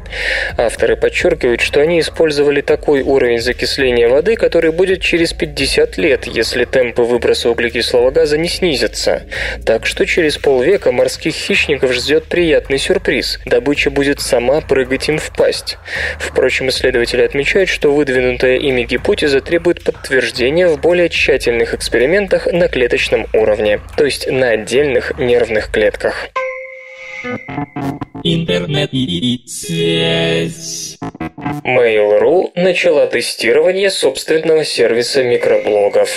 Авторы 0.58 0.96
подчеркивают, 0.96 1.62
что 1.62 1.82
они 1.82 2.00
использовали 2.00 2.62
такой 2.62 3.02
уровень 3.02 3.40
закисления 3.40 4.08
воды, 4.08 4.36
который 4.36 4.72
будет 4.72 5.02
через 5.02 5.34
50 5.34 5.98
лет, 5.98 6.26
если 6.26 6.66
темпы 6.66 7.04
выброса 7.04 7.50
углекислого 7.50 8.12
газа 8.12 8.38
не 8.38 8.48
снизятся. 8.48 9.24
Так 9.66 9.86
что 9.86 10.06
через 10.06 10.38
полвека 10.38 10.92
морских 10.92 11.34
хищников 11.34 11.94
ждет 11.94 12.26
приятный 12.26 12.78
сюрприз. 12.78 13.40
Добыча 13.46 13.92
будет 13.92 14.22
сама 14.22 14.62
прыгать 14.62 15.10
им 15.10 15.18
в 15.18 15.32
пасть. 15.36 15.78
Впрочем, 16.18 16.70
исследователи 16.70 17.22
отмечают, 17.22 17.70
что 17.70 17.89
выдвинутая 17.92 18.58
ими 18.58 18.84
гипотеза 18.84 19.42
требует 19.42 19.84
подтверждения 19.84 20.68
в 20.68 20.80
более 20.80 21.10
тщательных 21.10 21.74
экспериментах 21.74 22.48
на 22.48 22.68
клеточном 22.68 23.28
уровне, 23.34 23.80
то 23.98 24.06
есть 24.06 24.30
на 24.30 24.50
отдельных 24.50 25.18
нервных 25.18 25.72
клетках. 25.72 26.30
Интернет 28.24 28.90
и 28.94 29.44
связь. 29.48 30.98
Mail.ru 31.64 32.52
начала 32.56 33.08
тестирование 33.08 33.90
собственного 33.90 34.64
сервиса 34.64 35.24
микроблогов. 35.24 36.10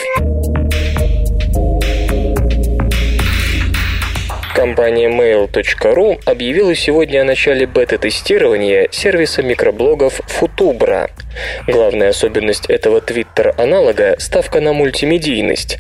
Компания 4.54 5.08
Mail.ru 5.08 6.20
объявила 6.24 6.74
сегодня 6.74 7.22
о 7.22 7.24
начале 7.24 7.66
бета-тестирования 7.66 8.88
сервиса 8.90 9.42
микроблогов 9.42 10.20
Futubra. 10.28 11.10
Главная 11.66 12.10
особенность 12.10 12.68
этого 12.68 13.00
твиттер-аналога– 13.00 14.16
ставка 14.18 14.60
на 14.60 14.72
мультимедийность. 14.72 15.78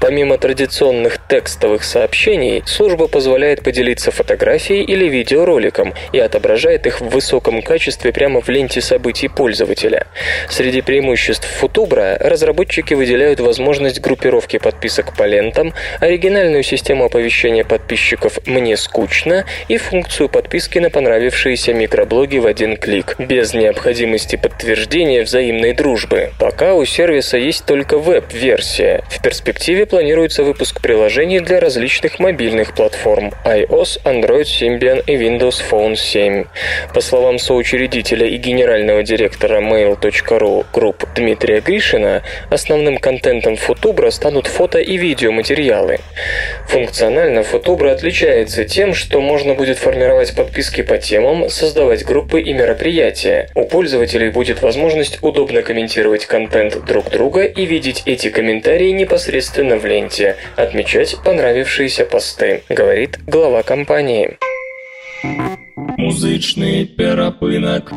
Помимо 0.00 0.38
традиционных 0.38 1.18
текстовых 1.28 1.84
сообщений, 1.84 2.62
служба 2.66 3.08
позволяет 3.08 3.62
поделиться 3.62 4.10
фотографией 4.10 4.84
или 4.84 5.08
видеороликом 5.08 5.94
и 6.12 6.18
отображает 6.18 6.86
их 6.86 7.00
в 7.00 7.08
высоком 7.08 7.62
качестве 7.62 8.12
прямо 8.12 8.40
в 8.40 8.48
ленте 8.48 8.80
событий 8.80 9.28
пользователя. 9.28 10.06
Среди 10.48 10.82
преимуществ 10.82 11.48
Futubra 11.60 12.16
разработчики 12.20 12.94
выделяют 12.94 13.40
возможность 13.40 14.00
группировки 14.00 14.58
подписок 14.58 15.16
по 15.16 15.24
лентам, 15.24 15.74
оригинальную 16.00 16.62
систему 16.62 17.04
оповещения 17.04 17.64
подписчиков 17.64 18.38
«Мне 18.46 18.76
скучно» 18.76 19.44
и 19.68 19.76
функцию 19.78 20.28
подписки 20.28 20.78
на 20.78 20.90
понравившиеся 20.90 21.72
микроблоги 21.72 22.38
в 22.38 22.46
один 22.46 22.76
клик, 22.76 23.16
без 23.18 23.54
необходимости 23.54 24.36
подтверждения 24.36 24.83
взаимной 25.24 25.72
дружбы. 25.72 26.30
Пока 26.38 26.74
у 26.74 26.84
сервиса 26.84 27.38
есть 27.38 27.64
только 27.64 27.98
веб-версия. 27.98 29.02
В 29.08 29.22
перспективе 29.22 29.86
планируется 29.86 30.44
выпуск 30.44 30.80
приложений 30.80 31.40
для 31.40 31.58
различных 31.58 32.18
мобильных 32.18 32.74
платформ 32.74 33.32
iOS, 33.44 34.02
Android 34.04 34.44
Symbian 34.44 35.02
и 35.06 35.16
Windows 35.16 35.62
Phone 35.70 35.96
7. 35.96 36.44
По 36.92 37.00
словам 37.00 37.38
соучредителя 37.38 38.26
и 38.26 38.36
генерального 38.36 39.02
директора 39.02 39.60
Mail.ru 39.60 40.66
Group 40.72 41.08
Дмитрия 41.16 41.60
Гришина, 41.60 42.22
основным 42.50 42.98
контентом 42.98 43.56
Футубра 43.56 44.10
станут 44.10 44.46
фото 44.46 44.78
и 44.78 44.96
видеоматериалы. 44.96 45.98
Функционально 46.68 47.42
Футубра 47.42 47.92
отличается 47.92 48.64
тем, 48.64 48.94
что 48.94 49.20
можно 49.20 49.54
будет 49.54 49.78
формировать 49.78 50.36
подписки 50.36 50.82
по 50.82 50.98
темам, 50.98 51.48
создавать 51.48 52.04
группы 52.04 52.40
и 52.40 52.52
мероприятия. 52.52 53.48
У 53.54 53.64
пользователей 53.64 54.28
будет 54.28 54.60
возможность 54.60 54.73
удобно 55.22 55.62
комментировать 55.62 56.26
контент 56.26 56.84
друг 56.84 57.10
друга 57.10 57.44
и 57.44 57.66
видеть 57.66 58.02
эти 58.06 58.30
комментарии 58.30 58.90
непосредственно 58.90 59.76
в 59.76 59.84
ленте, 59.84 60.36
отмечать 60.56 61.16
понравившиеся 61.24 62.04
посты, 62.04 62.62
говорит 62.68 63.18
глава 63.26 63.62
компании. 63.62 64.38
Музычный 65.76 66.86
перапынок. 66.86 67.92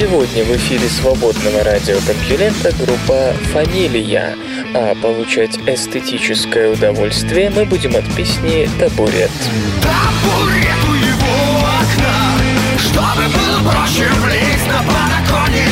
Сегодня 0.00 0.44
в 0.44 0.56
эфире 0.56 0.88
свободного 0.88 1.62
радиокомпьюлента 1.62 2.72
группа 2.72 3.34
«Фамилия», 3.52 4.34
а 4.72 4.94
получать 4.94 5.58
эстетическое 5.66 6.70
удовольствие 6.70 7.50
мы 7.50 7.66
будем 7.66 7.94
от 7.94 8.06
песни 8.14 8.66
«Табурет». 8.78 9.30
Табурет 9.82 10.84
у 10.88 10.94
его 10.94 11.58
окна 11.66 12.38
Чтобы 12.78 13.28
было 13.28 13.70
проще 13.70 14.08
влезть 14.24 14.66
на 14.68 14.82
балконе 14.84 15.66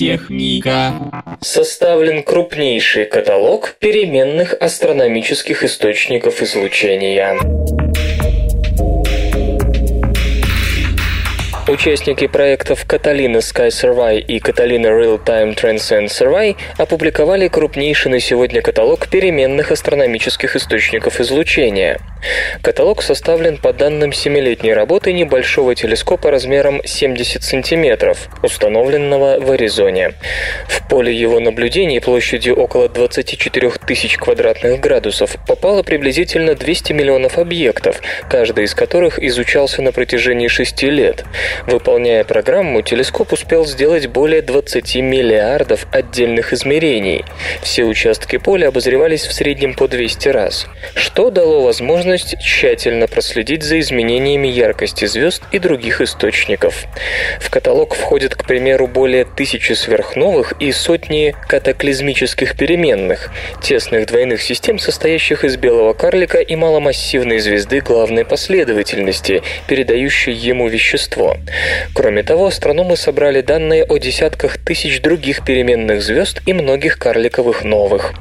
техника. 0.00 1.12
Составлен 1.40 2.22
крупнейший 2.22 3.04
каталог 3.04 3.76
переменных 3.78 4.54
астрономических 4.58 5.62
источников 5.62 6.42
излучения. 6.42 7.79
Участники 11.70 12.26
проектов 12.26 12.84
Catalina 12.84 13.38
Sky 13.38 13.68
Survey 13.68 14.18
и 14.18 14.40
Catalina 14.40 14.90
Real 14.90 15.24
Time 15.24 15.54
Transcend 15.54 16.06
Survey 16.06 16.56
опубликовали 16.78 17.46
крупнейший 17.46 18.10
на 18.10 18.18
сегодня 18.18 18.60
каталог 18.60 19.06
переменных 19.06 19.70
астрономических 19.70 20.56
источников 20.56 21.20
излучения. 21.20 22.00
Каталог 22.60 23.02
составлен 23.02 23.56
по 23.56 23.72
данным 23.72 24.12
семилетней 24.12 24.74
работы 24.74 25.12
небольшого 25.12 25.74
телескопа 25.74 26.30
размером 26.30 26.82
70 26.84 27.42
сантиметров, 27.42 28.28
установленного 28.42 29.38
в 29.40 29.50
Аризоне. 29.50 30.14
В 30.68 30.86
поле 30.88 31.14
его 31.14 31.40
наблюдений 31.40 32.00
площадью 32.00 32.56
около 32.56 32.88
24 32.88 33.70
тысяч 33.86 34.18
квадратных 34.18 34.80
градусов 34.80 35.36
попало 35.46 35.82
приблизительно 35.82 36.54
200 36.54 36.92
миллионов 36.92 37.38
объектов, 37.38 38.02
каждый 38.28 38.64
из 38.64 38.74
которых 38.74 39.22
изучался 39.22 39.82
на 39.82 39.92
протяжении 39.92 40.48
6 40.48 40.82
лет. 40.82 41.24
Выполняя 41.66 42.24
программу, 42.24 42.82
телескоп 42.82 43.32
успел 43.32 43.66
сделать 43.66 44.06
более 44.06 44.42
20 44.42 44.96
миллиардов 44.96 45.86
отдельных 45.92 46.52
измерений. 46.52 47.24
Все 47.62 47.84
участки 47.84 48.38
поля 48.38 48.68
обозревались 48.68 49.26
в 49.26 49.32
среднем 49.32 49.74
по 49.74 49.86
200 49.86 50.28
раз, 50.28 50.66
что 50.94 51.30
дало 51.30 51.62
возможность 51.62 52.38
тщательно 52.40 53.06
проследить 53.06 53.62
за 53.62 53.78
изменениями 53.80 54.48
яркости 54.48 55.04
звезд 55.04 55.42
и 55.52 55.58
других 55.58 56.00
источников. 56.00 56.84
В 57.40 57.50
каталог 57.50 57.94
входят, 57.94 58.34
к 58.34 58.44
примеру, 58.44 58.86
более 58.86 59.24
тысячи 59.24 59.72
сверхновых 59.72 60.54
и 60.60 60.72
сотни 60.72 61.34
катаклизмических 61.48 62.56
переменных, 62.56 63.30
тесных 63.62 64.06
двойных 64.06 64.42
систем, 64.42 64.78
состоящих 64.78 65.44
из 65.44 65.56
белого 65.56 65.92
карлика 65.92 66.38
и 66.38 66.56
маломассивной 66.56 67.38
звезды 67.38 67.80
главной 67.80 68.24
последовательности, 68.24 69.42
передающей 69.66 70.32
ему 70.32 70.68
вещество. 70.68 71.36
Кроме 71.94 72.22
того, 72.22 72.46
астрономы 72.46 72.96
собрали 72.96 73.40
данные 73.40 73.84
о 73.84 73.98
десятках 73.98 74.58
тысяч 74.58 75.00
других 75.00 75.44
переменных 75.44 76.02
звезд 76.02 76.40
и 76.46 76.52
многих 76.52 76.98
карликовых 76.98 77.64
новых. 77.64 78.12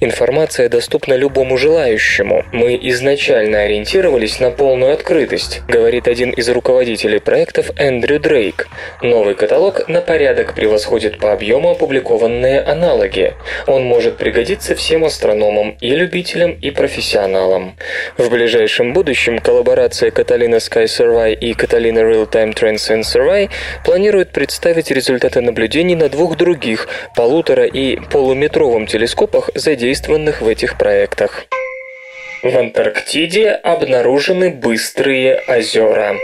Информация 0.00 0.68
доступна 0.68 1.14
любому 1.14 1.56
желающему. 1.56 2.44
Мы 2.52 2.78
изначально 2.82 3.60
ориентировались 3.60 4.40
на 4.40 4.50
полную 4.50 4.92
открытость, 4.92 5.62
говорит 5.68 6.08
один 6.08 6.30
из 6.30 6.48
руководителей 6.48 7.18
проектов 7.18 7.70
Эндрю 7.76 8.18
Дрейк. 8.18 8.68
Новый 9.02 9.34
каталог 9.34 9.88
на 9.88 10.00
порядок 10.00 10.54
превосходит 10.54 11.18
по 11.18 11.32
объему 11.32 11.70
опубликованные 11.70 12.60
аналоги. 12.60 13.34
Он 13.66 13.84
может 13.84 14.16
пригодиться 14.16 14.74
всем 14.74 15.04
астрономам 15.04 15.76
и 15.80 15.90
любителям, 15.94 16.52
и 16.52 16.70
профессионалам. 16.70 17.76
В 18.16 18.30
ближайшем 18.30 18.92
будущем 18.92 19.38
коллаборация 19.38 20.10
Catalina 20.10 20.56
Sky 20.56 20.84
Survey 20.84 21.34
и 21.34 21.52
Catalina 21.52 22.02
Real 22.02 22.30
Time 22.30 22.51
Trends 22.54 22.90
and 22.90 23.02
Survey 23.02 23.50
планирует 23.84 24.32
представить 24.32 24.90
результаты 24.90 25.40
наблюдений 25.40 25.94
на 25.94 26.08
двух 26.08 26.36
других 26.36 26.88
полутора 27.14 27.64
и 27.64 27.96
полуметровом 27.96 28.86
телескопах, 28.86 29.50
задействованных 29.54 30.40
в 30.40 30.48
этих 30.48 30.78
проектах. 30.78 31.46
В 32.42 32.56
Антарктиде 32.56 33.50
обнаружены 33.50 34.50
быстрые 34.50 35.40
озера. 35.46 36.16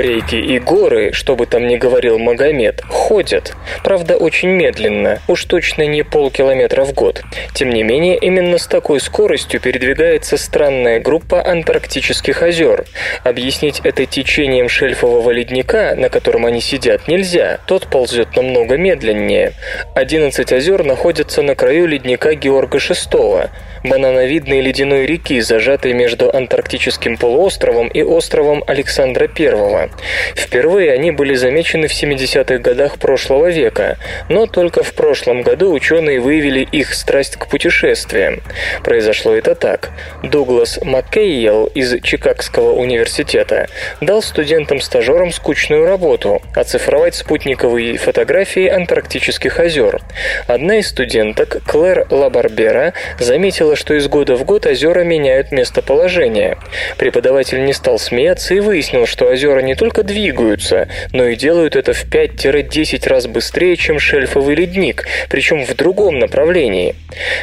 Реки 0.00 0.36
и 0.36 0.58
горы, 0.58 1.12
что 1.12 1.36
бы 1.36 1.44
там 1.44 1.66
ни 1.68 1.76
говорил 1.76 2.18
Магомед, 2.18 2.82
ходят. 2.88 3.54
Правда, 3.84 4.16
очень 4.16 4.48
медленно, 4.48 5.18
уж 5.28 5.44
точно 5.44 5.86
не 5.86 6.02
полкилометра 6.02 6.84
в 6.84 6.94
год. 6.94 7.22
Тем 7.52 7.68
не 7.70 7.82
менее, 7.82 8.16
именно 8.16 8.56
с 8.56 8.66
такой 8.66 8.98
скоростью 9.00 9.60
передвигается 9.60 10.38
странная 10.38 11.00
группа 11.00 11.46
антарктических 11.46 12.42
озер. 12.42 12.86
Объяснить 13.24 13.80
это 13.84 14.06
течением 14.06 14.70
шельфового 14.70 15.30
ледника, 15.30 15.94
на 15.96 16.08
котором 16.08 16.46
они 16.46 16.62
сидят, 16.62 17.06
нельзя. 17.06 17.58
Тот 17.66 17.86
ползет 17.86 18.34
намного 18.36 18.78
медленнее. 18.78 19.52
11 19.94 20.50
озер 20.52 20.82
находятся 20.82 21.42
на 21.42 21.54
краю 21.54 21.86
ледника 21.86 22.34
Георга 22.34 22.78
VI, 22.78 23.50
банановидной 23.84 24.60
ледяной 24.60 25.06
реки, 25.06 25.40
зажатой 25.40 25.92
между 25.92 26.34
антарктическим 26.34 27.16
полуостровом 27.16 27.88
и 27.88 28.02
островом 28.02 28.62
Александра 28.66 29.28
I. 29.38 29.90
Впервые 30.34 30.92
они 30.92 31.10
были 31.10 31.34
замечены 31.34 31.88
в 31.88 31.92
70-х 31.92 32.58
годах 32.58 32.98
прошлого 32.98 33.50
века, 33.50 33.96
но 34.28 34.46
только 34.46 34.82
в 34.82 34.92
прошлом 34.94 35.42
году 35.42 35.72
ученые 35.72 36.20
выявили 36.20 36.60
их 36.60 36.94
страсть 36.94 37.36
к 37.36 37.46
путешествиям. 37.46 38.42
Произошло 38.82 39.34
это 39.34 39.54
так. 39.54 39.90
Дуглас 40.22 40.78
Маккейел 40.82 41.66
из 41.66 42.00
Чикагского 42.02 42.72
университета 42.72 43.68
дал 44.00 44.22
студентам-стажерам 44.22 45.32
скучную 45.32 45.86
работу– 45.86 46.42
оцифровать 46.54 47.14
спутниковые 47.14 47.96
фотографии 47.96 48.66
антарктических 48.66 49.58
озер. 49.58 50.00
Одна 50.46 50.78
из 50.78 50.88
студенток, 50.88 51.62
Клэр 51.66 52.06
Лабарбера, 52.10 52.92
заметила, 53.18 53.69
что 53.76 53.94
из 53.94 54.08
года 54.08 54.36
в 54.36 54.44
год 54.44 54.66
озера 54.66 55.04
меняют 55.04 55.52
местоположение. 55.52 56.58
Преподаватель 56.96 57.64
не 57.64 57.72
стал 57.72 57.98
смеяться 57.98 58.54
и 58.54 58.60
выяснил, 58.60 59.06
что 59.06 59.26
озера 59.26 59.60
не 59.60 59.74
только 59.74 60.02
двигаются, 60.02 60.88
но 61.12 61.26
и 61.26 61.36
делают 61.36 61.76
это 61.76 61.92
в 61.92 62.04
5-10 62.04 63.08
раз 63.08 63.26
быстрее, 63.26 63.76
чем 63.76 63.98
шельфовый 63.98 64.54
ледник, 64.54 65.06
причем 65.28 65.64
в 65.64 65.74
другом 65.74 66.18
направлении. 66.18 66.94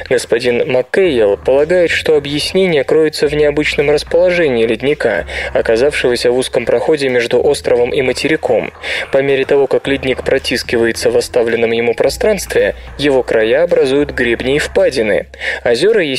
Господин 0.10 0.72
Маккейл 0.72 1.38
полагает, 1.38 1.92
что 1.92 2.16
объяснение 2.16 2.84
кроется 2.84 3.28
в 3.28 3.34
необычном 3.34 3.90
расположении 3.90 4.66
ледника, 4.66 5.26
оказавшегося 5.54 6.32
в 6.32 6.38
узком 6.38 6.66
проходе 6.66 7.10
между 7.10 7.42
островом 7.42 7.92
и 7.92 8.02
материком. 8.02 8.72
По 9.12 9.20
мере 9.22 9.46
того, 9.46 9.68
как 9.68 9.88
ледник 9.88 10.24
протискивается 10.24 11.12
в 11.12 11.18
оставленном 11.18 11.72
ему 11.72 11.94
пространстве, 11.94 12.76
его 12.98 13.24
края 13.24 13.64
образуют 13.64 14.12
гребни 14.12 14.56
и 14.56 14.60
впадины. 14.60 15.28
Озера, 15.64 16.04
естественно, 16.04 16.17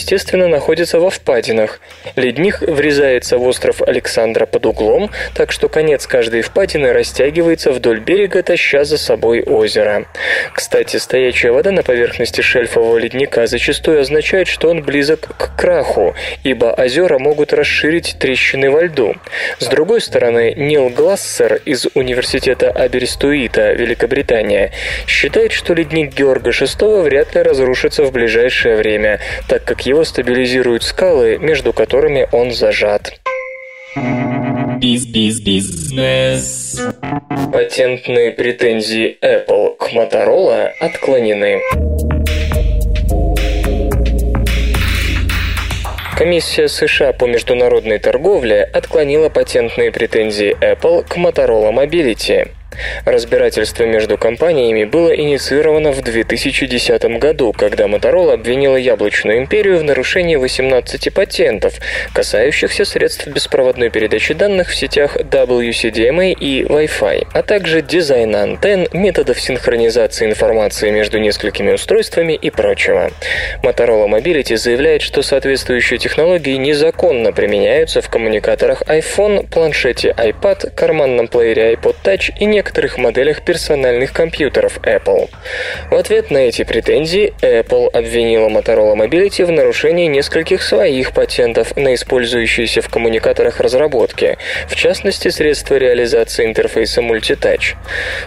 находятся 0.48 1.00
во 1.00 1.10
впадинах. 1.10 1.80
Ледник 2.16 2.60
врезается 2.60 3.38
в 3.38 3.42
остров 3.46 3.82
Александра 3.82 4.46
под 4.46 4.66
углом, 4.66 5.10
так 5.34 5.52
что 5.52 5.68
конец 5.68 6.06
каждой 6.06 6.42
впадины 6.42 6.92
растягивается 6.92 7.72
вдоль 7.72 8.00
берега, 8.00 8.42
таща 8.42 8.84
за 8.84 8.98
собой 8.98 9.42
озеро. 9.42 10.06
Кстати, 10.52 10.96
стоячая 10.96 11.52
вода 11.52 11.70
на 11.70 11.82
поверхности 11.82 12.40
шельфового 12.40 12.98
ледника 12.98 13.46
зачастую 13.46 14.00
означает, 14.00 14.48
что 14.48 14.70
он 14.70 14.82
близок 14.82 15.36
к 15.36 15.56
краху, 15.56 16.14
ибо 16.44 16.66
озера 16.66 17.18
могут 17.18 17.52
расширить 17.52 18.16
трещины 18.18 18.70
во 18.70 18.82
льду. 18.84 19.14
С 19.58 19.66
другой 19.66 20.00
стороны, 20.00 20.54
Нил 20.56 20.88
Глассер 20.88 21.60
из 21.64 21.86
Университета 21.94 22.70
Аберстуита, 22.70 23.72
Великобритания, 23.72 24.72
считает, 25.06 25.52
что 25.52 25.74
ледник 25.74 26.14
Георга 26.14 26.50
VI 26.50 27.02
вряд 27.02 27.34
ли 27.34 27.42
разрушится 27.42 28.04
в 28.04 28.12
ближайшее 28.12 28.76
время, 28.76 29.20
так 29.48 29.64
как 29.64 29.82
его 29.88 30.04
стабилизируют 30.04 30.82
скалы, 30.82 31.38
между 31.38 31.72
которыми 31.72 32.28
он 32.30 32.52
зажат. 32.52 33.18
Биз-биз-бизнес. 34.80 36.80
Патентные 37.52 38.32
претензии 38.32 39.16
Apple 39.22 39.76
к 39.76 39.90
Motorola 39.92 40.70
отклонены. 40.78 41.60
Комиссия 46.16 46.68
США 46.68 47.12
по 47.12 47.24
международной 47.24 47.98
торговле 47.98 48.64
отклонила 48.64 49.30
патентные 49.30 49.90
претензии 49.90 50.56
Apple 50.60 51.04
к 51.08 51.16
Motorola 51.16 51.72
Mobility. 51.72 52.48
Разбирательство 53.04 53.84
между 53.84 54.16
компаниями 54.16 54.84
было 54.84 55.14
инициировано 55.14 55.92
в 55.92 56.02
2010 56.02 57.18
году, 57.18 57.52
когда 57.52 57.84
Motorola 57.84 58.34
обвинила 58.34 58.76
Яблочную 58.76 59.38
империю 59.38 59.78
в 59.78 59.84
нарушении 59.84 60.36
18 60.36 61.12
патентов, 61.12 61.74
касающихся 62.12 62.84
средств 62.84 63.26
беспроводной 63.26 63.90
передачи 63.90 64.34
данных 64.34 64.68
в 64.68 64.76
сетях 64.76 65.16
WCDMA 65.16 66.32
и 66.32 66.62
Wi-Fi, 66.62 67.28
а 67.32 67.42
также 67.42 67.82
дизайна 67.82 68.42
антенн, 68.42 68.86
методов 68.92 69.40
синхронизации 69.40 70.26
информации 70.26 70.90
между 70.90 71.18
несколькими 71.18 71.72
устройствами 71.72 72.34
и 72.34 72.50
прочего. 72.50 73.10
Motorola 73.62 74.08
Mobility 74.08 74.56
заявляет, 74.56 75.02
что 75.02 75.22
соответствующие 75.22 75.98
технологии 75.98 76.56
незаконно 76.56 77.32
применяются 77.32 78.00
в 78.00 78.08
коммуникаторах 78.08 78.82
iPhone, 78.82 79.48
планшете 79.48 80.14
iPad, 80.16 80.74
карманном 80.74 81.28
плеере 81.28 81.74
iPod 81.74 81.96
Touch 82.04 82.32
и 82.38 82.44
некоторых 82.44 82.67
некоторых 82.68 82.98
моделях 82.98 83.40
персональных 83.40 84.12
компьютеров 84.12 84.78
Apple. 84.82 85.30
В 85.90 85.94
ответ 85.94 86.30
на 86.30 86.36
эти 86.36 86.64
претензии 86.64 87.32
Apple 87.40 87.88
обвинила 87.88 88.50
Motorola 88.50 88.94
Mobility 88.94 89.46
в 89.46 89.50
нарушении 89.50 90.06
нескольких 90.06 90.62
своих 90.62 91.12
патентов 91.12 91.74
на 91.76 91.94
использующиеся 91.94 92.82
в 92.82 92.90
коммуникаторах 92.90 93.60
разработки, 93.60 94.36
в 94.68 94.76
частности, 94.76 95.28
средства 95.28 95.76
реализации 95.76 96.44
интерфейса 96.44 97.00
Multitouch. 97.00 97.76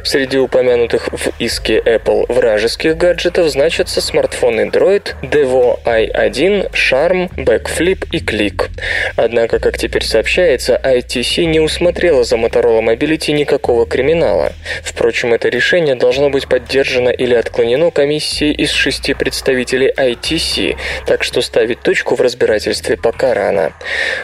Среди 0.03 0.39
упомянутых 0.39 1.09
в 1.11 1.29
иске 1.37 1.77
Apple 1.77 2.25
вражеских 2.33 2.97
гаджетов 2.97 3.47
значатся 3.47 4.01
смартфоны 4.01 4.71
Droid, 4.71 5.13
Devo 5.21 5.77
i1, 5.85 6.71
Charm, 6.71 7.29
Backflip 7.35 8.07
и 8.11 8.17
Click. 8.17 8.69
Однако, 9.15 9.59
как 9.59 9.77
теперь 9.77 10.03
сообщается, 10.03 10.81
ITC 10.83 11.45
не 11.45 11.59
усмотрела 11.59 12.23
за 12.23 12.37
Motorola 12.37 12.81
Mobility 12.81 13.33
никакого 13.33 13.85
криминала, 13.85 14.30
канала. 14.31 14.53
Впрочем, 14.83 15.33
это 15.33 15.49
решение 15.49 15.95
должно 15.95 16.29
быть 16.29 16.47
поддержано 16.47 17.09
или 17.09 17.33
отклонено 17.33 17.91
комиссией 17.91 18.53
из 18.53 18.71
шести 18.71 19.13
представителей 19.13 19.91
ITC, 19.95 20.77
так 21.05 21.23
что 21.23 21.41
ставить 21.41 21.81
точку 21.81 22.15
в 22.15 22.21
разбирательстве 22.21 22.97
пока 22.97 23.33
рано. 23.33 23.73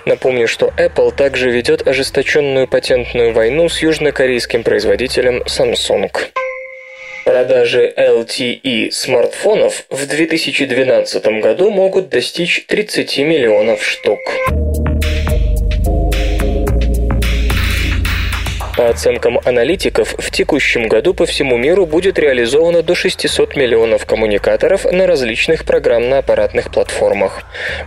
Напомню, 0.06 0.48
что 0.48 0.72
Apple 0.78 1.14
также 1.16 1.50
ведет 1.52 1.88
ожесточенную 1.88 2.68
патентную 2.68 3.34
войну 3.34 3.70
с 3.70 3.82
южнокорейским 3.82 4.64
производителем 4.64 5.44
Samsung. 5.44 6.12
Продажи 7.26 7.94
LTE 7.98 8.90
смартфонов 8.92 9.84
в 9.90 10.08
2012 10.08 11.26
году 11.42 11.70
могут 11.72 12.08
достичь 12.08 12.66
30 12.68 13.18
миллионов 13.20 13.84
штук. 13.84 14.20
По 18.78 18.90
оценкам 18.90 19.40
аналитиков, 19.44 20.14
в 20.20 20.30
текущем 20.30 20.88
году 20.88 21.16
по 21.16 21.26
всему 21.26 21.58
миру 21.58 21.88
будет 21.88 22.20
реализовано 22.20 22.84
до 22.84 22.94
600 22.94 23.56
миллионов 23.56 24.06
коммуникаторов 24.06 24.86
на 24.86 25.08
различных 25.08 25.66
программно-аппаратных 25.66 26.70
платформах. 26.72 27.42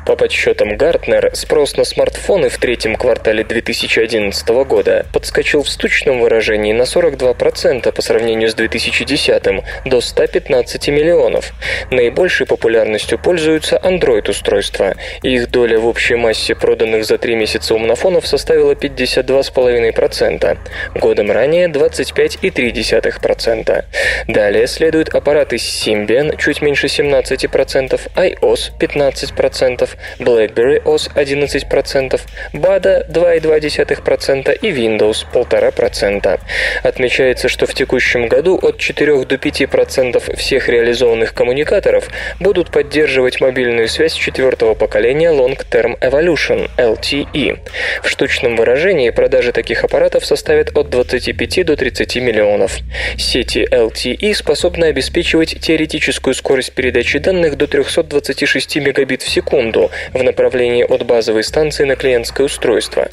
По 0.04 0.16
подсчетам 0.16 0.76
Гартнер, 0.76 1.30
спрос 1.34 1.76
на 1.76 1.84
смартфоны 1.84 2.48
в 2.48 2.58
третьем 2.58 2.96
квартале 2.96 3.44
2011 3.44 4.48
года 4.66 5.06
подскочил 5.12 5.62
в 5.62 5.68
стучном 5.68 6.22
выражении 6.22 6.72
на 6.72 6.82
42% 6.82 7.92
по 7.92 8.02
сравнению 8.02 8.48
с 8.48 8.54
2010 8.54 9.62
до 9.84 10.00
115 10.00 10.88
миллионов. 10.88 11.52
Наибольшей 11.92 12.46
популярностью 12.48 13.16
пользуются 13.16 13.80
Android-устройства. 13.80 14.96
Их 15.22 15.52
доля 15.52 15.78
в 15.78 15.86
общей 15.86 16.16
массе 16.16 16.56
проданных 16.56 17.04
за 17.04 17.16
три 17.16 17.36
месяца 17.36 17.76
умнофонов 17.76 18.26
составила 18.26 18.72
52,5%, 18.72 20.58
годом 20.94 21.30
ранее 21.30 21.68
25,3%. 21.68 23.84
Далее 24.28 24.66
следуют 24.66 25.10
аппараты 25.10 25.56
Symbian 25.56 26.36
чуть 26.36 26.62
меньше 26.62 26.86
17%, 26.86 28.00
iOS 28.14 28.70
15%, 28.78 29.88
BlackBerry 30.18 30.82
OS 30.82 31.10
11%, 31.14 32.20
BADA 32.52 33.08
2,2% 33.08 34.58
и 34.60 34.70
Windows 34.70 35.26
1,5%. 35.32 36.40
Отмечается, 36.82 37.48
что 37.48 37.66
в 37.66 37.74
текущем 37.74 38.28
году 38.28 38.58
от 38.60 38.78
4 38.78 39.24
до 39.24 39.36
5% 39.36 40.36
всех 40.36 40.68
реализованных 40.68 41.34
коммуникаторов 41.34 42.08
будут 42.38 42.70
поддерживать 42.70 43.40
мобильную 43.40 43.88
связь 43.88 44.14
четвертого 44.14 44.74
поколения 44.74 45.30
Long 45.30 45.58
Term 45.70 45.98
Evolution 46.00 46.70
LTE. 46.76 47.58
В 48.02 48.08
штучном 48.08 48.56
выражении 48.56 49.10
продажи 49.10 49.52
таких 49.52 49.84
аппаратов 49.84 50.24
составят 50.24 50.69
от 50.74 50.90
25 50.90 51.64
до 51.66 51.76
30 51.76 52.16
миллионов. 52.16 52.78
Сети 53.16 53.66
LTE 53.70 54.34
способны 54.34 54.86
обеспечивать 54.86 55.60
теоретическую 55.60 56.34
скорость 56.34 56.72
передачи 56.72 57.18
данных 57.18 57.56
до 57.56 57.66
326 57.66 58.76
мегабит 58.76 59.22
в 59.22 59.28
секунду 59.28 59.90
в 60.12 60.22
направлении 60.22 60.84
от 60.84 61.04
базовой 61.04 61.44
станции 61.44 61.84
на 61.84 61.96
клиентское 61.96 62.46
устройство. 62.46 63.08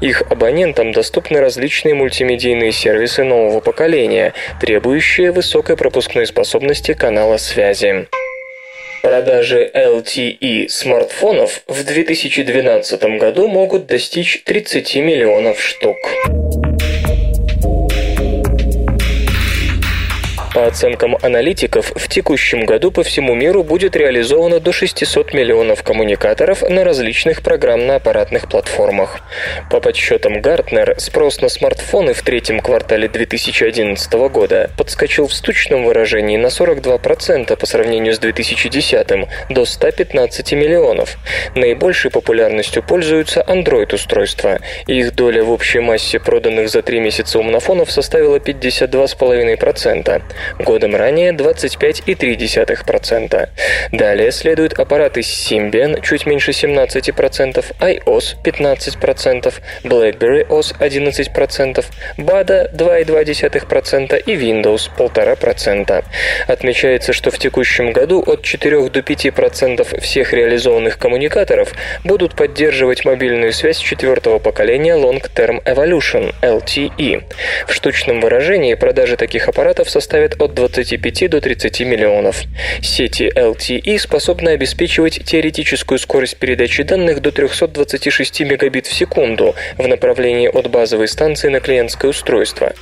Их 0.00 0.22
абонентам 0.30 0.92
доступны 0.92 1.40
различные 1.40 1.94
мультимедийные 1.94 2.72
сервисы 2.72 3.24
нового 3.24 3.60
поколения, 3.60 4.34
требующие 4.60 5.32
высокой 5.32 5.76
пропускной 5.76 6.26
способности 6.26 6.94
канала 6.94 7.36
связи. 7.36 8.06
Продажи 9.02 9.70
LTE 9.74 10.68
смартфонов 10.68 11.62
в 11.66 11.84
2012 11.84 13.02
году 13.18 13.48
могут 13.48 13.86
достичь 13.86 14.42
30 14.44 14.96
миллионов 14.96 15.58
штук. 15.58 15.96
По 20.52 20.66
оценкам 20.66 21.16
аналитиков, 21.22 21.92
в 21.94 22.08
текущем 22.08 22.66
году 22.66 22.90
по 22.90 23.04
всему 23.04 23.36
миру 23.36 23.62
будет 23.62 23.94
реализовано 23.94 24.58
до 24.58 24.72
600 24.72 25.32
миллионов 25.32 25.84
коммуникаторов 25.84 26.68
на 26.68 26.82
различных 26.82 27.42
программно-аппаратных 27.42 28.48
платформах. 28.48 29.20
По 29.70 29.78
подсчетам 29.78 30.40
Гартнер, 30.40 30.96
спрос 30.98 31.40
на 31.40 31.48
смартфоны 31.48 32.14
в 32.14 32.22
третьем 32.22 32.58
квартале 32.58 33.06
2011 33.06 34.12
года 34.28 34.70
подскочил 34.76 35.28
в 35.28 35.32
стучном 35.32 35.84
выражении 35.84 36.36
на 36.36 36.48
42% 36.48 37.56
по 37.56 37.66
сравнению 37.66 38.14
с 38.14 38.18
2010 38.18 39.06
до 39.50 39.64
115 39.64 40.52
миллионов. 40.54 41.16
Наибольшей 41.54 42.10
популярностью 42.10 42.82
пользуются 42.82 43.44
Android-устройства. 43.46 44.58
Их 44.88 45.14
доля 45.14 45.44
в 45.44 45.52
общей 45.52 45.78
массе 45.78 46.18
проданных 46.18 46.70
за 46.70 46.82
три 46.82 46.98
месяца 46.98 47.38
умнофонов 47.38 47.92
составила 47.92 48.38
52,5% 48.38 50.22
годом 50.58 50.96
ранее 50.96 51.32
25,3%. 51.32 53.48
Далее 53.92 54.32
следуют 54.32 54.78
аппараты 54.78 55.20
Symbian 55.20 56.00
чуть 56.02 56.26
меньше 56.26 56.52
17%, 56.52 57.64
iOS 57.80 58.36
15%, 58.42 59.54
BlackBerry 59.84 60.46
OS 60.48 60.74
11%, 60.78 61.84
BADA 62.18 62.70
2,2% 62.72 64.22
и 64.24 64.34
Windows 64.34 64.90
1,5%. 64.96 66.04
Отмечается, 66.46 67.12
что 67.12 67.30
в 67.30 67.38
текущем 67.38 67.92
году 67.92 68.22
от 68.26 68.42
4 68.42 68.88
до 68.88 69.00
5% 69.00 70.00
всех 70.00 70.32
реализованных 70.32 70.98
коммуникаторов 70.98 71.72
будут 72.04 72.34
поддерживать 72.34 73.04
мобильную 73.04 73.52
связь 73.52 73.78
четвертого 73.78 74.38
поколения 74.38 74.94
Long 74.94 75.22
Term 75.34 75.62
Evolution 75.64 76.34
LTE. 76.42 77.24
В 77.66 77.72
штучном 77.72 78.20
выражении 78.20 78.74
продажи 78.74 79.16
таких 79.16 79.48
аппаратов 79.48 79.90
составят 79.90 80.29
от 80.38 80.54
25 80.54 81.30
до 81.30 81.40
30 81.40 81.80
миллионов. 81.80 82.42
Сети 82.82 83.30
LTE 83.34 83.98
способны 83.98 84.50
обеспечивать 84.50 85.24
теоретическую 85.24 85.98
скорость 85.98 86.36
передачи 86.36 86.82
данных 86.82 87.20
до 87.20 87.32
326 87.32 88.40
мегабит 88.40 88.86
в 88.86 88.92
секунду 88.92 89.54
в 89.78 89.86
направлении 89.86 90.48
от 90.48 90.70
базовой 90.70 91.08
станции 91.08 91.48
на 91.48 91.60
клиентское 91.60 92.10
устройство. 92.10 92.72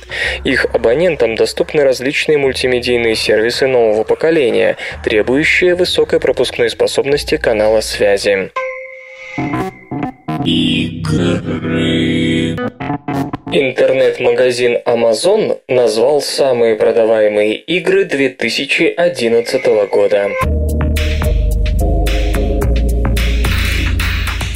Их 0.43 0.65
абонентам 0.73 1.35
доступны 1.35 1.83
различные 1.83 2.37
мультимедийные 2.37 3.15
сервисы 3.15 3.67
нового 3.67 4.03
поколения, 4.03 4.77
требующие 5.03 5.75
высокой 5.75 6.19
пропускной 6.19 6.69
способности 6.69 7.37
канала 7.37 7.81
связи. 7.81 8.51
Игры. 10.51 12.55
Интернет-магазин 13.51 14.79
Amazon 14.83 15.59
назвал 15.67 16.23
самые 16.23 16.75
продаваемые 16.75 17.55
игры 17.55 18.05
2011 18.05 19.65
года. 19.91 20.31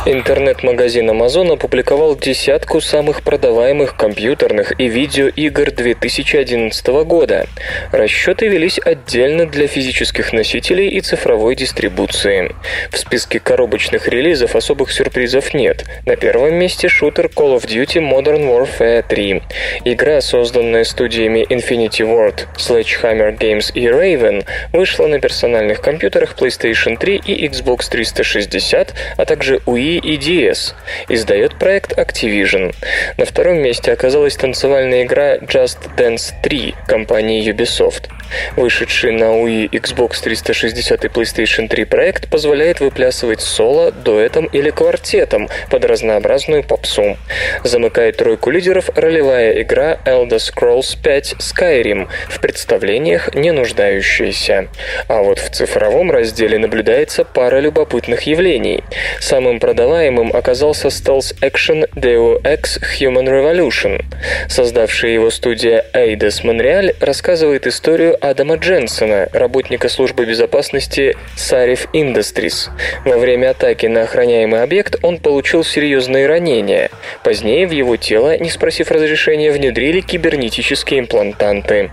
Интернет-магазин 0.05 1.09
Amazon 1.09 1.53
опубликовал 1.53 2.17
десятку 2.17 2.81
самых 2.81 3.23
продаваемых 3.23 3.95
компьютерных 3.95 4.77
и 4.77 4.89
видеоигр 4.89 5.71
2011 5.71 6.85
года. 7.05 7.47
Расчеты 7.93 8.49
велись 8.49 8.81
отдельно 8.83 9.45
для 9.45 9.65
физических 9.67 10.33
носителей 10.33 10.89
и 10.89 10.99
цифровой 10.99 11.55
дистрибуции. 11.55 12.53
В 12.91 12.97
списке 12.97 13.39
коробочных 13.39 14.09
релизов 14.09 14.57
особых 14.57 14.91
сюрпризов 14.91 15.53
нет. 15.53 15.85
На 16.05 16.17
первом 16.17 16.55
месте 16.55 16.89
шутер 16.89 17.27
Call 17.27 17.55
of 17.55 17.65
Duty 17.65 18.01
Modern 18.01 18.45
Warfare 18.45 19.05
3. 19.07 19.41
Игра, 19.85 20.19
созданная 20.19 20.83
студиями 20.83 21.47
Infinity 21.49 22.01
Ward, 22.01 22.47
Sledgehammer 22.57 23.37
Games 23.37 23.71
и 23.73 23.85
Raven, 23.85 24.45
вышла 24.73 25.07
на 25.07 25.21
персональных 25.21 25.79
компьютерах 25.79 26.35
PlayStation 26.37 26.97
3 26.97 27.21
и 27.25 27.47
Xbox 27.47 27.89
360, 27.89 28.93
а 29.15 29.23
также 29.23 29.61
Wii 29.65 29.92
и 29.97 30.17
DS. 30.17 30.73
Издает 31.09 31.55
проект 31.59 31.93
Activision. 31.97 32.73
На 33.17 33.25
втором 33.25 33.57
месте 33.57 33.91
оказалась 33.91 34.35
танцевальная 34.35 35.03
игра 35.03 35.37
Just 35.37 35.95
Dance 35.97 36.33
3 36.41 36.75
компании 36.87 37.47
Ubisoft. 37.51 38.09
Вышедший 38.55 39.11
на 39.11 39.25
Wii, 39.25 39.69
Xbox 39.69 40.21
360 40.23 41.05
и 41.05 41.07
PlayStation 41.07 41.67
3 41.67 41.85
проект 41.85 42.29
позволяет 42.29 42.79
выплясывать 42.79 43.41
соло, 43.41 43.91
дуэтом 43.91 44.45
или 44.45 44.69
квартетом 44.69 45.49
под 45.69 45.85
разнообразную 45.85 46.63
попсу. 46.63 47.17
Замыкает 47.63 48.17
тройку 48.17 48.49
лидеров 48.49 48.89
ролевая 48.95 49.61
игра 49.61 49.97
Elder 50.05 50.39
Scrolls 50.39 50.97
5 51.01 51.35
Skyrim, 51.39 52.07
в 52.29 52.39
представлениях 52.39 53.33
не 53.35 53.51
нуждающаяся. 53.51 54.67
А 55.07 55.21
вот 55.21 55.39
в 55.39 55.49
цифровом 55.51 56.11
разделе 56.11 56.57
наблюдается 56.57 57.23
пара 57.23 57.59
любопытных 57.59 58.23
явлений. 58.23 58.83
Самым 59.19 59.59
продаваемым 59.59 60.35
оказался 60.35 60.89
стелс-экшен 60.89 61.85
Deus 61.95 62.41
Ex 62.43 62.81
Human 62.99 63.25
Revolution. 63.25 64.03
Создавшая 64.47 65.11
его 65.11 65.29
студия 65.29 65.85
Eidos 65.93 66.43
Montreal 66.43 66.95
рассказывает 66.99 67.67
историю 67.67 68.17
Адама 68.23 68.55
Дженсона, 68.55 69.27
работника 69.33 69.89
службы 69.89 70.25
безопасности 70.25 71.17
Sarif 71.35 71.89
Industries. 71.91 72.69
Во 73.03 73.17
время 73.17 73.49
атаки 73.49 73.87
на 73.87 74.03
охраняемый 74.03 74.63
объект 74.63 74.95
он 75.01 75.17
получил 75.17 75.65
серьезные 75.65 76.25
ранения. 76.25 76.89
Позднее 77.25 77.67
в 77.67 77.71
его 77.71 77.97
тело, 77.97 78.37
не 78.37 78.49
спросив 78.49 78.91
разрешения, 78.91 79.51
внедрили 79.51 79.99
кибернетические 79.99 81.01
имплантанты. 81.01 81.91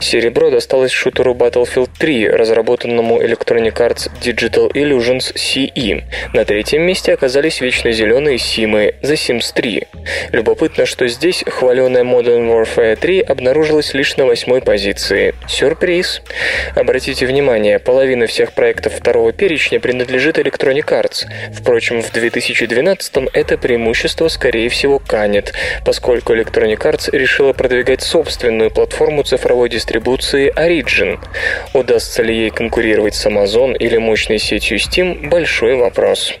Серебро 0.00 0.50
досталось 0.50 0.90
шутеру 0.90 1.34
Battlefield 1.34 1.90
3, 1.96 2.30
разработанному 2.30 3.22
Electronic 3.22 3.74
Arts 3.74 4.10
Digital 4.20 4.72
Illusions 4.72 5.32
CE. 5.36 6.02
На 6.34 6.44
третьем 6.44 6.82
месте 6.82 7.14
оказались 7.14 7.60
вечно 7.60 7.92
зеленые 7.92 8.38
симы 8.38 8.94
The 9.04 9.12
Sims 9.12 9.52
3. 9.54 9.86
Любопытно, 10.32 10.84
что 10.84 11.06
здесь 11.06 11.44
хваленая 11.46 12.02
Modern 12.02 12.48
Warfare 12.48 12.96
3 12.96 13.20
обнаружилась 13.20 13.94
лишь 13.94 14.16
на 14.16 14.26
восьмой 14.26 14.62
позиции. 14.62 15.32
Сюрприз. 15.60 16.22
Обратите 16.74 17.26
внимание, 17.26 17.78
половина 17.78 18.26
всех 18.26 18.54
проектов 18.54 18.94
второго 18.94 19.30
перечня 19.34 19.78
принадлежит 19.78 20.38
Electronic 20.38 20.86
Arts. 20.86 21.26
Впрочем, 21.52 22.00
в 22.00 22.10
2012 22.12 23.28
это 23.34 23.58
преимущество, 23.58 24.28
скорее 24.28 24.70
всего, 24.70 24.98
канет, 24.98 25.52
поскольку 25.84 26.34
Electronic 26.34 26.78
Arts 26.78 27.10
решила 27.12 27.52
продвигать 27.52 28.00
собственную 28.00 28.70
платформу 28.70 29.22
цифровой 29.22 29.68
дистрибуции 29.68 30.50
Origin. 30.56 31.18
Удастся 31.74 32.22
ли 32.22 32.34
ей 32.34 32.50
конкурировать 32.50 33.14
с 33.14 33.26
Amazon 33.26 33.76
или 33.76 33.98
мощной 33.98 34.38
сетью 34.38 34.78
Steam– 34.78 35.28
большой 35.28 35.74
вопрос. 35.74 36.32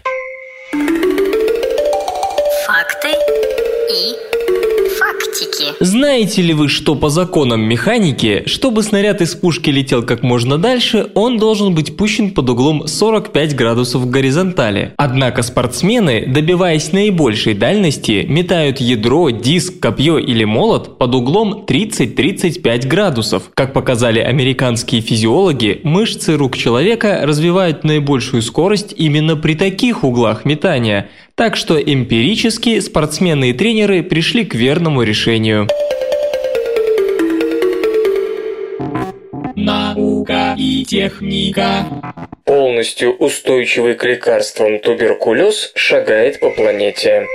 Знаете 5.82 6.42
ли 6.42 6.52
вы, 6.52 6.68
что 6.68 6.94
по 6.94 7.08
законам 7.08 7.62
механики, 7.62 8.42
чтобы 8.44 8.82
снаряд 8.82 9.22
из 9.22 9.34
пушки 9.34 9.70
летел 9.70 10.02
как 10.02 10.22
можно 10.22 10.58
дальше, 10.58 11.06
он 11.14 11.38
должен 11.38 11.74
быть 11.74 11.96
пущен 11.96 12.32
под 12.32 12.50
углом 12.50 12.86
45 12.86 13.56
градусов 13.56 14.02
в 14.02 14.10
горизонтали. 14.10 14.92
Однако 14.98 15.40
спортсмены, 15.40 16.26
добиваясь 16.26 16.92
наибольшей 16.92 17.54
дальности, 17.54 18.26
метают 18.28 18.78
ядро, 18.78 19.30
диск, 19.30 19.80
копье 19.80 20.18
или 20.18 20.44
молот 20.44 20.98
под 20.98 21.14
углом 21.14 21.64
30-35 21.66 22.86
градусов. 22.86 23.44
Как 23.54 23.72
показали 23.72 24.20
американские 24.20 25.00
физиологи, 25.00 25.80
мышцы 25.82 26.36
рук 26.36 26.58
человека 26.58 27.20
развивают 27.22 27.84
наибольшую 27.84 28.42
скорость 28.42 28.92
именно 28.98 29.34
при 29.34 29.54
таких 29.54 30.04
углах 30.04 30.44
метания, 30.44 31.08
так 31.40 31.56
что 31.56 31.80
эмпирически 31.80 32.80
спортсмены 32.80 33.48
и 33.48 33.52
тренеры 33.54 34.02
пришли 34.02 34.44
к 34.44 34.54
верному 34.54 35.04
решению. 35.04 35.68
Наука 39.56 40.54
и 40.58 40.84
техника. 40.84 41.86
Полностью 42.44 43.16
устойчивый 43.16 43.94
к 43.94 44.04
лекарствам 44.04 44.80
туберкулез 44.80 45.72
шагает 45.74 46.40
по 46.40 46.50
планете. 46.50 47.26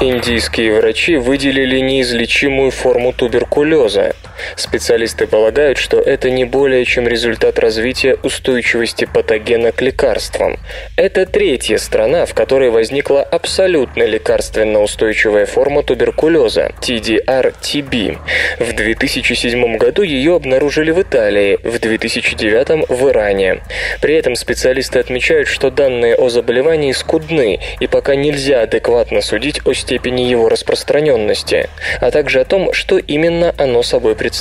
Индийские 0.00 0.78
врачи 0.78 1.16
выделили 1.16 1.80
неизлечимую 1.80 2.70
форму 2.70 3.12
туберкулеза. 3.12 4.14
Специалисты 4.56 5.26
полагают, 5.26 5.78
что 5.78 6.00
это 6.00 6.30
не 6.30 6.44
более 6.44 6.84
чем 6.84 7.08
результат 7.08 7.58
развития 7.58 8.16
устойчивости 8.22 9.04
патогена 9.04 9.72
к 9.72 9.80
лекарствам. 9.82 10.58
Это 10.96 11.26
третья 11.26 11.78
страна, 11.78 12.26
в 12.26 12.34
которой 12.34 12.70
возникла 12.70 13.22
абсолютно 13.22 14.04
лекарственно 14.04 14.80
устойчивая 14.80 15.46
форма 15.46 15.82
туберкулеза– 15.82 16.72
TDR-TB. 16.80 18.18
В 18.58 18.72
2007 18.74 19.76
году 19.76 20.02
ее 20.02 20.36
обнаружили 20.36 20.90
в 20.90 21.00
Италии, 21.00 21.58
в 21.62 21.78
2009– 21.78 22.88
в 22.88 23.08
Иране. 23.08 23.62
При 24.00 24.14
этом 24.14 24.36
специалисты 24.36 24.98
отмечают, 24.98 25.48
что 25.48 25.70
данные 25.70 26.14
о 26.14 26.28
заболевании 26.28 26.92
скудны, 26.92 27.60
и 27.80 27.86
пока 27.86 28.14
нельзя 28.14 28.62
адекватно 28.62 29.20
судить 29.20 29.60
о 29.66 29.72
степени 29.72 30.22
его 30.22 30.48
распространенности, 30.48 31.68
а 32.00 32.10
также 32.10 32.40
о 32.40 32.44
том, 32.44 32.72
что 32.72 32.98
именно 32.98 33.54
оно 33.58 33.82
собой 33.82 34.14
представляет. 34.14 34.31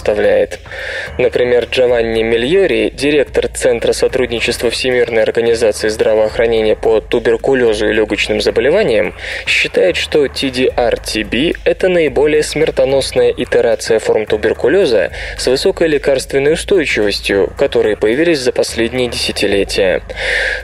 Например, 1.17 1.67
Джованни 1.69 2.23
Мильори, 2.23 2.89
директор 2.89 3.47
Центра 3.47 3.93
сотрудничества 3.93 4.69
Всемирной 4.69 5.23
организации 5.23 5.89
здравоохранения 5.89 6.75
по 6.75 7.01
туберкулезу 7.01 7.89
и 7.89 7.93
легочным 7.93 8.41
заболеваниям, 8.41 9.13
считает, 9.45 9.95
что 9.95 10.25
TDR-TB– 10.25 11.57
это 11.65 11.89
наиболее 11.89 12.43
смертоносная 12.43 13.33
итерация 13.35 13.99
форм 13.99 14.25
туберкулеза 14.25 15.11
с 15.37 15.47
высокой 15.47 15.87
лекарственной 15.87 16.53
устойчивостью, 16.53 17.53
которые 17.57 17.97
появились 17.97 18.39
за 18.39 18.51
последние 18.51 19.09
десятилетия. 19.09 20.01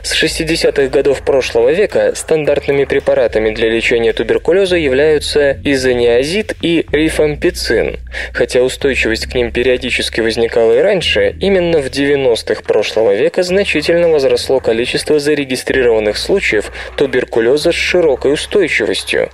С 0.02 0.14
60-х 0.22 0.88
годов 0.88 1.22
прошлого 1.22 1.70
века 1.70 2.12
стандартными 2.14 2.84
препаратами 2.84 3.50
для 3.50 3.68
лечения 3.68 4.12
туберкулеза 4.12 4.76
являются 4.76 5.58
изониазид 5.64 6.54
и 6.62 6.86
рифампицин. 6.90 7.98
Хотя 8.32 8.62
устойчивость 8.62 9.17
к 9.26 9.34
ним 9.34 9.50
периодически 9.50 10.20
возникала 10.20 10.72
и 10.78 10.80
раньше, 10.80 11.34
именно 11.40 11.78
в 11.80 11.86
90-х 11.86 12.62
прошлого 12.62 13.14
века 13.14 13.42
значительно 13.42 14.08
возросло 14.08 14.60
количество 14.60 15.18
зарегистрированных 15.18 16.16
случаев 16.16 16.70
туберкулеза 16.96 17.72
с 17.72 17.74
широкой 17.74 18.32
устойчивостью. 18.32 19.30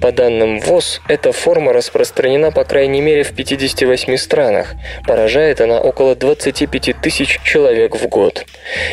По 0.00 0.12
данным 0.12 0.60
ВОЗ, 0.60 1.00
эта 1.08 1.32
форма 1.32 1.72
распространена 1.72 2.52
по 2.52 2.64
крайней 2.64 3.00
мере 3.00 3.22
в 3.22 3.32
58 3.32 4.16
странах. 4.16 4.74
Поражает 5.06 5.60
она 5.60 5.80
около 5.80 6.14
25 6.14 7.00
тысяч 7.00 7.40
человек 7.44 7.96
в 7.96 8.06
год. 8.08 8.44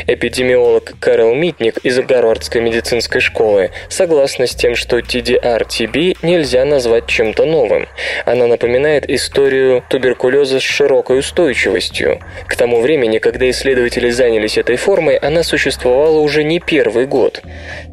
Эпидемиолог 0.08 0.94
Карл 1.00 1.34
Митник 1.34 1.78
из 1.84 2.00
Гарвардской 2.00 2.62
медицинской 2.62 3.22
школы 3.22 3.72
согласна 3.90 4.48
с 4.48 4.56
тем, 4.56 4.76
что 4.76 5.00
TDR-TB 5.00 6.18
нельзя 6.22 6.66
назвать 6.66 7.08
чем-то 7.08 7.46
новым. 7.46 7.88
Она 8.26 8.48
напоминает 8.48 9.10
историю 9.10 9.84
туберкулеза 9.90 10.29
с 10.60 10.62
широкой 10.62 11.20
устойчивостью. 11.20 12.20
К 12.48 12.56
тому 12.56 12.82
времени, 12.82 13.18
когда 13.20 13.50
исследователи 13.50 14.10
занялись 14.10 14.58
этой 14.58 14.76
формой, 14.76 15.18
она 15.18 15.44
существовала 15.44 16.20
уже 16.20 16.44
не 16.44 16.60
первый 16.60 17.06
год. 17.06 17.42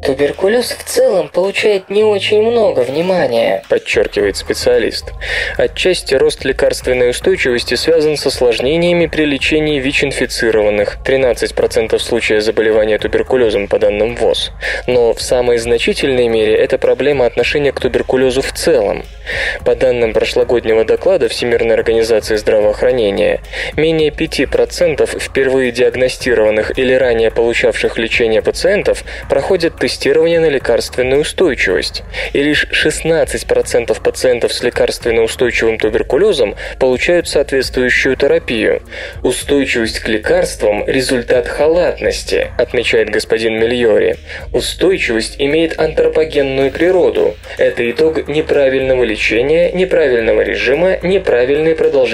Туберкулез 0.03 0.71
в 0.71 0.83
целом 0.83 1.29
получает 1.29 1.89
не 1.89 2.03
очень 2.03 2.41
много 2.41 2.81
внимания, 2.81 3.63
подчеркивает 3.69 4.37
специалист. 4.37 5.11
Отчасти 5.57 6.15
рост 6.15 6.45
лекарственной 6.45 7.09
устойчивости 7.09 7.75
связан 7.75 8.17
с 8.17 8.25
осложнениями 8.25 9.07
при 9.07 9.25
лечении 9.25 9.79
ВИЧ-инфицированных, 9.79 10.97
13% 11.03 11.97
случаев 11.99 12.43
заболевания 12.43 12.97
туберкулезом 12.97 13.67
по 13.67 13.79
данным 13.79 14.15
ВОЗ. 14.15 14.51
Но 14.85 15.13
в 15.13 15.21
самой 15.21 15.57
значительной 15.57 16.27
мере 16.27 16.55
это 16.55 16.77
проблема 16.77 17.25
отношения 17.25 17.71
к 17.71 17.79
туберкулезу 17.79 18.41
в 18.41 18.51
целом. 18.53 19.03
По 19.65 19.75
данным 19.75 20.13
прошлогоднего 20.13 20.85
доклада 20.85 21.27
Всемирной 21.27 21.75
организации 21.75 22.16
здравоохранения, 22.25 23.41
менее 23.75 24.09
5% 24.09 25.19
впервые 25.19 25.71
диагностированных 25.71 26.77
или 26.77 26.93
ранее 26.93 27.31
получавших 27.31 27.97
лечение 27.97 28.41
пациентов 28.41 29.03
проходят 29.29 29.77
тестирование 29.77 30.39
на 30.39 30.47
лекарственную 30.47 31.21
устойчивость, 31.21 32.03
и 32.33 32.41
лишь 32.41 32.65
16% 32.65 34.01
пациентов 34.01 34.53
с 34.53 34.63
лекарственно 34.63 35.21
устойчивым 35.23 35.77
туберкулезом 35.77 36.55
получают 36.79 37.27
соответствующую 37.27 38.15
терапию. 38.15 38.81
Устойчивость 39.23 39.99
к 39.99 40.07
лекарствам– 40.07 40.83
результат 40.87 41.47
халатности, 41.47 42.51
отмечает 42.57 43.09
господин 43.09 43.59
Мильори. 43.59 44.17
Устойчивость 44.53 45.35
имеет 45.39 45.79
антропогенную 45.79 46.71
природу. 46.71 47.35
Это 47.57 47.89
итог 47.89 48.27
неправильного 48.27 49.03
лечения, 49.03 49.71
неправильного 49.71 50.41
режима, 50.41 50.97
неправильной 51.03 51.75
продолжительности 51.75 52.06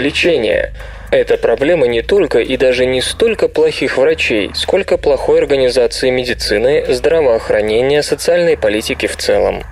лечения. 0.00 0.72
Это 1.10 1.38
проблема 1.38 1.86
не 1.86 2.02
только 2.02 2.40
и 2.40 2.58
даже 2.58 2.84
не 2.84 3.00
столько 3.00 3.48
плохих 3.48 3.96
врачей, 3.96 4.50
сколько 4.54 4.98
плохой 4.98 5.38
организации 5.38 6.10
медицины, 6.10 6.84
здравоохранения, 6.86 8.02
социальной 8.02 8.58
политики 8.58 9.06
в 9.06 9.16
целом. 9.16 9.62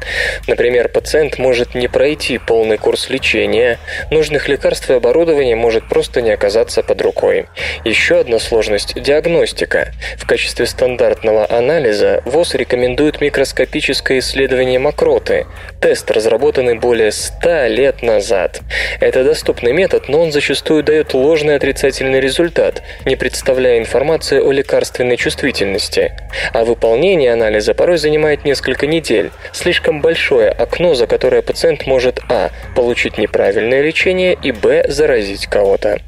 Например, 0.46 0.88
пациент 0.88 1.38
может 1.38 1.74
не 1.74 1.88
пройти 1.88 2.38
полный 2.38 2.78
курс 2.78 3.10
лечения, 3.10 3.78
нужных 4.10 4.48
лекарств 4.48 4.88
и 4.88 4.94
оборудования 4.94 5.56
может 5.56 5.86
просто 5.90 6.22
не 6.22 6.30
оказаться 6.30 6.82
под 6.82 7.02
рукой. 7.02 7.46
Еще 7.84 8.18
одна 8.18 8.38
сложность– 8.38 8.94
диагностика. 9.00 9.92
В 10.16 10.26
качестве 10.26 10.64
стандартного 10.64 11.46
анализа 11.50 12.22
ВОЗ 12.24 12.54
рекомендует 12.54 13.20
микроскопическое 13.20 14.20
исследование 14.20 14.78
мокроты. 14.78 15.46
Тест, 15.82 16.10
разработанный 16.10 16.78
более 16.78 17.12
100 17.12 17.66
лет 17.66 18.02
назад. 18.02 18.62
Это 19.00 19.22
доступный 19.22 19.74
метод, 19.74 20.08
но 20.08 20.22
он 20.22 20.32
зачастую 20.32 20.82
дает 20.82 21.12
ложный 21.26 21.56
отрицательный 21.56 22.20
результат, 22.20 22.82
не 23.04 23.16
представляя 23.16 23.78
информации 23.78 24.38
о 24.38 24.52
лекарственной 24.52 25.16
чувствительности. 25.16 26.12
А 26.52 26.64
выполнение 26.64 27.32
анализа 27.32 27.74
порой 27.74 27.98
занимает 27.98 28.44
несколько 28.44 28.86
недель. 28.86 29.30
Слишком 29.52 30.00
большое 30.00 30.50
окно, 30.50 30.94
за 30.94 31.06
которое 31.08 31.42
пациент 31.42 31.86
может 31.86 32.20
а. 32.28 32.50
получить 32.76 33.18
неправильное 33.18 33.82
лечение 33.82 34.38
и 34.40 34.52
б. 34.52 34.84
заразить 34.88 35.46
кого-то. 35.48 35.98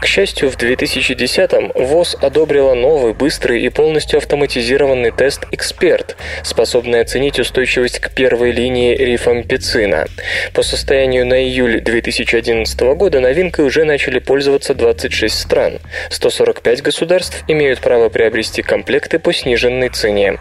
К 0.00 0.06
счастью, 0.06 0.50
в 0.50 0.56
2010-м 0.56 1.72
ВОЗ 1.74 2.16
одобрила 2.20 2.74
новый, 2.74 3.12
быстрый 3.12 3.62
и 3.62 3.68
полностью 3.68 4.16
автоматизированный 4.16 5.10
тест 5.10 5.44
«Эксперт», 5.52 6.16
способный 6.42 7.00
оценить 7.00 7.38
устойчивость 7.38 7.98
к 7.98 8.10
первой 8.10 8.52
линии 8.52 8.96
рифампицина. 8.96 10.06
По 10.54 10.62
состоянию 10.62 11.26
на 11.26 11.44
июль 11.44 11.82
2011 11.82 12.80
года 12.96 13.20
новинкой 13.20 13.66
уже 13.66 13.84
начали 13.84 14.20
пользоваться 14.20 14.53
пользоваться 14.54 14.74
26 14.74 15.36
стран. 15.36 15.78
145 16.10 16.82
государств 16.82 17.44
имеют 17.48 17.80
право 17.80 18.08
приобрести 18.08 18.62
комплекты 18.62 19.18
по 19.18 19.32
сниженной 19.32 19.88
цене. 19.88 20.38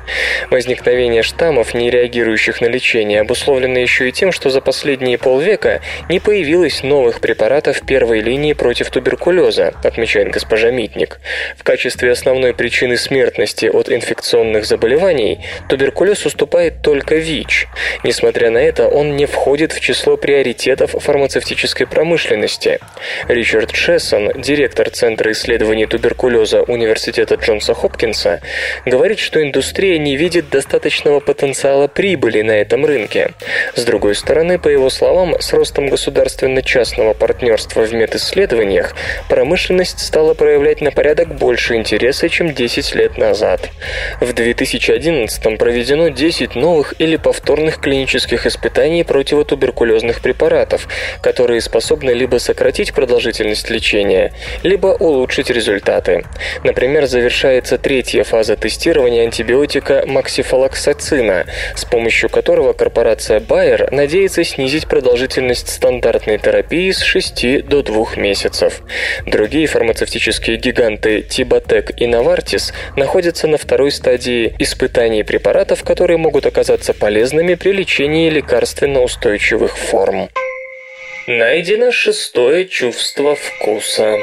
Возникновение 0.52 1.24
штаммов, 1.24 1.74
не 1.74 1.90
реагирующих 1.90 2.62
на 2.62 2.68
лечение, 2.68 3.22
обусловлено 3.22 3.80
еще 3.80 4.10
и 4.10 4.12
тем, 4.12 4.32
что 4.32 4.50
за 4.50 4.62
последние 4.62 5.18
полвека 5.18 5.82
не 6.10 6.20
появилось 6.20 6.84
новых 6.84 7.22
препаратов 7.22 7.82
первой 7.82 8.22
линии 8.22 8.54
против 8.54 8.92
туберкулеза, 8.92 9.74
отмечает 9.84 10.30
госпожа 10.30 10.70
Митник. 10.70 11.20
В 11.58 11.64
качестве 11.64 12.12
основной 12.12 12.54
причины 12.54 12.98
смертности 12.98 13.66
от 13.66 13.90
инфекционных 13.90 14.66
заболеваний 14.66 15.40
туберкулез 15.70 16.26
уступает 16.26 16.82
только 16.84 17.16
ВИЧ. 17.16 17.68
Несмотря 18.04 18.52
на 18.52 18.60
это, 18.60 18.88
он 18.88 19.16
не 19.16 19.26
входит 19.26 19.72
в 19.72 19.80
число 19.80 20.18
приоритетов 20.18 20.92
фармацевтической 20.92 21.88
промышленности. 21.88 22.80
Ричард 23.28 23.72
Шессон, 24.04 24.34
директор 24.36 24.90
Центра 24.90 25.32
исследований 25.32 25.86
туберкулеза 25.86 26.64
Университета 26.64 27.36
Джонса 27.36 27.74
Хопкинса, 27.74 28.42
говорит, 28.86 29.18
что 29.18 29.42
индустрия 29.42 29.98
не 29.98 30.18
видит 30.18 30.50
достаточного 30.50 31.22
потенциала 31.22 31.88
прибыли 31.88 32.42
на 32.42 32.52
этом 32.52 32.86
рынке. 32.86 33.32
С 33.76 33.86
другой 33.86 34.16
стороны, 34.16 34.60
по 34.60 34.68
его 34.68 34.90
словам, 34.90 35.40
с 35.40 35.54
ростом 35.54 35.88
государственно-частного 35.88 37.14
партнерства 37.14 37.82
в 37.86 37.94
медисследованиях 37.94 38.94
промышленность 39.30 40.00
стала 40.00 40.34
проявлять 40.34 40.82
на 40.82 40.92
порядок 40.92 41.36
больше 41.36 41.76
интереса, 41.76 42.28
чем 42.28 42.54
10 42.54 42.96
лет 42.96 43.18
назад. 43.18 43.70
В 44.20 44.34
2011 44.34 45.58
проведено 45.58 46.10
10 46.10 46.56
новых 46.56 46.94
или 47.00 47.16
повторных 47.16 47.80
клинических 47.80 48.48
испытаний 48.48 49.06
противотуберкулезных 49.06 50.20
препаратов, 50.20 50.90
которые 51.22 51.62
способны 51.62 52.12
либо 52.12 52.38
сократить 52.38 52.94
продолжительность 52.94 53.70
лечения, 53.70 53.93
либо 54.64 54.88
улучшить 54.88 55.50
результаты. 55.50 56.26
Например, 56.64 57.06
завершается 57.06 57.78
третья 57.78 58.24
фаза 58.24 58.56
тестирования 58.56 59.24
антибиотика 59.24 60.04
максифалоксацина, 60.08 61.46
с 61.76 61.86
помощью 61.86 62.30
которого 62.30 62.74
корпорация 62.74 63.40
Bayer 63.40 63.94
надеется 63.94 64.44
снизить 64.44 64.88
продолжительность 64.88 65.70
стандартной 65.70 66.38
терапии 66.38 66.92
с 66.92 67.02
6 67.02 67.66
до 67.68 67.84
2 67.84 68.16
месяцев. 68.18 68.82
Другие 69.26 69.68
фармацевтические 69.68 70.58
гиганты 70.58 71.22
Тибатек 71.22 71.92
и 72.02 72.06
Novartis 72.06 72.74
находятся 72.96 73.48
на 73.48 73.58
второй 73.58 73.92
стадии 73.92 74.56
испытаний 74.60 75.24
препаратов, 75.24 75.84
которые 75.84 76.18
могут 76.18 76.46
оказаться 76.46 76.94
полезными 76.94 77.56
при 77.56 77.72
лечении 77.72 78.30
лекарственно 78.30 79.02
устойчивых 79.02 79.78
форм. 79.78 80.30
Найдено 81.26 81.90
шестое 81.90 82.66
чувство 82.66 83.38
вкуса. 83.38 84.18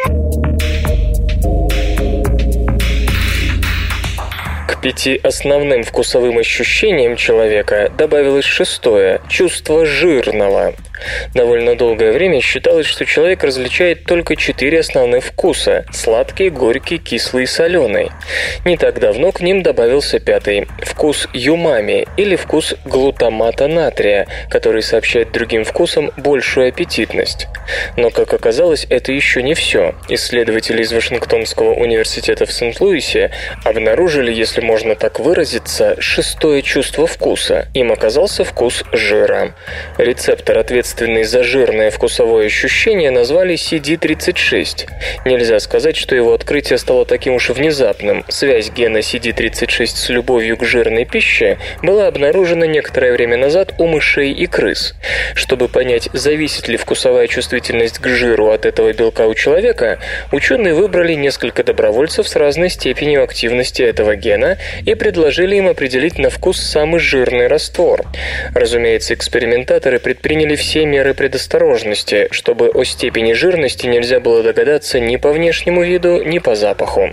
К 4.68 4.82
пяти 4.82 5.18
основным 5.22 5.82
вкусовым 5.82 6.36
ощущениям 6.36 7.16
человека 7.16 7.90
добавилось 7.96 8.44
шестое– 8.44 9.22
чувство 9.30 9.86
жирного– 9.86 10.74
Довольно 11.34 11.74
долгое 11.76 12.12
время 12.12 12.40
считалось, 12.40 12.86
что 12.86 13.04
человек 13.04 13.42
различает 13.42 14.04
только 14.04 14.36
четыре 14.36 14.80
основных 14.80 15.24
вкуса– 15.24 15.84
сладкий, 15.92 16.50
горький, 16.50 16.98
кислый 16.98 17.44
и 17.44 17.46
соленый. 17.46 18.10
Не 18.64 18.76
так 18.76 18.98
давно 19.00 19.32
к 19.32 19.40
ним 19.40 19.62
добавился 19.62 20.18
пятый– 20.18 20.66
вкус 20.82 21.28
юмами 21.32 22.06
или 22.16 22.36
вкус 22.36 22.74
глутамата 22.84 23.66
натрия, 23.68 24.26
который 24.48 24.82
сообщает 24.82 25.32
другим 25.32 25.64
вкусам 25.64 26.10
большую 26.16 26.68
аппетитность. 26.68 27.48
Но, 27.96 28.10
как 28.10 28.32
оказалось, 28.34 28.86
это 28.90 29.12
еще 29.12 29.42
не 29.42 29.54
все. 29.54 29.94
Исследователи 30.08 30.82
из 30.82 30.92
Вашингтонского 30.92 31.74
университета 31.74 32.46
в 32.46 32.52
Сент-Луисе 32.52 33.30
обнаружили, 33.64 34.32
если 34.32 34.60
можно 34.60 34.94
так 34.94 35.20
выразиться, 35.20 35.96
шестое 36.00 36.62
чувство 36.62 37.06
вкуса. 37.06 37.68
Им 37.74 37.92
оказался 37.92 38.44
вкус 38.44 38.84
жира. 38.92 39.54
Рецептор 39.98 40.58
ответственный 40.58 40.89
ответственный 40.90 41.22
за 41.22 41.44
жирное 41.44 41.90
вкусовое 41.90 42.46
ощущение, 42.46 43.10
назвали 43.10 43.54
CD36. 43.54 44.88
Нельзя 45.24 45.60
сказать, 45.60 45.96
что 45.96 46.16
его 46.16 46.34
открытие 46.34 46.78
стало 46.78 47.06
таким 47.06 47.34
уж 47.34 47.50
внезапным. 47.50 48.24
Связь 48.28 48.70
гена 48.70 48.98
CD36 48.98 49.86
с 49.86 50.08
любовью 50.08 50.56
к 50.56 50.64
жирной 50.64 51.04
пище 51.04 51.58
была 51.82 52.08
обнаружена 52.08 52.66
некоторое 52.66 53.12
время 53.12 53.36
назад 53.36 53.74
у 53.78 53.86
мышей 53.86 54.32
и 54.32 54.46
крыс. 54.46 54.94
Чтобы 55.34 55.68
понять, 55.68 56.08
зависит 56.12 56.66
ли 56.66 56.76
вкусовая 56.76 57.28
чувствительность 57.28 57.98
к 57.98 58.08
жиру 58.08 58.50
от 58.50 58.66
этого 58.66 58.92
белка 58.92 59.28
у 59.28 59.34
человека, 59.34 60.00
ученые 60.32 60.74
выбрали 60.74 61.14
несколько 61.14 61.62
добровольцев 61.62 62.26
с 62.26 62.34
разной 62.34 62.70
степенью 62.70 63.22
активности 63.22 63.82
этого 63.82 64.16
гена 64.16 64.58
и 64.84 64.94
предложили 64.94 65.56
им 65.56 65.68
определить 65.68 66.18
на 66.18 66.30
вкус 66.30 66.58
самый 66.58 66.98
жирный 66.98 67.46
раствор. 67.46 68.04
Разумеется, 68.54 69.14
экспериментаторы 69.14 70.00
предприняли 70.00 70.56
все 70.56 70.79
все 70.80 70.86
меры 70.86 71.12
предосторожности, 71.12 72.28
чтобы 72.30 72.70
о 72.70 72.84
степени 72.84 73.34
жирности 73.34 73.86
нельзя 73.86 74.18
было 74.18 74.42
догадаться 74.42 74.98
ни 74.98 75.16
по 75.16 75.30
внешнему 75.30 75.82
виду, 75.82 76.22
ни 76.22 76.38
по 76.38 76.54
запаху. 76.54 77.10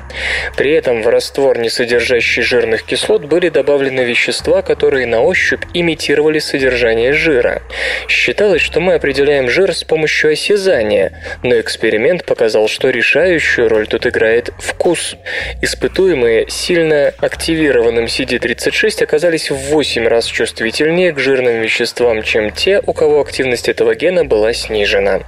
При 0.56 0.72
этом 0.72 1.02
в 1.02 1.08
раствор, 1.10 1.58
не 1.58 1.70
содержащий 1.70 2.44
жирных 2.44 2.84
кислот, 2.84 3.26
были 3.26 3.50
добавлены 3.50 4.06
вещества, 4.06 4.62
которые 4.62 5.06
на 5.06 5.22
ощупь 5.22 5.66
имитировали 5.74 6.40
содержание 6.40 7.12
жира. 7.12 7.62
Считалось, 8.08 8.62
что 8.62 8.80
мы 8.80 8.94
определяем 8.94 9.50
жир 9.50 9.74
с 9.74 9.84
помощью 9.84 10.32
осязания, 10.32 11.22
но 11.44 11.60
эксперимент 11.60 12.24
показал, 12.24 12.70
что 12.70 12.90
решающую 12.90 13.68
роль 13.68 13.86
тут 13.88 14.08
играет 14.08 14.52
вкус. 14.60 15.18
Испытуемые 15.62 16.46
сильно 16.48 17.14
активированным 17.18 18.06
CD36 18.06 19.04
оказались 19.04 19.52
в 19.52 19.56
8 19.56 20.08
раз 20.08 20.26
чувствительнее 20.26 21.12
к 21.12 21.20
жирным 21.20 21.60
веществам, 21.60 22.24
чем 22.24 22.52
те, 22.52 22.82
у 22.86 22.94
кого 22.94 23.20
активность 23.20 23.57
активность 23.58 23.70
этого 23.70 23.96
гена 23.96 24.26
была 24.26 24.54
снижена. 24.54 25.22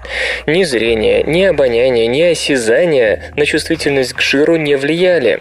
Ни 0.46 0.64
зрение, 0.64 1.24
ни 1.24 1.44
обоняние, 1.44 2.08
ни 2.08 2.22
осязание 2.22 3.32
на 3.36 3.46
чувствительность 3.46 4.14
к 4.14 4.22
жиру 4.22 4.58
не 4.58 4.76
влияли. 4.76 5.40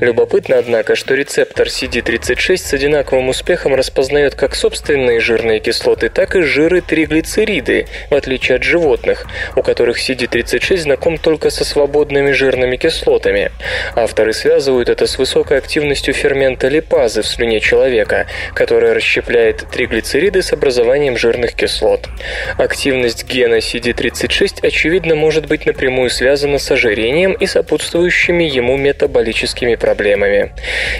Любопытно, 0.00 0.58
однако, 0.58 0.94
что 0.94 1.14
рецептор 1.14 1.66
CD36 1.66 2.56
с 2.56 2.72
одинаковым 2.72 3.28
успехом 3.28 3.74
распознает 3.74 4.34
как 4.34 4.54
собственные 4.54 5.20
жирные 5.20 5.60
кислоты, 5.60 6.08
так 6.08 6.36
и 6.36 6.42
жиры 6.42 6.80
триглицериды, 6.80 7.86
в 8.10 8.14
отличие 8.14 8.56
от 8.56 8.62
животных, 8.62 9.26
у 9.56 9.62
которых 9.62 9.98
CD36 9.98 10.76
знаком 10.78 11.18
только 11.18 11.50
со 11.50 11.64
свободными 11.64 12.32
жирными 12.32 12.76
кислотами. 12.76 13.50
Авторы 13.96 14.32
связывают 14.32 14.88
это 14.88 15.06
с 15.06 15.18
высокой 15.18 15.58
активностью 15.58 16.14
фермента 16.14 16.68
липазы 16.68 17.22
в 17.22 17.26
слюне 17.26 17.60
человека, 17.60 18.26
которая 18.54 18.94
расщепляет 18.94 19.66
триглицериды 19.70 20.42
с 20.42 20.52
образованием 20.52 21.16
жирных 21.16 21.54
кислот. 21.54 22.08
Активность 22.56 23.24
гена 23.24 23.58
CD36, 23.58 24.66
очевидно, 24.66 25.14
может 25.14 25.46
быть 25.46 25.66
напрямую 25.66 26.10
связана 26.10 26.58
с 26.58 26.70
ожирением 26.70 27.32
и 27.32 27.46
сопутствующими 27.46 28.44
ему 28.44 28.76
метаболическими 28.76 29.74
проблемами. 29.74 30.52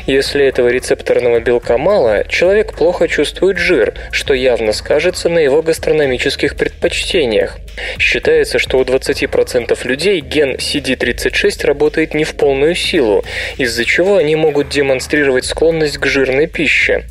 Если 0.06 0.44
этого 0.44 0.68
рецепторного 0.68 1.40
белка 1.40 1.78
мало, 1.78 2.24
человек 2.28 2.74
плохо 2.74 3.08
чувствует 3.08 3.58
жир, 3.58 3.94
что 4.10 4.34
явно 4.34 4.72
скажется 4.72 5.28
на 5.28 5.38
его 5.38 5.62
гастрономических 5.62 6.56
предпочтениях. 6.56 7.58
Считается, 7.98 8.58
что 8.58 8.78
у 8.78 8.82
20% 8.82 9.76
людей 9.86 10.20
ген 10.20 10.56
CD36 10.56 11.66
работает 11.66 12.14
не 12.14 12.24
в 12.24 12.34
полную 12.34 12.74
силу, 12.74 13.24
из-за 13.56 13.84
чего 13.84 14.16
они 14.16 14.36
могут 14.36 14.68
демонстрировать 14.68 15.44
склонность 15.44 15.98
к 15.98 16.06
жирной 16.06 16.46
пище. 16.46 17.04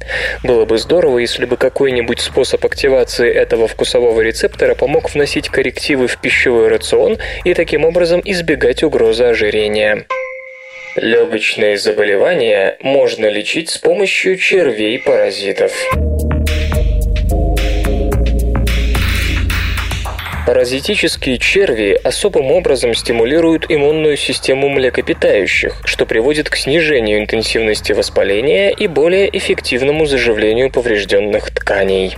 Было 0.43 0.65
бы 0.65 0.78
здорово, 0.78 1.20
если 1.20 1.45
бы 1.45 1.57
какой-нибудь 1.57 2.20
способ 2.20 2.65
активации 2.65 3.32
этого 3.32 3.68
вкусового 3.68 4.06
рецептора 4.21 4.75
помог 4.75 5.13
вносить 5.13 5.49
коррективы 5.49 6.07
в 6.07 6.17
пищевой 6.17 6.67
рацион 6.69 7.17
и 7.43 7.53
таким 7.53 7.85
образом 7.85 8.21
избегать 8.23 8.83
угрозы 8.83 9.23
ожирения. 9.25 10.05
Легочные 10.95 11.77
заболевания 11.77 12.77
можно 12.81 13.27
лечить 13.27 13.69
с 13.69 13.77
помощью 13.77 14.37
червей-паразитов. 14.37 15.71
Паразитические 20.47 21.39
черви 21.39 21.99
особым 22.05 22.53
образом 22.53 22.93
стимулируют 22.93 23.65
иммунную 23.67 24.15
систему 24.15 24.69
млекопитающих, 24.69 25.81
что 25.83 26.05
приводит 26.05 26.49
к 26.49 26.55
снижению 26.55 27.19
интенсивности 27.19 27.91
воспаления 27.91 28.69
и 28.69 28.87
более 28.87 29.27
эффективному 29.37 30.05
заживлению 30.05 30.71
поврежденных 30.71 31.51
тканей. 31.51 32.15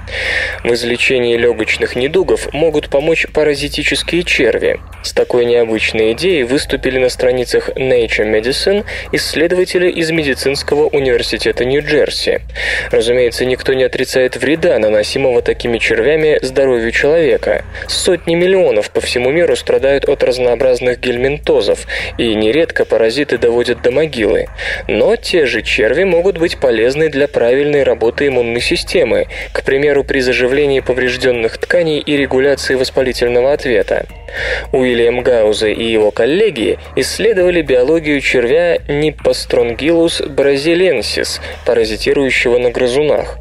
В 0.63 0.71
излечении 0.75 1.38
легочных 1.38 1.95
недугов 1.95 2.53
могут 2.53 2.89
помочь 2.89 3.25
паразитические 3.34 4.21
черви. 4.21 4.80
С 5.01 5.11
такой 5.11 5.45
необычной 5.45 6.11
идеей 6.11 6.43
выступили 6.43 6.99
на 6.99 7.09
страницах 7.09 7.69
Nature 7.69 8.32
Medicine 8.32 8.86
исследователи 9.11 9.89
из 9.89 10.11
медицинского 10.11 10.86
университета 10.86 11.65
Нью-Джерси. 11.65 12.41
Разумеется, 12.91 13.45
никто 13.45 13.73
не 13.73 13.86
отрицает 13.86 14.36
вреда, 14.36 14.77
наносимого 14.77 15.41
такими 15.41 15.80
червями 15.80 16.38
здоровью 16.43 16.91
человека. 16.91 17.65
Сотни 17.88 18.18
Сотни 18.20 18.36
миллионов 18.36 18.91
по 18.91 18.99
всему 18.99 19.32
миру 19.32 19.55
страдают 19.55 20.09
от 20.09 20.24
разнообразных 20.24 20.99
гельминтозов, 20.99 21.88
и 22.17 22.36
нередко 22.36 22.84
паразиты 22.84 23.38
доводят 23.38 23.82
до 23.82 23.91
могилы. 23.91 24.47
Но 24.89 25.15
те 25.15 25.45
же 25.45 25.61
черви 25.61 26.03
могут 26.03 26.38
быть 26.38 26.59
полезны 26.59 27.07
для 27.07 27.30
правильной 27.30 27.84
работы 27.84 28.28
иммунной 28.28 28.59
системы, 28.59 29.28
к 29.53 29.63
примеру, 29.63 30.03
при 30.03 30.20
заживлении 30.20 30.82
поврежденных 30.82 31.59
тканей 31.59 31.99
и 31.99 32.17
регуляции 32.17 32.76
воспалительного 32.76 33.53
ответа. 33.53 34.05
Уильям 34.71 35.21
Гаузе 35.21 35.73
и 35.73 35.84
его 35.84 36.11
коллеги 36.11 36.77
исследовали 36.95 37.61
биологию 37.61 38.21
червя 38.21 38.77
Nipostrongyllus 38.77 40.27
braziliensis, 40.27 41.39
паразитирующего 41.65 42.57
на 42.57 42.71
грызунах. 42.71 43.38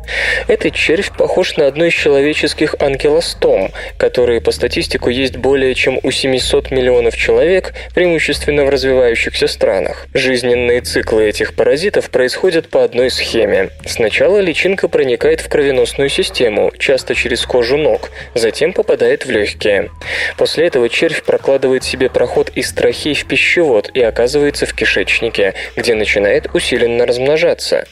Этот 0.46 0.74
червь 0.74 1.10
похож 1.16 1.56
на 1.56 1.66
одно 1.66 1.86
из 1.86 1.94
человеческих 1.94 2.74
анкилостом, 2.78 3.70
которые 3.96 4.40
по 4.40 4.50
статистику 4.50 5.10
есть 5.10 5.36
более 5.36 5.74
чем 5.74 5.98
у 6.02 6.10
700 6.10 6.70
миллионов 6.70 7.16
человек, 7.16 7.74
преимущественно 7.94 8.64
в 8.64 8.70
развивающихся 8.70 9.46
странах. 9.46 10.06
Жизненные 10.14 10.80
циклы 10.80 11.28
этих 11.28 11.54
паразитов 11.54 12.10
происходят 12.10 12.68
по 12.68 12.84
одной 12.84 13.10
схеме. 13.10 13.70
Сначала 13.86 14.38
личинка 14.38 14.88
проникает 14.88 15.40
в 15.40 15.48
кровеносную 15.48 16.08
систему, 16.08 16.72
часто 16.78 17.14
через 17.14 17.44
кожу 17.44 17.76
ног, 17.76 18.10
затем 18.34 18.72
попадает 18.72 19.26
в 19.26 19.30
легкие. 19.30 19.90
После 20.36 20.66
этого 20.66 20.77
червь 20.86 21.22
прокладывает 21.24 21.82
себе 21.82 22.08
проход 22.08 22.50
из 22.54 22.72
трахей 22.72 23.14
в 23.14 23.26
пищевод 23.26 23.90
и 23.92 24.00
оказывается 24.00 24.66
в 24.66 24.74
кишечнике, 24.74 25.54
где 25.76 25.94
начинает 25.94 26.54
усиленно 26.54 27.06
размножаться. 27.06 27.86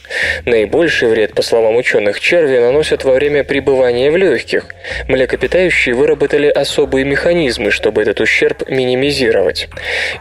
Наибольший 0.45 1.09
вред, 1.09 1.33
по 1.33 1.41
словам 1.41 1.75
ученых, 1.75 2.19
черви 2.19 2.59
наносят 2.59 3.03
во 3.03 3.13
время 3.13 3.43
пребывания 3.43 4.09
в 4.11 4.17
легких. 4.17 4.67
Млекопитающие 5.07 5.95
выработали 5.95 6.47
особые 6.47 7.03
механизмы, 7.03 7.71
чтобы 7.71 8.01
этот 8.01 8.21
ущерб 8.21 8.69
минимизировать. 8.69 9.67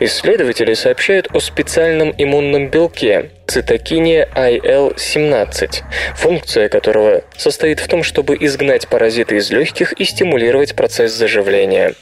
Исследователи 0.00 0.74
сообщают 0.74 1.28
о 1.32 1.40
специальном 1.40 2.14
иммунном 2.18 2.68
белке, 2.68 3.30
цитокине 3.46 4.28
IL-17, 4.34 5.82
функция 6.14 6.68
которого 6.68 7.22
состоит 7.36 7.80
в 7.80 7.88
том, 7.88 8.02
чтобы 8.02 8.36
изгнать 8.38 8.88
паразиты 8.88 9.36
из 9.36 9.50
легких 9.50 9.92
и 9.92 10.04
стимулировать 10.04 10.74
процесс 10.74 11.12
заживления. 11.12 11.94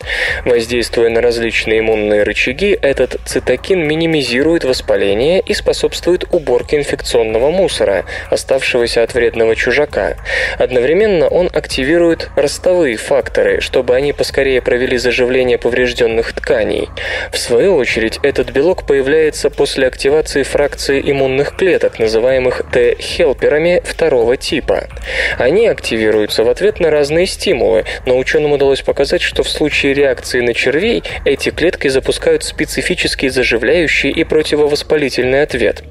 Воздействуя 0.44 1.10
на 1.10 1.20
различные 1.20 1.80
иммунные 1.80 2.22
рычаги, 2.22 2.78
этот 2.80 3.20
цитокин 3.26 3.86
минимизирует 3.86 4.64
воспаление 4.64 5.40
и 5.40 5.54
способствует 5.54 6.24
уборке 6.32 6.78
инфекционного 6.78 7.50
мусора, 7.50 8.04
оставшегося 8.30 9.02
от 9.02 9.14
вредного 9.14 9.54
чужака. 9.54 10.16
Одновременно 10.58 11.28
он 11.28 11.50
активирует 11.52 12.30
ростовые 12.36 12.96
факторы, 12.96 13.60
чтобы 13.60 13.94
они 13.94 14.12
поскорее 14.12 14.62
провели 14.62 14.96
заживление 14.96 15.58
поврежденных 15.58 16.32
тканей. 16.32 16.88
В 17.32 17.38
свою 17.38 17.76
очередь, 17.76 18.18
этот 18.22 18.50
белок 18.50 18.86
появляется 18.86 19.50
после 19.50 19.86
активации 19.86 20.42
фракции 20.42 21.00
иммунных 21.04 21.33
иммунных 21.34 21.56
клеток, 21.56 21.98
называемых 21.98 22.62
Т-хелперами 22.72 23.82
второго 23.84 24.36
типа. 24.36 24.88
Они 25.36 25.66
активируются 25.66 26.44
в 26.44 26.48
ответ 26.48 26.78
на 26.78 26.90
разные 26.90 27.26
стимулы, 27.26 27.84
но 28.06 28.16
ученым 28.16 28.52
удалось 28.52 28.82
показать, 28.82 29.20
что 29.20 29.42
в 29.42 29.48
случае 29.48 29.94
реакции 29.94 30.40
на 30.40 30.54
червей 30.54 31.02
эти 31.24 31.50
клетки 31.50 31.88
запускают 31.88 32.44
специфический 32.44 33.30
заживляющий 33.30 34.10
и 34.10 34.22
противовоспалительный 34.22 35.42
ответ. 35.42 35.82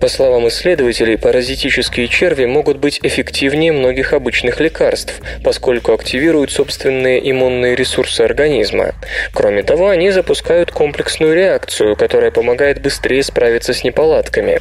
По 0.00 0.08
словам 0.08 0.48
исследователей, 0.48 1.16
паразитические 1.16 2.08
черви 2.08 2.44
могут 2.44 2.76
быть 2.76 3.00
эффективнее 3.02 3.72
многих 3.72 4.12
обычных 4.12 4.60
лекарств, 4.60 5.14
поскольку 5.42 5.92
активируют 5.92 6.52
собственные 6.52 7.30
иммунные 7.30 7.74
ресурсы 7.74 8.20
организма. 8.20 8.92
Кроме 9.32 9.62
того, 9.62 9.88
они 9.88 10.10
запускают 10.10 10.72
комплексную 10.72 11.34
реакцию, 11.34 11.96
которая 11.96 12.30
помогает 12.30 12.82
быстрее 12.82 13.22
справиться 13.22 13.72
с 13.72 13.82
неполадками. 13.82 14.57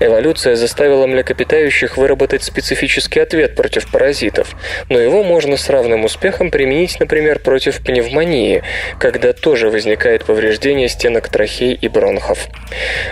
Эволюция 0.00 0.54
заставила 0.56 1.06
млекопитающих 1.06 1.96
выработать 1.96 2.42
специфический 2.42 3.20
ответ 3.20 3.54
против 3.54 3.90
паразитов, 3.90 4.54
но 4.88 4.98
его 4.98 5.22
можно 5.22 5.56
с 5.56 5.68
равным 5.68 6.04
успехом 6.04 6.50
применить, 6.50 7.00
например, 7.00 7.40
против 7.40 7.82
пневмонии, 7.82 8.62
когда 8.98 9.32
тоже 9.32 9.70
возникает 9.70 10.24
повреждение 10.24 10.88
стенок 10.88 11.28
трахей 11.28 11.74
и 11.74 11.88
бронхов. 11.88 12.46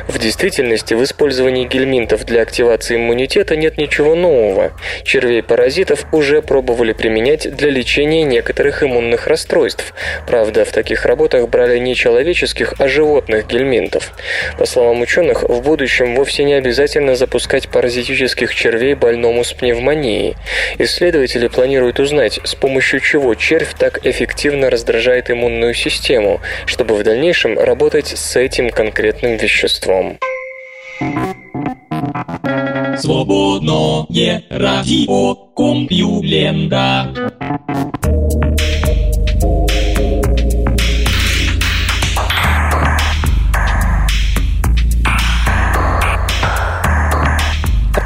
В 0.07 0.18
действительности 0.18 0.95
в 0.95 1.03
использовании 1.03 1.66
гельминтов 1.66 2.24
для 2.24 2.43
активации 2.43 2.97
иммунитета 2.97 3.57
нет 3.57 3.78
ничего 3.78 4.14
нового. 4.14 4.72
Червей-паразитов 5.05 6.07
уже 6.12 6.43
пробовали 6.43 6.93
применять 6.93 7.55
для 7.55 7.70
лечения 7.70 8.22
некоторых 8.22 8.82
иммунных 8.82 9.26
расстройств. 9.26 9.95
Правда, 10.26 10.64
в 10.64 10.72
таких 10.72 11.05
работах 11.05 11.49
брали 11.49 11.78
не 11.78 11.95
человеческих, 11.95 12.74
а 12.78 12.89
животных 12.89 13.47
гельминтов. 13.47 14.12
По 14.59 14.66
словам 14.66 15.01
ученых, 15.01 15.43
в 15.43 15.62
будущем 15.62 16.14
вовсе 16.27 16.43
не 16.43 16.55
обязательно 16.55 17.14
запускать 17.14 17.68
паразитических 17.68 18.53
червей 18.53 18.95
больному 18.95 19.45
с 19.45 19.53
пневмонией. 19.53 20.35
Исследователи 20.77 21.47
планируют 21.47 22.01
узнать, 22.01 22.41
с 22.43 22.57
помощью 22.57 22.99
чего 22.99 23.37
червь 23.37 23.74
так 23.79 24.05
эффективно 24.05 24.68
раздражает 24.68 25.31
иммунную 25.31 25.72
систему, 25.72 26.41
чтобы 26.66 26.97
в 26.97 27.05
дальнейшем 27.05 27.57
работать 27.57 28.09
с 28.09 28.35
этим 28.35 28.70
конкретным 28.70 29.37
веществом. 29.37 30.18
Свободное. 32.99 34.07